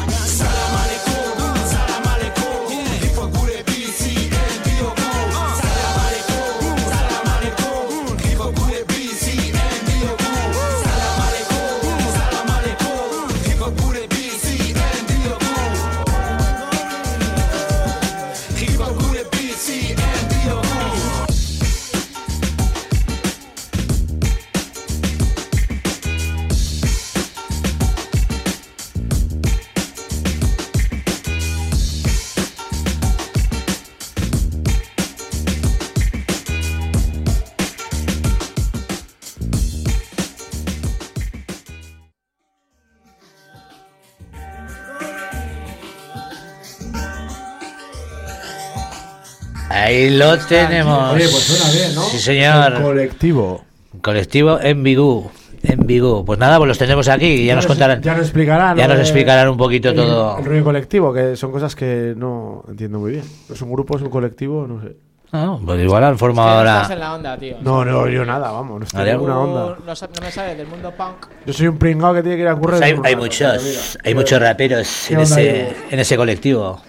Ahí 50.00 50.10
lo 50.18 50.38
tenemos. 50.38 51.14
Oye, 51.14 51.28
pues 51.30 51.44
suena 51.44 51.72
bien, 51.72 51.96
¿no? 51.96 52.02
Sí, 52.04 52.20
señor. 52.20 52.74
El 52.74 52.82
colectivo. 52.84 53.66
Colectivo 54.02 54.60
en 54.62 54.84
Bigú. 54.84 55.30
En 55.64 55.86
Bigú. 55.86 56.24
Pues 56.26 56.40
nada, 56.40 56.58
pues 56.58 56.68
los 56.70 56.78
tenemos 56.78 57.08
aquí 57.10 57.26
y 57.26 57.46
ya 57.46 57.56
nos 57.56 57.66
contarán. 57.68 58.02
Ya 58.02 58.14
nos 58.14 58.24
explicarán. 58.24 58.78
Ya 58.78 58.88
¿no? 58.88 58.94
nos 58.94 59.02
explicarán 59.04 59.50
un 59.50 59.58
poquito 59.58 59.90
el- 59.90 59.96
todo. 59.96 60.38
El 60.38 60.46
rollo 60.46 60.64
colectivo, 60.64 61.14
que 61.14 61.36
son 61.36 61.52
cosas 61.52 61.76
que 61.76 62.14
no 62.16 62.64
entiendo 62.70 63.00
muy 63.00 63.12
bien. 63.12 63.24
¿Es 63.52 63.62
un 63.62 63.72
grupo, 63.72 63.98
es 63.98 64.02
un 64.04 64.10
colectivo? 64.10 64.66
No 64.68 64.82
sé. 64.82 64.96
Ah, 65.32 65.58
pues 65.64 65.80
igual 65.84 66.04
han 66.06 66.18
formado 66.18 66.50
No 66.50 66.56
ahora. 66.58 66.76
estás 66.78 66.92
en 66.92 67.00
la 67.02 67.14
onda, 67.14 67.38
tío. 67.38 67.58
No, 67.62 67.86
no, 67.86 68.08
yo 68.08 68.26
nada, 68.26 68.50
vamos, 68.52 68.80
no 68.80 68.86
estoy 68.86 69.02
en 69.10 69.18
ninguna 69.18 69.38
onda. 69.40 69.62
No, 69.62 69.76
no 69.86 70.22
me 70.24 70.32
sabes 70.32 70.58
del 70.58 70.66
mundo 70.66 70.92
punk. 70.98 71.28
Yo 71.46 71.54
soy 71.54 71.68
un 71.68 71.78
pringao 71.78 72.16
que 72.16 72.22
tiene 72.24 72.38
que 72.38 72.42
ir 72.44 72.48
a 72.48 72.56
currar. 72.56 72.80
Pues 72.80 72.82
hay, 72.90 72.94
un 72.98 73.06
hay 73.06 73.16
muchos, 73.16 73.98
hay 74.04 74.16
muchos 74.16 74.42
raperos 74.42 75.06
¿Qué 75.08 75.14
en 75.14 75.20
ese, 75.20 75.76
en 75.92 76.00
ese 76.00 76.18
colectivo. 76.18 76.82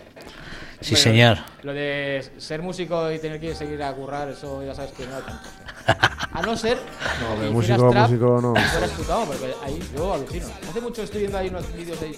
Sí, 0.80 0.92
Bueno, 0.94 1.02
señor. 1.02 1.38
Lo 1.62 1.72
de 1.74 2.26
ser 2.38 2.62
músico 2.62 3.10
y 3.12 3.18
tener 3.18 3.38
que 3.40 3.54
seguir 3.54 3.82
a 3.82 3.92
currar, 3.94 4.28
eso 4.30 4.62
ya 4.64 4.74
sabes 4.74 4.92
que 4.92 5.06
no 5.06 5.16
hay 5.16 5.22
tanto. 5.22 5.48
A 6.32 6.42
no 6.42 6.56
ser. 6.56 6.78
No, 7.20 7.40
que 7.42 7.50
músico, 7.50 7.90
trap 7.90 8.08
músico 8.08 8.40
no. 8.40 8.54
fueras 8.54 8.90
porque 9.26 9.52
ahí 9.64 9.90
yo 9.96 10.14
alucino. 10.14 10.46
Hace 10.68 10.80
mucho 10.80 11.02
estoy 11.02 11.20
viendo 11.20 11.36
ahí 11.38 11.48
unos 11.48 11.72
vídeos 11.74 12.00
de 12.00 12.16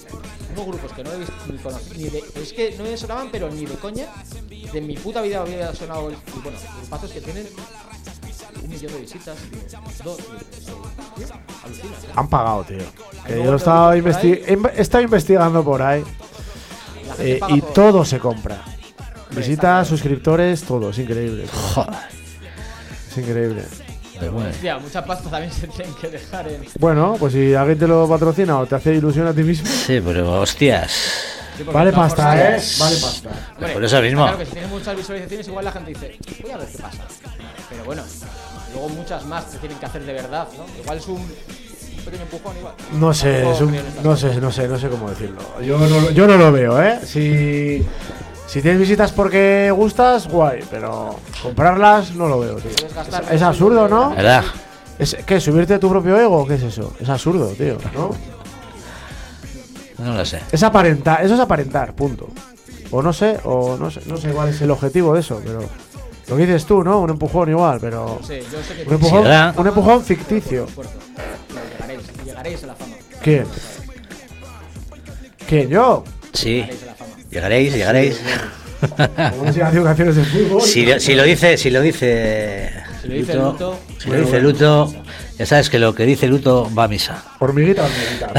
unos 0.54 0.66
grupos 0.66 0.92
que 0.92 1.02
no 1.02 1.12
he 1.12 1.18
visto 1.18 1.32
ni 1.50 1.58
conocí, 1.58 1.96
ni 1.96 2.10
de. 2.10 2.22
Es 2.36 2.52
que 2.52 2.74
no 2.76 2.84
me 2.84 2.96
sonaban, 2.96 3.30
pero 3.32 3.48
ni 3.50 3.64
de 3.64 3.74
coña. 3.76 4.06
De 4.72 4.80
mi 4.82 4.96
puta 4.96 5.22
vida 5.22 5.40
había 5.40 5.74
sonado. 5.74 6.10
el- 6.10 6.14
Y 6.14 6.40
bueno, 6.42 6.58
grupazos 6.82 7.10
que 7.10 7.20
tienen 7.22 7.48
un 8.62 8.68
millón 8.68 8.92
de 8.92 9.00
visitas, 9.00 9.36
dos. 10.04 10.18
¿eh? 10.20 11.26
Han 12.14 12.28
pagado, 12.28 12.64
tío. 12.64 12.78
Que 13.26 13.42
yo 13.42 13.54
estaba 13.56 13.96
he 13.96 14.80
estado 14.82 15.02
investigando 15.02 15.64
por 15.64 15.80
ahí. 15.80 16.04
Eh, 17.18 17.40
y 17.48 17.60
por- 17.62 17.72
todo 17.72 18.04
se 18.04 18.18
compra. 18.18 18.62
Visitas, 19.34 19.88
suscriptores, 19.88 20.62
todo. 20.62 20.90
Es 20.90 20.98
increíble. 20.98 21.46
Joder. 21.74 21.94
Es 23.10 23.18
increíble. 23.18 23.62
Pero 24.18 24.32
bueno. 24.32 24.50
Hostia, 24.50 24.78
mucha 24.78 25.04
pasta 25.04 25.28
también 25.30 25.52
se 25.52 25.66
tienen 25.66 25.94
que 25.94 26.08
dejar 26.08 26.48
en. 26.48 26.64
Bueno, 26.78 27.16
pues 27.18 27.32
si 27.32 27.54
alguien 27.54 27.78
te 27.78 27.88
lo 27.88 28.08
patrocina 28.08 28.58
o 28.58 28.66
te 28.66 28.74
hace 28.76 28.94
ilusión 28.94 29.26
a 29.26 29.32
ti 29.32 29.42
mismo. 29.42 29.66
Sí, 29.68 30.00
pero 30.04 30.40
hostias. 30.40 30.92
Sí, 31.56 31.64
Vale 31.64 31.92
pasta, 31.92 32.56
¿eh? 32.56 32.62
Vale 32.78 32.96
pasta. 32.96 33.30
Hombre, 33.56 33.72
Por 33.74 33.84
eso 33.84 34.00
mismo. 34.00 34.22
Claro 34.22 34.38
que 34.38 34.46
si 34.46 34.52
tienes 34.52 34.70
muchas 34.70 34.96
visualizaciones, 34.96 35.48
igual 35.48 35.64
la 35.64 35.72
gente 35.72 35.90
dice, 35.90 36.18
voy 36.42 36.50
a 36.52 36.56
ver 36.56 36.68
qué 36.68 36.78
pasa. 36.78 37.02
Pero 37.68 37.84
bueno, 37.84 38.02
luego 38.72 38.88
muchas 38.90 39.24
más 39.26 39.50
te 39.50 39.58
tienen 39.58 39.78
que 39.78 39.86
hacer 39.86 40.02
de 40.04 40.12
verdad, 40.12 40.46
¿no? 40.56 40.64
Igual 40.82 40.98
es 40.98 41.06
un 41.08 41.26
pequeño 42.04 42.22
empujón, 42.22 42.56
igual. 42.56 42.74
No 42.92 43.12
sé, 43.12 43.50
es 43.50 43.60
un- 43.60 43.76
no 44.02 44.16
sé, 44.16 44.36
no 44.40 44.50
sé, 44.52 44.68
no 44.68 44.78
sé 44.78 44.88
cómo 44.88 45.10
decirlo. 45.10 45.40
Yo 45.62 45.78
no, 45.78 46.10
yo 46.10 46.26
no 46.26 46.36
lo 46.36 46.52
veo, 46.52 46.80
¿eh? 46.82 47.00
Si, 47.04 47.84
si 48.52 48.60
tienes 48.60 48.78
visitas 48.78 49.12
porque 49.12 49.72
gustas, 49.74 50.28
guay, 50.28 50.62
pero 50.70 51.16
comprarlas 51.42 52.14
no 52.14 52.28
lo 52.28 52.38
veo, 52.38 52.56
tío. 52.56 52.70
Es, 52.70 53.30
es 53.30 53.40
absurdo, 53.40 53.88
¿no? 53.88 54.10
¿Verdad? 54.10 54.44
Es, 54.98 55.16
¿Qué? 55.24 55.40
¿Subirte 55.40 55.78
tu 55.78 55.88
propio 55.88 56.20
ego? 56.20 56.46
¿Qué 56.46 56.56
es 56.56 56.62
eso? 56.62 56.92
Es 57.00 57.08
absurdo, 57.08 57.46
tío, 57.54 57.78
¿no? 57.94 58.10
No 60.04 60.14
lo 60.14 60.24
sé. 60.26 60.40
Es 60.52 60.62
aparentar, 60.62 61.24
eso 61.24 61.32
es 61.32 61.40
aparentar, 61.40 61.94
punto. 61.94 62.28
O 62.90 63.00
no 63.00 63.14
sé, 63.14 63.38
o 63.44 63.78
no 63.78 63.90
sé, 63.90 64.02
no 64.04 64.18
sé 64.18 64.28
cuál 64.32 64.50
es 64.50 64.60
el 64.60 64.70
objetivo 64.70 65.14
de 65.14 65.20
eso, 65.20 65.40
pero 65.42 65.60
lo 66.28 66.36
que 66.36 66.42
dices 66.44 66.66
tú, 66.66 66.84
¿no? 66.84 67.00
Un 67.00 67.08
empujón 67.08 67.48
igual, 67.48 67.78
pero 67.80 68.20
sé, 68.22 68.42
yo 68.52 68.62
sé 68.62 68.76
que 68.76 68.86
un 68.86 68.92
empujón, 68.92 69.26
un 69.56 69.66
empujón 69.66 70.04
ficticio. 70.04 70.66
llegaréis, 71.78 72.02
llegaréis 72.22 72.64
a 72.64 72.66
la 72.66 72.74
fama. 72.74 72.96
¿Quién? 73.22 73.46
¿Quién? 75.48 75.70
¿Yo? 75.70 76.04
Sí. 76.34 76.66
Llegaréis. 77.32 77.72
Llegaréis, 77.74 78.20
haciendo 78.98 79.84
canciones 79.84 80.16
de 80.16 80.24
fútbol. 80.24 80.60
Si 80.62 80.84
lo, 80.86 81.00
si 81.00 81.14
lo 81.14 81.22
dice, 81.24 81.56
si 81.56 81.70
lo 81.70 81.80
dice. 81.80 82.70
Si 83.02 83.08
lo 83.08 83.14
dice 83.14 83.34
Luto, 83.34 83.78
si 83.98 84.10
lo 84.10 84.20
dice 84.20 84.40
Luto, 84.40 84.94
ya 85.38 85.46
sabes 85.46 85.68
que 85.70 85.78
lo 85.80 85.92
que 85.94 86.04
dice 86.04 86.28
Luto 86.28 86.70
va 86.76 86.84
a 86.84 86.88
misa. 86.88 87.22
Hormiguita, 87.40 87.84
hormiguita. 87.84 88.30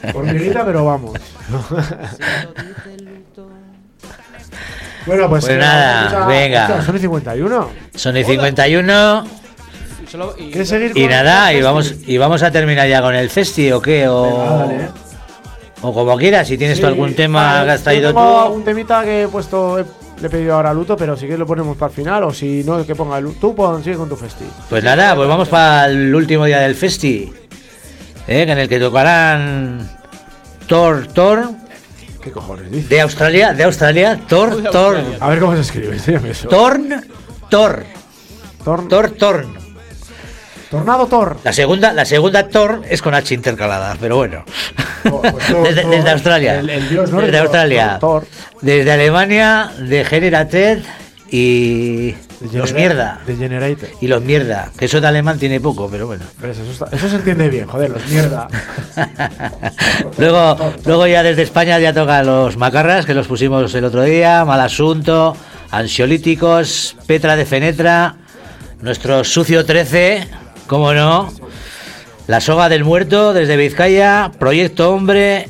pero- 0.00 0.18
hormiguita, 0.18 0.64
pero 0.64 0.84
vamos. 0.86 1.18
bueno, 5.06 5.28
pues. 5.28 5.44
Pues 5.44 5.54
eh, 5.56 5.58
nada, 5.58 6.26
venga. 6.26 6.82
Son 6.82 6.96
y 6.96 6.98
51. 7.00 7.70
Son 7.94 8.16
y 8.16 8.24
51 8.24 9.24
Y 10.04 10.10
solo- 10.10 10.34
y- 10.38 10.50
¿Quieres 10.50 10.68
seguir 10.68 10.92
y 10.96 11.06
nada, 11.06 11.52
y 11.52 11.60
vamos, 11.62 11.94
y 12.06 12.16
vamos 12.18 12.42
a 12.42 12.50
terminar 12.50 12.88
ya 12.88 13.00
con 13.02 13.14
el 13.14 13.28
festi 13.30 13.70
o 13.72 13.80
qué, 13.82 14.06
o, 14.08 14.22
Venga, 14.22 14.56
dale, 14.56 14.74
eh. 14.76 14.88
O 15.82 15.92
como 15.94 16.16
quieras, 16.16 16.48
si 16.48 16.58
tienes 16.58 16.78
tú 16.78 16.86
Sí, 16.86 16.92
algún 16.92 17.14
tema 17.14 17.52
vale, 17.54 17.64
que 17.66 17.70
has 17.72 17.82
traído 17.82 18.08
tengo 18.10 18.20
tú. 18.20 18.36
algún 18.46 18.64
temita 18.64 19.04
que 19.04 19.22
he 19.22 19.28
puesto. 19.28 19.78
he- 19.78 19.84
le 20.20 20.26
he 20.26 20.30
pedido 20.30 20.54
ahora 20.56 20.70
a 20.70 20.74
Luto, 20.74 20.96
pero 20.96 21.16
si 21.16 21.28
que 21.28 21.38
lo 21.38 21.46
ponemos 21.46 21.76
para 21.76 21.90
el 21.90 21.94
final, 21.94 22.24
o 22.24 22.32
si 22.34 22.64
no, 22.64 22.84
que 22.84 22.96
ponga 22.96 23.18
el. 23.18 23.34
Tú 23.34 23.54
pon, 23.54 23.84
sigue 23.84 23.94
con 23.96 24.08
tu 24.08 24.16
festi. 24.16 24.44
Pues 24.68 24.82
nada, 24.82 25.14
pues 25.14 25.28
vamos 25.28 25.48
para 25.48 25.86
el 25.86 26.12
último 26.12 26.44
día 26.44 26.58
del 26.58 26.74
festi, 26.74 27.32
¿eh? 28.26 28.42
en 28.42 28.58
el 28.58 28.68
que 28.68 28.80
tocarán 28.80 29.88
Thor, 30.66 31.06
Thor, 31.14 31.50
¿Qué 32.20 32.32
cojones 32.32 32.68
dices? 32.68 32.88
de 32.88 33.00
Australia, 33.00 33.52
de 33.52 33.62
Australia, 33.62 34.18
Thor, 34.28 34.60
Thor. 34.72 34.96
A 35.20 35.28
ver 35.28 35.38
cómo 35.38 35.54
se 35.54 35.60
escribe, 35.60 35.94
enséñame 35.94 36.30
eso. 36.30 36.48
Torn, 36.48 37.00
Thor, 37.48 37.84
Torn. 38.64 38.88
Thor, 38.88 39.10
Torn. 39.12 39.54
Tornado 40.70 41.06
Thor. 41.06 41.38
La 41.44 41.52
segunda, 41.52 41.92
la 41.92 42.04
segunda 42.04 42.48
Thor 42.48 42.82
es 42.88 43.00
con 43.00 43.14
H 43.14 43.32
intercalada, 43.34 43.96
pero 44.00 44.16
bueno. 44.16 44.44
Thor, 45.02 45.22
desde, 45.64 45.82
Thor, 45.82 45.90
desde 45.90 46.10
Australia. 46.10 46.58
el- 46.60 46.68
el 46.70 46.88
dios 46.90 47.10
desde 47.10 47.38
Australia. 47.38 47.96
Thor. 47.98 48.26
Desde 48.60 48.92
Alemania, 48.92 49.70
de 49.78 50.04
Generated 50.04 50.80
y 51.30 52.14
los 52.52 52.72
mierda. 52.72 53.20
De 53.26 53.36
Generator. 53.36 53.88
Y 54.00 54.06
los 54.08 54.22
mierda. 54.22 54.70
Que 54.78 54.84
eso 54.86 55.00
de 55.00 55.06
alemán 55.06 55.38
tiene 55.38 55.60
poco, 55.60 55.88
pero 55.90 56.06
bueno. 56.06 56.24
Pero 56.40 56.52
Eso, 56.52 56.62
está- 56.64 56.88
eso 56.94 57.08
se 57.08 57.16
entiende 57.16 57.48
bien, 57.48 57.66
joder, 57.66 57.90
los 57.90 58.06
mierda. 58.06 58.48
Luego, 60.18 60.56
luego 60.84 61.06
ya 61.06 61.22
desde 61.22 61.42
España 61.42 61.78
ya 61.78 61.92
tocan 61.92 62.26
los 62.26 62.56
macarras, 62.56 63.06
que 63.06 63.14
los 63.14 63.26
pusimos 63.26 63.74
el 63.74 63.84
otro 63.84 64.02
día, 64.02 64.44
Mal 64.44 64.60
Asunto, 64.60 65.36
Ansiolíticos, 65.70 66.96
Petra 67.06 67.36
de 67.36 67.46
Fenetra, 67.46 68.16
nuestro 68.80 69.22
Sucio 69.24 69.64
13, 69.64 70.26
cómo 70.68 70.92
no, 70.92 71.32
La 72.28 72.40
Soga 72.40 72.68
del 72.68 72.84
Muerto 72.84 73.32
desde 73.32 73.56
Vizcaya, 73.56 74.30
Proyecto 74.38 74.92
Hombre, 74.92 75.48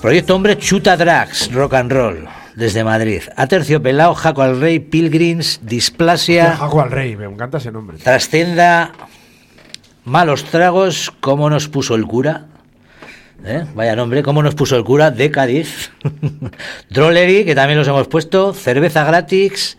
Proyecto 0.00 0.36
Hombre 0.36 0.58
Chuta 0.58 0.96
Drags, 0.96 1.52
Rock 1.52 1.74
and 1.74 1.90
Roll, 1.90 2.28
desde 2.54 2.84
Madrid, 2.84 3.22
Aterciopelao, 3.34 4.14
Jaco 4.14 4.42
al 4.42 4.60
Rey, 4.60 4.78
Pilgrims, 4.78 5.60
Displasia... 5.62 6.56
Jaco 6.56 6.82
al 6.82 6.90
Rey, 6.90 7.16
me 7.16 7.24
encanta 7.24 7.58
ese 7.58 7.72
nombre. 7.72 7.96
Trascenda, 7.96 8.92
malos 10.04 10.44
tragos, 10.44 11.10
cómo 11.20 11.48
nos 11.48 11.68
puso 11.68 11.94
el 11.94 12.06
cura. 12.06 12.46
¿Eh? 13.44 13.64
Vaya 13.74 13.96
nombre, 13.96 14.22
cómo 14.22 14.42
nos 14.42 14.54
puso 14.54 14.76
el 14.76 14.84
cura 14.84 15.10
de 15.10 15.30
Cádiz. 15.30 15.90
Drollery, 16.90 17.44
que 17.44 17.54
también 17.54 17.78
los 17.78 17.88
hemos 17.88 18.06
puesto. 18.06 18.52
Cerveza 18.54 19.04
gratis. 19.04 19.76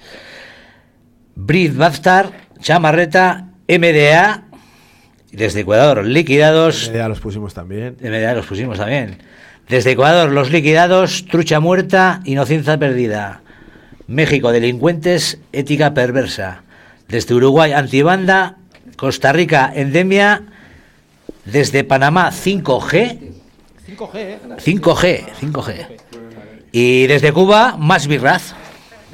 Brit 1.36 1.76
Bastard, 1.76 2.32
Chamarreta, 2.62 3.48
MDA. 3.68 4.44
Desde 5.32 5.62
Ecuador, 5.62 6.06
liquidados. 6.06 6.92
Ya 6.94 7.10
los 7.10 7.20
pusimos 7.20 7.54
también. 7.54 7.98
MDA 8.02 8.34
los 8.34 8.46
pusimos 8.46 8.78
también. 8.78 9.18
Desde 9.68 9.92
Ecuador, 9.92 10.32
los 10.32 10.52
liquidados, 10.52 11.26
trucha 11.26 11.60
muerta, 11.60 12.22
inocencia 12.26 12.78
perdida. 12.78 13.42
México, 14.08 14.52
delincuentes, 14.52 15.40
ética 15.52 15.94
perversa. 15.94 16.64
Desde 17.08 17.34
Uruguay, 17.34 17.74
antibanda. 17.74 18.58
Costa 18.96 19.34
Rica, 19.34 19.72
endemia. 19.76 20.44
Desde 21.46 21.84
Panamá, 21.84 22.32
5G. 22.32 23.20
5G, 23.88 24.10
¿eh? 24.16 24.40
5G, 24.58 25.26
5G. 25.42 25.88
Y 26.72 27.08
desde 27.08 27.32
Cuba, 27.32 27.76
más 27.78 28.08
birraz. 28.08 28.54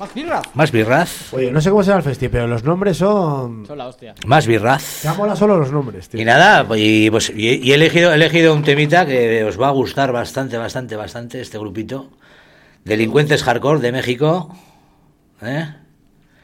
Más 0.01 0.15
birra. 0.15 0.41
Más 0.55 0.71
birraz. 0.71 1.31
Oye, 1.31 1.51
no 1.51 1.61
sé 1.61 1.69
cómo 1.69 1.83
se 1.83 1.89
llama 1.89 1.99
el 1.99 2.03
festival, 2.03 2.31
pero 2.31 2.47
los 2.47 2.63
nombres 2.63 2.97
son. 2.97 3.67
Son 3.67 3.77
la 3.77 3.85
hostia. 3.85 4.15
Más 4.25 4.47
birraz. 4.47 5.03
Ya 5.03 5.13
mola 5.13 5.35
solo 5.35 5.59
los 5.59 5.71
nombres, 5.71 6.09
tío. 6.09 6.19
Y 6.19 6.25
nada, 6.25 6.65
y, 6.75 7.11
pues, 7.11 7.29
y, 7.29 7.59
y 7.63 7.71
he, 7.71 7.75
elegido, 7.75 8.11
he 8.11 8.15
elegido 8.15 8.55
un 8.55 8.63
temita 8.63 9.05
que 9.05 9.43
os 9.43 9.61
va 9.61 9.67
a 9.67 9.71
gustar 9.71 10.11
bastante, 10.11 10.57
bastante, 10.57 10.95
bastante, 10.95 11.39
este 11.39 11.59
grupito. 11.59 12.09
Delincuentes 12.83 13.43
Hardcore 13.43 13.79
de 13.79 13.91
México. 13.91 14.57
¿Eh? 15.39 15.71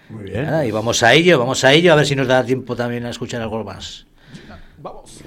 Muy 0.09 0.25
bien. 0.25 0.45
Nada, 0.45 0.63
y 0.63 0.69
vamos 0.69 1.01
a 1.01 1.15
ello, 1.15 1.39
vamos 1.39 1.63
a 1.63 1.73
ello, 1.73 1.93
a 1.93 1.95
ver 1.95 2.05
si 2.05 2.15
nos 2.15 2.27
da 2.27 2.45
tiempo 2.45 2.75
también 2.75 3.07
a 3.07 3.09
escuchar 3.09 3.41
algo 3.41 3.63
más. 3.63 4.05
Vamos. 4.77 5.23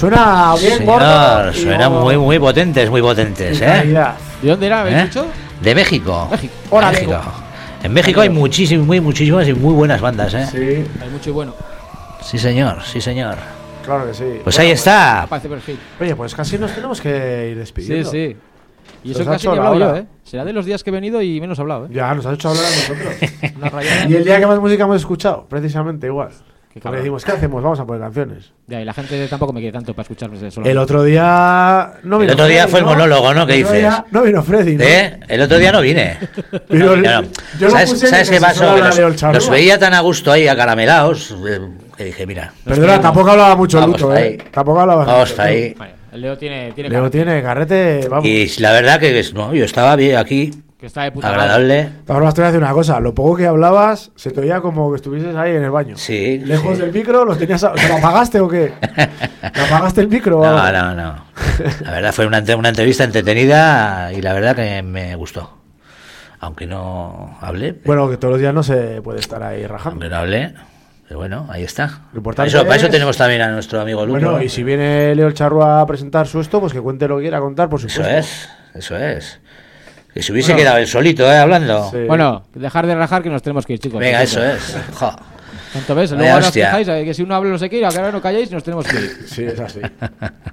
Suena 0.00 0.54
bien 0.60 0.86
gordo. 0.86 1.52
Señor, 1.52 1.54
y 1.54 1.58
suena 1.62 1.84
como- 1.84 2.00
muy, 2.00 2.16
muy 2.16 2.38
potentes, 2.38 2.88
muy 2.90 3.02
potentes, 3.02 3.60
y 3.60 3.64
¿eh? 3.64 4.06
¿De 4.42 4.48
dónde 4.48 4.66
era? 4.66 4.80
¿Habéis 4.80 4.96
¿Eh? 4.96 5.02
dicho? 5.04 5.26
De 5.60 5.74
México. 5.74 6.28
México. 6.30 6.54
Órale. 6.70 6.96
México. 7.00 7.20
En 7.82 7.92
México 7.92 8.20
hay 8.22 8.28
muchísimas, 8.30 8.86
muy, 8.86 9.00
muchísimas 9.00 9.46
y 9.48 9.52
muy 9.54 9.74
buenas 9.74 10.00
bandas, 10.00 10.32
¿eh? 10.34 10.46
Sí, 10.50 11.02
Hay 11.02 11.10
mucho 11.10 11.30
y 11.30 11.32
bueno. 11.32 11.54
Sí, 12.22 12.38
señor, 12.38 12.78
sí, 12.82 13.00
señor. 13.00 13.36
claro 13.84 14.06
que 14.06 14.14
sí. 14.14 14.24
Pues 14.44 14.58
ahí 14.58 14.70
está. 14.70 15.26
Parece 15.28 15.48
perfil. 15.48 15.78
Oye, 16.00 16.14
pues 16.16 16.34
casi 16.34 16.58
nos 16.58 16.72
tenemos 16.74 17.00
que 17.00 17.48
ir 17.50 17.54
Sí, 17.54 17.58
despidiendo. 17.58 18.10
sí. 18.10 18.36
Y 19.02 19.14
Se 19.14 19.22
eso 19.22 19.30
casi 19.30 19.46
hecho 19.46 19.52
ni 19.52 19.58
he 19.58 19.62
la 19.62 19.68
hablado 19.68 19.94
yo. 19.96 20.00
¿eh? 20.02 20.06
Será 20.24 20.44
de 20.44 20.52
los 20.52 20.66
días 20.66 20.82
que 20.84 20.90
he 20.90 20.92
venido 20.92 21.22
y 21.22 21.40
menos 21.40 21.58
hablado, 21.58 21.86
¿eh? 21.86 21.88
Ya, 21.90 22.14
nos 22.14 22.26
has 22.26 22.34
hecho 22.34 22.50
hablar 22.50 22.64
a 22.64 22.68
nosotros. 22.68 23.14
Y 24.10 24.14
el 24.14 24.24
día 24.24 24.38
que 24.38 24.46
más 24.46 24.58
música 24.58 24.84
hemos 24.84 24.96
escuchado, 24.96 25.46
precisamente 25.48 26.06
igual. 26.06 26.30
Que 26.72 26.78
cabrón. 26.80 27.00
decimos, 27.02 27.24
¿qué 27.24 27.32
hacemos? 27.32 27.62
Vamos 27.64 27.80
a 27.80 27.84
poner 27.84 28.00
canciones. 28.00 28.52
Ya, 28.68 28.80
y 28.80 28.84
la 28.84 28.92
gente 28.94 29.26
tampoco 29.26 29.52
me 29.52 29.58
quiere 29.60 29.72
tanto 29.72 29.92
para 29.92 30.02
escucharme 30.02 30.50
solo. 30.52 30.66
El 30.68 30.78
otro 30.78 31.02
día. 31.02 31.94
No 32.04 32.16
El 32.16 32.20
vino 32.22 32.32
otro 32.34 32.46
día 32.46 32.58
Freddy, 32.68 32.70
fue 32.70 32.78
el 32.80 32.86
monólogo, 32.86 33.34
¿no? 33.34 33.44
¿Qué 33.46 33.54
El 33.56 33.64
otro 33.64 33.74
dices? 33.74 33.90
día 33.90 34.04
No 34.12 34.22
vino 34.22 34.42
Freddy, 34.44 34.76
¿no? 34.76 34.84
¿Eh? 34.84 35.20
El 35.28 35.40
otro 35.42 35.58
día 35.58 35.72
no 35.72 35.80
vine. 35.80 36.16
Vino 36.70 36.92
el- 36.92 37.02
Claro. 37.02 37.26
yo 37.58 37.70
¿Sabes, 37.70 37.98
¿sabes 37.98 38.30
qué 38.30 38.40
pasó? 38.40 38.76
los, 38.78 38.96
El 38.98 39.32
los 39.34 39.50
veía 39.50 39.78
tan 39.80 39.94
a 39.94 40.00
gusto 40.00 40.30
ahí, 40.30 40.46
acaramelados, 40.46 41.34
eh, 41.48 41.60
que 41.96 42.04
dije, 42.04 42.24
mira, 42.26 42.52
Perdona, 42.64 43.00
tampoco 43.00 43.30
hablaba 43.32 43.56
mucho 43.56 43.80
Vamos 43.80 44.00
Luto, 44.00 44.12
ahí. 44.12 44.24
¿eh? 44.34 44.38
Tampoco 44.52 44.80
hablaba 44.80 45.04
vamos 45.04 45.30
mucho. 45.30 45.42
ahí. 45.42 45.74
Vale, 45.76 45.92
el 46.12 46.20
Leo 46.20 46.38
tiene, 46.38 46.72
tiene 46.72 46.88
Leo 46.90 47.10
tiene 47.10 47.42
carrete, 47.42 48.06
vamos. 48.08 48.24
Y 48.26 48.48
la 48.60 48.72
verdad 48.72 49.00
que 49.00 49.18
es- 49.18 49.34
no, 49.34 49.52
yo 49.52 49.64
estaba 49.64 49.96
bien 49.96 50.16
aquí, 50.16 50.52
que 50.80 50.86
está 50.86 51.02
de 51.02 51.12
puta 51.12 51.28
agradable. 51.28 51.90
Formas, 52.06 52.32
te 52.34 52.40
voy 52.40 52.46
a 52.48 52.52
decir 52.52 52.62
una 52.64 52.72
cosa. 52.72 52.98
Lo 53.00 53.14
poco 53.14 53.36
que 53.36 53.46
hablabas, 53.46 54.10
se 54.16 54.30
te 54.30 54.40
oía 54.40 54.60
como 54.62 54.90
que 54.90 54.96
estuvieses 54.96 55.36
ahí 55.36 55.54
en 55.54 55.62
el 55.64 55.70
baño. 55.70 55.94
Sí. 55.98 56.38
Lejos 56.38 56.76
sí. 56.76 56.80
del 56.82 56.92
micro, 56.92 57.24
¿los 57.26 57.36
tenías 57.38 57.62
a- 57.64 57.72
¿te 57.72 57.86
lo 57.86 57.96
apagaste 57.96 58.40
o 58.40 58.48
qué? 58.48 58.72
¿Te 59.52 59.60
apagaste 59.60 60.00
el 60.00 60.08
micro 60.08 60.40
o 60.40 60.44
No, 60.44 60.56
algo? 60.58 60.78
no, 60.78 60.94
no. 60.94 61.24
La 61.84 61.90
verdad 61.92 62.12
fue 62.12 62.26
una, 62.26 62.42
una 62.56 62.70
entrevista 62.70 63.04
entretenida 63.04 64.10
y 64.12 64.22
la 64.22 64.32
verdad 64.32 64.56
que 64.56 64.82
me 64.82 65.14
gustó. 65.16 65.58
Aunque 66.40 66.66
no 66.66 67.36
hablé, 67.42 67.78
Bueno, 67.84 68.08
que 68.08 68.16
todos 68.16 68.32
los 68.32 68.40
días 68.40 68.54
no 68.54 68.62
se 68.62 69.02
puede 69.02 69.20
estar 69.20 69.42
ahí 69.42 69.66
rajando. 69.66 69.96
aunque 69.96 70.08
no 70.08 70.16
hablé, 70.16 70.54
pero 71.06 71.18
bueno, 71.20 71.46
ahí 71.50 71.64
está. 71.64 71.84
Lo 71.86 71.90
Para 71.90 72.16
importante 72.16 72.48
eso, 72.48 72.62
para 72.64 72.76
eso 72.76 72.86
es- 72.86 72.92
tenemos 72.92 73.16
también 73.18 73.42
a 73.42 73.48
nuestro 73.50 73.82
amigo 73.82 74.06
Luto. 74.06 74.18
Bueno, 74.18 74.42
y 74.42 74.48
si 74.48 74.62
viene 74.64 75.14
Leo 75.14 75.26
el 75.28 75.34
Charrúa 75.34 75.82
a 75.82 75.86
presentar 75.86 76.26
su 76.26 76.40
esto, 76.40 76.58
pues 76.60 76.72
que 76.72 76.80
cuente 76.80 77.06
lo 77.06 77.16
que 77.16 77.24
quiera 77.24 77.40
contar, 77.40 77.68
por 77.68 77.78
Eso 77.80 77.90
supuesto. 77.90 78.16
es, 78.18 78.48
eso 78.74 78.96
es. 78.96 79.39
Que 80.14 80.22
se 80.22 80.32
hubiese 80.32 80.52
Bueno. 80.52 80.62
quedado 80.64 80.78
él 80.78 80.86
solito, 80.86 81.24
¿eh? 81.30 81.36
Hablando. 81.38 81.88
Sí. 81.90 81.98
Bueno, 82.06 82.42
dejar 82.54 82.86
de 82.86 82.94
rajar 82.94 83.22
que 83.22 83.30
nos 83.30 83.42
tenemos 83.42 83.64
que 83.64 83.74
ir, 83.74 83.78
chicos. 83.78 84.00
Venga, 84.00 84.22
eso 84.22 84.42
es. 84.44 84.76
Jo. 84.94 85.12
Tanto 85.72 85.94
ves, 85.94 86.10
luego 86.10 86.32
ahora 86.32 86.46
os 86.48 86.52
quejáis 86.52 86.88
eh, 86.88 87.04
que 87.04 87.14
si 87.14 87.22
uno 87.22 87.32
habla 87.36 87.48
no 87.50 87.56
sé 87.58 87.70
qué, 87.70 87.78
y 87.78 87.84
ahora 87.84 88.10
no 88.10 88.20
calláis 88.20 88.50
y 88.50 88.54
nos 88.54 88.64
tenemos 88.64 88.84
que 88.88 88.96
ir. 88.96 89.10
Sí, 89.28 89.44
es 89.44 89.60
así. 89.60 89.78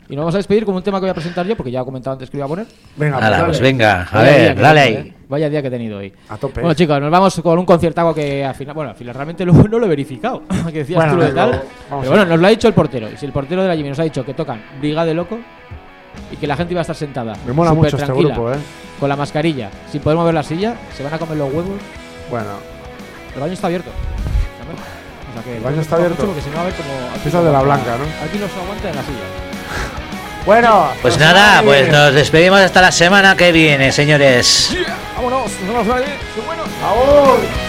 Y 0.10 0.16
nos 0.16 0.22
vamos 0.26 0.36
a 0.36 0.38
despedir 0.38 0.64
con 0.64 0.76
un 0.76 0.84
tema 0.84 1.00
que 1.00 1.06
voy 1.06 1.10
a 1.10 1.14
presentar 1.16 1.44
yo, 1.48 1.58
porque 1.58 1.72
ya 1.72 1.82
he 1.82 1.84
comentado 1.86 2.14
antes 2.14 2.30
que 2.30 2.38
lo 2.38 2.42
iba 2.42 2.46
a 2.46 2.50
poner. 2.50 2.66
Venga, 2.96 3.18
pues 3.18 3.32
dale. 3.32 3.60
venga, 3.62 4.02
a 4.04 4.16
Vaya 4.16 4.30
día 4.32 4.38
ver, 4.50 4.56
que 4.56 4.62
dale 4.62 4.82
tengo, 4.86 5.00
ahí. 5.00 5.08
eh. 5.10 5.14
Vaya 5.28 5.50
día 5.50 5.62
que 5.64 5.68
he 5.70 5.72
tenido 5.72 5.98
hoy. 5.98 6.14
A 6.30 6.38
tope. 6.38 6.62
Bueno, 6.62 6.76
chicos, 6.76 7.02
nos 7.02 7.10
vamos 7.10 7.42
con 7.42 7.58
un 7.58 7.66
conciertago 7.66 8.14
que 8.14 8.46
al 8.46 8.54
final, 8.54 8.76
bueno, 8.76 8.92
al 8.92 8.96
final 8.96 9.16
realmente 9.16 9.44
lo- 9.44 9.54
no 9.54 9.80
lo 9.80 9.86
he 9.88 9.90
verificado. 9.90 10.44
que 10.72 10.80
decías 10.80 10.98
Bueno, 10.98 11.14
tú 11.14 11.18
lo 11.18 11.26
de 11.26 11.32
tal. 11.34 11.62
Pero 11.90 12.12
bueno, 12.12 12.26
nos 12.26 12.40
lo 12.40 12.46
ha 12.46 12.50
dicho 12.52 12.68
el 12.68 12.76
portero. 12.76 13.10
Y 13.12 13.18
si 13.18 13.26
el 13.26 13.32
portero 13.32 13.64
de 13.64 13.70
la 13.70 13.76
Jimmy 13.76 13.90
nos 13.90 13.98
ha 14.00 14.04
dicho 14.04 14.24
que 14.24 14.36
tocan 14.36 14.62
Brigade 14.80 15.16
Loco 15.16 15.40
y 16.32 16.36
que 16.36 16.46
la 16.46 16.56
gente 16.56 16.74
iba 16.74 16.82
a 16.82 16.84
estar 16.84 16.96
sentada. 16.96 17.34
Me 17.48 17.54
mola 17.54 17.74
mucho 17.74 17.96
este 17.96 18.06
tranquila, 18.06 18.36
grupo, 18.36 18.54
¿eh? 18.54 18.58
Con 19.00 19.10
la 19.10 19.16
mascarilla, 19.16 19.70
sin 19.92 20.02
poder 20.02 20.18
mover 20.18 20.34
la 20.34 20.44
silla, 20.44 20.76
se 20.96 21.04
van 21.04 21.14
a 21.14 21.20
comer 21.20 21.38
los 21.38 21.54
huevos. 21.54 21.80
Bueno, 22.30 22.48
El 23.36 23.42
baño 23.42 23.54
está 23.54 23.68
abierto. 23.68 23.92
O 23.92 25.34
sea 25.34 25.44
que 25.44 25.58
El 25.58 25.64
baño 25.64 25.82
está 25.82 25.96
abierto. 25.96 26.26
Porque 26.26 26.42
si 26.42 26.50
no, 26.50 26.56
va 26.56 26.62
a 26.62 26.66
ver 26.66 26.74
como. 26.74 26.90
aquí 27.16 27.30
Esa 27.30 27.38
no 27.38 27.44
de 27.46 27.52
la 27.52 27.62
blanca, 27.62 27.98
¿no? 27.98 28.26
Aquí 28.26 28.38
no 28.40 28.48
se 28.48 28.60
aguanta 28.60 28.90
en 28.90 28.96
la 28.96 29.02
silla. 29.04 29.18
bueno. 30.46 30.88
Pues 31.02 31.20
nada, 31.20 31.62
pues 31.62 31.92
nos 31.92 32.14
despedimos 32.14 32.60
hasta 32.60 32.82
la 32.82 32.92
semana 32.92 33.38
que 33.38 33.52
viene, 33.52 33.92
señores. 33.92 34.76
Vámonos, 35.16 35.52
nos 35.68 35.86
vemos. 35.86 36.68
¡Ahora! 36.84 37.67